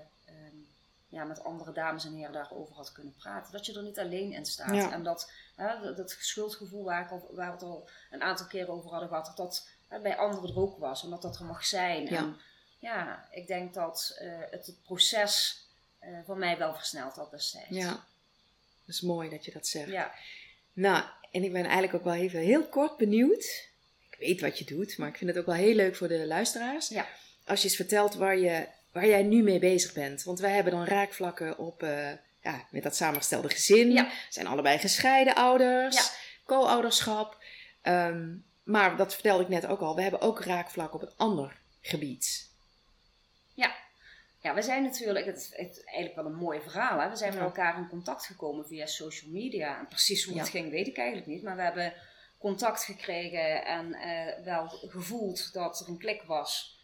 ja, 1.17 1.23
met 1.23 1.43
andere 1.43 1.71
dames 1.71 2.05
en 2.05 2.13
heren 2.13 2.33
daarover 2.33 2.75
had 2.75 2.91
kunnen 2.91 3.15
praten. 3.15 3.51
Dat 3.51 3.65
je 3.65 3.73
er 3.73 3.83
niet 3.83 3.99
alleen 3.99 4.33
in 4.33 4.45
staat. 4.45 4.75
Ja. 4.75 4.91
En 4.91 5.03
dat, 5.03 5.31
hè, 5.55 5.93
dat, 5.95 6.17
schuldgevoel 6.19 6.83
waar, 6.83 7.03
ik 7.05 7.11
al, 7.11 7.29
waar 7.31 7.47
we 7.47 7.53
het 7.53 7.63
al 7.63 7.89
een 8.11 8.21
aantal 8.21 8.45
keren 8.45 8.73
over 8.73 8.89
hadden 8.89 9.09
gehad, 9.09 9.25
dat 9.25 9.37
dat 9.37 9.67
hè, 9.87 9.99
bij 9.99 10.17
anderen 10.17 10.49
er 10.49 10.59
ook 10.59 10.77
was. 10.79 11.03
En 11.03 11.09
dat 11.09 11.39
er 11.39 11.45
mag 11.45 11.65
zijn. 11.65 12.05
Ja. 12.05 12.17
En 12.17 12.37
ja, 12.79 13.27
ik 13.31 13.47
denk 13.47 13.73
dat 13.73 14.17
eh, 14.19 14.27
het 14.49 14.65
het 14.65 14.83
proces 14.83 15.65
eh 15.99 16.09
van 16.25 16.39
mij 16.39 16.57
wel 16.57 16.75
versneld 16.75 17.15
had 17.15 17.31
destijds. 17.31 17.69
Ja, 17.69 17.89
dat 17.89 18.95
is 18.95 19.01
mooi 19.01 19.29
dat 19.29 19.45
je 19.45 19.51
dat 19.51 19.67
zegt. 19.67 19.89
Ja. 19.89 20.13
Nou, 20.73 21.03
en 21.31 21.43
ik 21.43 21.51
ben 21.51 21.63
eigenlijk 21.63 21.93
ook 21.93 22.03
wel 22.03 22.13
even 22.13 22.39
heel 22.39 22.67
kort 22.67 22.97
benieuwd. 22.97 23.69
Ik 24.09 24.17
weet 24.19 24.41
wat 24.41 24.59
je 24.59 24.65
doet, 24.65 24.97
maar 24.97 25.07
ik 25.07 25.17
vind 25.17 25.29
het 25.29 25.39
ook 25.39 25.45
wel 25.45 25.55
heel 25.55 25.75
leuk 25.75 25.95
voor 25.95 26.07
de 26.07 26.27
luisteraars. 26.27 26.87
Ja. 26.87 27.07
Als 27.45 27.61
je 27.61 27.67
eens 27.67 27.75
vertelt 27.75 28.15
waar, 28.15 28.37
je, 28.37 28.67
waar 28.97 29.07
jij 29.07 29.23
nu 29.23 29.43
mee 29.43 29.59
bezig 29.59 29.93
bent. 29.93 30.23
Want 30.23 30.39
wij 30.39 30.51
hebben 30.51 30.73
dan 30.73 30.85
raakvlakken 30.85 31.57
op, 31.57 31.83
eh, 31.83 32.11
ja, 32.41 32.65
met 32.69 32.83
dat 32.83 32.95
samengestelde 32.95 33.49
gezin. 33.49 33.91
Ja. 33.91 34.09
Zijn 34.29 34.47
allebei 34.47 34.77
gescheiden 34.77 35.35
ouders. 35.35 35.95
Ja. 35.95 36.03
Co-ouderschap. 36.45 37.43
Ehm, 37.81 38.35
maar 38.63 38.97
dat 38.97 39.13
vertelde 39.13 39.43
ik 39.43 39.49
net 39.49 39.65
ook 39.65 39.79
al. 39.79 39.95
We 39.95 40.01
hebben 40.01 40.21
ook 40.21 40.43
raakvlakken 40.43 41.01
op 41.01 41.07
een 41.07 41.17
ander 41.17 41.59
gebied. 41.81 42.45
Ja, 44.41 44.53
we 44.53 44.61
zijn 44.61 44.83
natuurlijk, 44.83 45.25
het 45.25 45.37
is, 45.37 45.47
het 45.51 45.77
is 45.77 45.83
eigenlijk 45.83 46.15
wel 46.15 46.25
een 46.25 46.35
mooi 46.39 46.61
verhaal. 46.61 46.99
Hè? 46.99 47.09
We 47.09 47.15
zijn 47.15 47.31
Ja. 47.31 47.37
met 47.37 47.47
elkaar 47.47 47.77
in 47.77 47.87
contact 47.89 48.25
gekomen 48.25 48.65
via 48.67 48.85
social 48.85 49.31
media. 49.31 49.79
En 49.79 49.87
precies 49.87 50.23
hoe 50.23 50.37
het 50.37 50.45
Ja. 50.45 50.51
ging, 50.51 50.69
weet 50.69 50.87
ik 50.87 50.97
eigenlijk 50.97 51.27
niet. 51.27 51.43
Maar 51.43 51.55
we 51.55 51.61
hebben 51.61 51.93
contact 52.39 52.83
gekregen 52.83 53.65
en 53.65 53.93
eh, 53.93 54.43
wel 54.43 54.67
gevoeld 54.67 55.53
dat 55.53 55.79
er 55.79 55.87
een 55.87 55.97
klik 55.97 56.21
was. 56.23 56.76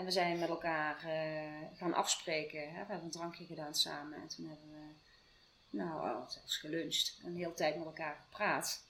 En 0.00 0.06
we 0.06 0.12
zijn 0.12 0.38
met 0.38 0.48
elkaar 0.48 1.04
eh, 1.04 1.78
gaan 1.78 1.94
afspreken. 1.94 2.60
Hè? 2.60 2.66
We 2.66 2.76
hebben 2.76 3.02
een 3.02 3.10
drankje 3.10 3.44
gedaan 3.44 3.74
samen. 3.74 4.20
En 4.20 4.28
toen 4.28 4.46
hebben 4.46 4.68
we, 4.70 4.86
nou, 5.76 6.10
oh, 6.10 6.28
zelfs 6.28 6.56
geluncht. 6.56 7.20
Een 7.24 7.36
hele 7.36 7.54
tijd 7.54 7.76
met 7.76 7.86
elkaar 7.86 8.16
gepraat. 8.24 8.84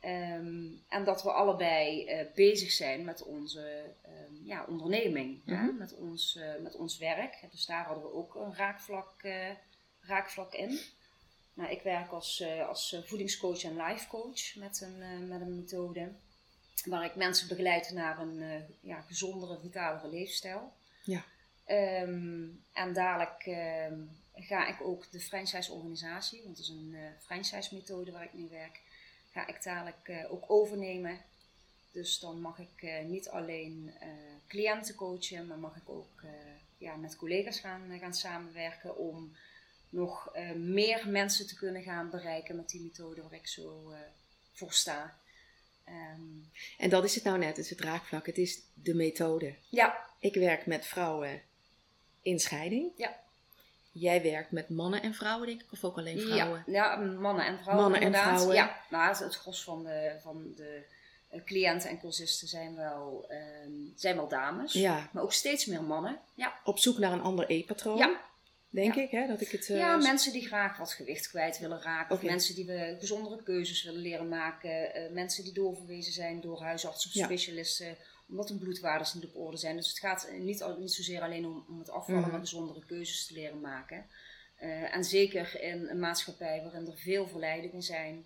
Ehm, 0.00 0.66
en 0.88 1.04
dat 1.04 1.22
we 1.22 1.32
allebei 1.32 2.06
eh, 2.06 2.26
bezig 2.34 2.70
zijn 2.70 3.04
met 3.04 3.22
onze 3.22 3.84
ehm, 4.02 4.44
ja, 4.44 4.64
onderneming, 4.68 5.40
hè? 5.44 5.62
Mhm. 5.62 5.76
Met, 5.76 5.94
ons, 5.94 6.36
eh, 6.36 6.62
met 6.62 6.76
ons 6.76 6.98
werk. 6.98 7.38
Dus 7.50 7.66
daar 7.66 7.84
hadden 7.84 8.04
we 8.04 8.12
ook 8.12 8.34
een 8.34 8.54
raakvlak, 8.56 9.14
raakvlak 10.00 10.54
in. 10.54 10.78
Nou, 11.54 11.70
ik 11.70 11.82
werk 11.82 12.10
als, 12.10 12.44
als 12.68 12.96
voedingscoach 13.04 13.62
en 13.62 13.76
lifecoach 13.76 14.54
met 14.54 14.80
een, 14.80 15.28
met 15.28 15.40
een 15.40 15.56
methode 15.56 16.12
waar 16.84 17.04
ik 17.04 17.14
mensen 17.14 17.48
begeleid 17.48 17.90
naar 17.90 18.18
een 18.18 18.42
eh, 18.42 18.62
ja, 18.80 19.00
gezondere, 19.00 19.58
vitalere 19.60 20.08
leefstijl. 20.08 20.72
Ja. 21.02 21.24
Ehm, 21.64 22.46
en 22.72 22.92
dadelijk 22.92 23.42
ehm, 23.46 24.00
ga 24.34 24.66
ik 24.66 24.80
ook 24.80 25.10
de 25.10 25.20
franchise-organisatie, 25.20 26.42
want 26.42 26.56
het 26.56 26.66
is 26.66 26.72
een 26.72 26.94
eh, 26.94 27.00
franchise-methode 27.18 28.12
waar 28.12 28.24
ik 28.24 28.34
mee 28.34 28.48
werk, 28.48 28.80
ga 29.32 29.46
ik 29.46 29.62
dadelijk 29.62 30.08
eh, 30.08 30.32
ook 30.32 30.44
overnemen. 30.46 31.18
Dus 31.92 32.18
dan 32.18 32.40
mag 32.40 32.58
ik 32.58 33.04
niet 33.06 33.28
alleen 33.28 33.92
cliënten 34.46 34.94
coachen, 34.94 35.46
maar 35.46 35.58
mag 35.58 35.76
ik 35.76 35.88
ook 35.88 36.22
ja, 36.78 36.96
met 36.96 37.16
collega's 37.16 37.60
gaan, 37.60 37.98
gaan 38.00 38.14
samenwerken 38.14 38.96
om 38.96 39.36
nog 39.88 40.32
meer 40.56 41.08
mensen 41.08 41.46
te 41.46 41.54
kunnen 41.54 41.82
gaan 41.82 42.10
bereiken 42.10 42.56
met 42.56 42.68
die 42.68 42.80
methode 42.80 43.22
waar 43.22 43.32
ik 43.32 43.46
zo 43.46 43.92
voor 44.52 44.72
sta. 44.72 45.18
Ehm, 45.90 46.20
En 46.78 46.90
dat 46.90 47.04
is 47.04 47.14
het 47.14 47.24
nou 47.24 47.38
net, 47.38 47.48
het 47.48 47.58
is 47.58 47.70
het 47.70 47.80
raakvlak. 47.80 48.26
Het 48.26 48.38
is 48.38 48.60
de 48.74 48.94
methode. 48.94 49.54
ja, 49.68 49.98
Ik 50.18 50.34
werk 50.34 50.66
met 50.66 50.86
vrouwen 50.86 51.42
in 52.22 52.38
scheiding. 52.40 52.92
Ja. 52.96 53.18
Jij 53.92 54.22
werkt 54.22 54.50
met 54.50 54.68
mannen 54.68 55.02
en 55.02 55.14
vrouwen, 55.14 55.46
denk 55.46 55.60
ik, 55.60 55.72
of 55.72 55.84
ook 55.84 55.98
alleen 55.98 56.20
vrouwen? 56.20 56.62
Ja, 56.66 56.72
ja, 56.72 56.96
mannen 56.96 57.46
en 57.46 57.58
vrouwen. 57.58 57.82
Mannen 57.82 58.00
en 58.00 58.06
inderdaad. 58.06 58.30
vrouwen. 58.32 58.54
Ja, 58.56 58.76
nou, 58.90 59.08
het, 59.08 59.18
het 59.18 59.34
gros 59.36 59.62
van 59.64 59.84
de, 59.84 60.16
van 60.22 60.52
de 60.56 60.82
eh, 61.28 61.40
cliënten 61.44 61.90
en 61.90 61.98
cursisten 62.00 62.48
zijn 62.48 62.76
wel, 62.76 63.24
ehm, 63.28 63.70
zijn 63.96 64.16
wel 64.16 64.28
dames. 64.28 64.72
Ja, 64.72 65.08
Maar 65.12 65.22
ook 65.22 65.32
steeds 65.32 65.64
meer 65.66 65.82
mannen. 65.82 66.20
Ja, 66.34 66.58
op 66.64 66.78
zoek 66.78 66.98
naar 66.98 67.12
een 67.12 67.22
ander 67.22 67.46
eetpatroon, 67.46 67.96
Ja. 67.98 68.20
Denk 68.70 68.94
Ja. 68.94 69.02
ik, 69.02 69.10
hè? 69.10 69.26
Dat 69.26 69.40
ik 69.40 69.48
het... 69.50 69.70
eh, 69.70 69.76
ja 69.76 69.96
mensen 69.96 70.32
die 70.32 70.46
graag 70.46 70.76
wat 70.78 70.92
gewicht 70.92 71.28
kwijt 71.28 71.58
willen 71.58 71.82
raken. 71.82 72.14
Of 72.16 72.22
mensen 72.22 72.54
die 72.54 72.66
we 72.66 72.96
gezondere 72.98 73.42
keuzes 73.42 73.82
willen 73.82 74.00
leren 74.00 74.28
maken. 74.28 74.94
eh, 74.94 75.10
mensen 75.12 75.44
die 75.44 75.52
doorverwezen 75.52 76.12
zijn 76.12 76.40
door 76.40 76.62
huisartsen 76.62 77.10
of 77.10 77.16
Ja. 77.16 77.24
specialisten. 77.24 77.96
Omdat 78.28 78.48
hun 78.48 78.58
bloedwaardes 78.58 79.14
niet 79.14 79.24
op 79.24 79.36
orde 79.36 79.56
zijn. 79.56 79.76
Dus 79.76 79.88
het 79.88 79.98
gaat 79.98 80.24
eh, 80.24 80.38
niet, 80.40 80.62
al- 80.62 80.78
niet 80.78 80.92
zozeer 80.92 81.20
alleen 81.22 81.46
om, 81.46 81.64
om 81.68 81.78
het 81.78 81.90
afvallen, 81.90 82.20
Mhm. 82.22 82.30
maar 82.30 82.40
gezondere 82.40 82.84
keuzes 82.86 83.26
te 83.26 83.34
leren 83.34 83.60
maken. 83.60 84.06
Eh, 84.56 84.94
en 84.94 85.04
zeker 85.04 85.60
in 85.62 85.88
een 85.88 85.98
maatschappij 85.98 86.62
waarin 86.62 86.86
er 86.86 86.98
veel 86.98 87.28
verleidingen 87.28 87.82
zijn. 87.82 88.24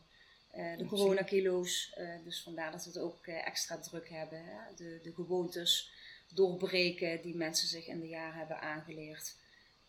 Eh, 0.51 0.76
de 0.76 0.84
coronakilo's, 0.86 1.92
eh, 1.97 2.09
dus 2.24 2.42
vandaar 2.42 2.72
dat 2.72 2.84
we 2.84 2.90
het 2.90 2.99
ook 2.99 3.26
eh, 3.26 3.47
extra 3.47 3.78
druk 3.78 4.09
hebben. 4.09 4.38
Hè? 4.45 4.74
De, 4.76 5.01
de 5.03 5.12
gewoontes 5.14 5.90
doorbreken 6.34 7.22
die 7.22 7.34
mensen 7.36 7.68
zich 7.68 7.86
in 7.86 8.01
de 8.01 8.09
jaren 8.09 8.38
hebben 8.38 8.61
aangeleerd. 8.61 9.34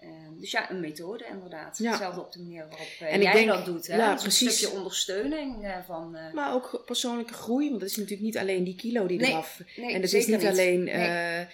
Eh, 0.06 0.12
dus 0.39 0.51
ja, 0.51 0.72
een 0.72 0.80
methode 0.80 1.26
inderdaad. 1.32 1.78
Ja. 1.78 1.89
Hetzelfde 1.89 2.22
op 2.22 2.32
de 2.32 2.39
manier 2.39 2.66
waarop 2.70 2.88
eh, 2.99 3.14
En 3.14 3.22
jij 3.22 3.34
denk- 3.34 3.47
dat 3.47 3.66
doet. 3.66 3.88
Hè? 3.88 3.97
ja, 3.97 4.12
Dus 4.14 4.22
precies. 4.22 4.47
Een 4.47 4.51
stukje 4.53 4.76
ondersteuning 4.78 5.66
eh, 5.66 5.78
van... 5.86 6.16
eh, 6.16 6.34
Maar 6.34 6.53
ook 6.53 6.82
persoonlijke 6.86 7.34
groei, 7.34 7.70
want 7.70 7.82
het 7.82 7.89
is 7.89 7.95
natuurlijk 7.97 8.24
niet 8.24 8.38
alleen 8.38 8.64
die 8.64 8.76
kilo 8.76 9.06
die 9.08 9.20
Nee, 9.20 9.30
eraf... 9.30 9.60
nee, 9.78 9.93
en 9.93 10.01
het 10.01 10.14
is 10.14 10.28
niet, 10.28 10.45
alleen... 10.45 10.84
Nee. 10.84 11.45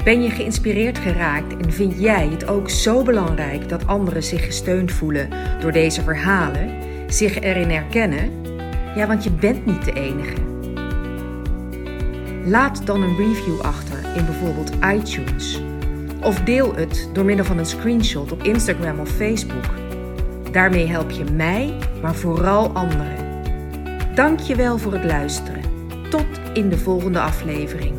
Ben 0.04 0.22
je 0.22 0.30
geïnspireerd 0.30 0.98
geraakt 0.98 1.58
en 1.58 1.74
vind 1.74 2.00
jij 2.00 2.28
het 2.28 2.48
ook 2.48 2.70
zo 2.70 3.04
belangrijk 3.04 3.70
dat 3.70 3.88
anderen 3.88 4.24
zich 4.24 4.46
gesteund 4.46 4.92
voelen 4.92 5.30
door 5.62 5.72
deze 5.72 6.02
verhalen, 6.02 6.84
zich 7.14 7.40
erin 7.40 7.70
herkennen? 7.70 8.49
Ja, 8.96 9.08
want 9.08 9.24
je 9.24 9.32
bent 9.32 9.66
niet 9.66 9.86
de 9.86 9.94
enige. 9.94 10.36
Laat 12.46 12.86
dan 12.86 13.02
een 13.02 13.18
review 13.18 13.62
achter 13.62 13.98
in 14.16 14.26
bijvoorbeeld 14.26 14.72
iTunes. 14.94 15.62
Of 16.22 16.40
deel 16.40 16.76
het 16.76 17.10
door 17.14 17.26
middel 17.26 17.46
van 17.46 17.58
een 17.58 17.66
screenshot 17.66 18.32
op 18.32 18.44
Instagram 18.44 19.00
of 19.00 19.10
Facebook. 19.10 19.66
Daarmee 20.52 20.88
help 20.88 21.10
je 21.10 21.24
mij, 21.24 21.78
maar 22.02 22.16
vooral 22.16 22.70
anderen. 22.70 23.16
Dank 24.16 24.40
je 24.40 24.56
wel 24.56 24.78
voor 24.78 24.94
het 24.94 25.04
luisteren. 25.04 25.62
Tot 26.10 26.26
in 26.54 26.70
de 26.70 26.78
volgende 26.78 27.20
aflevering. 27.20 27.99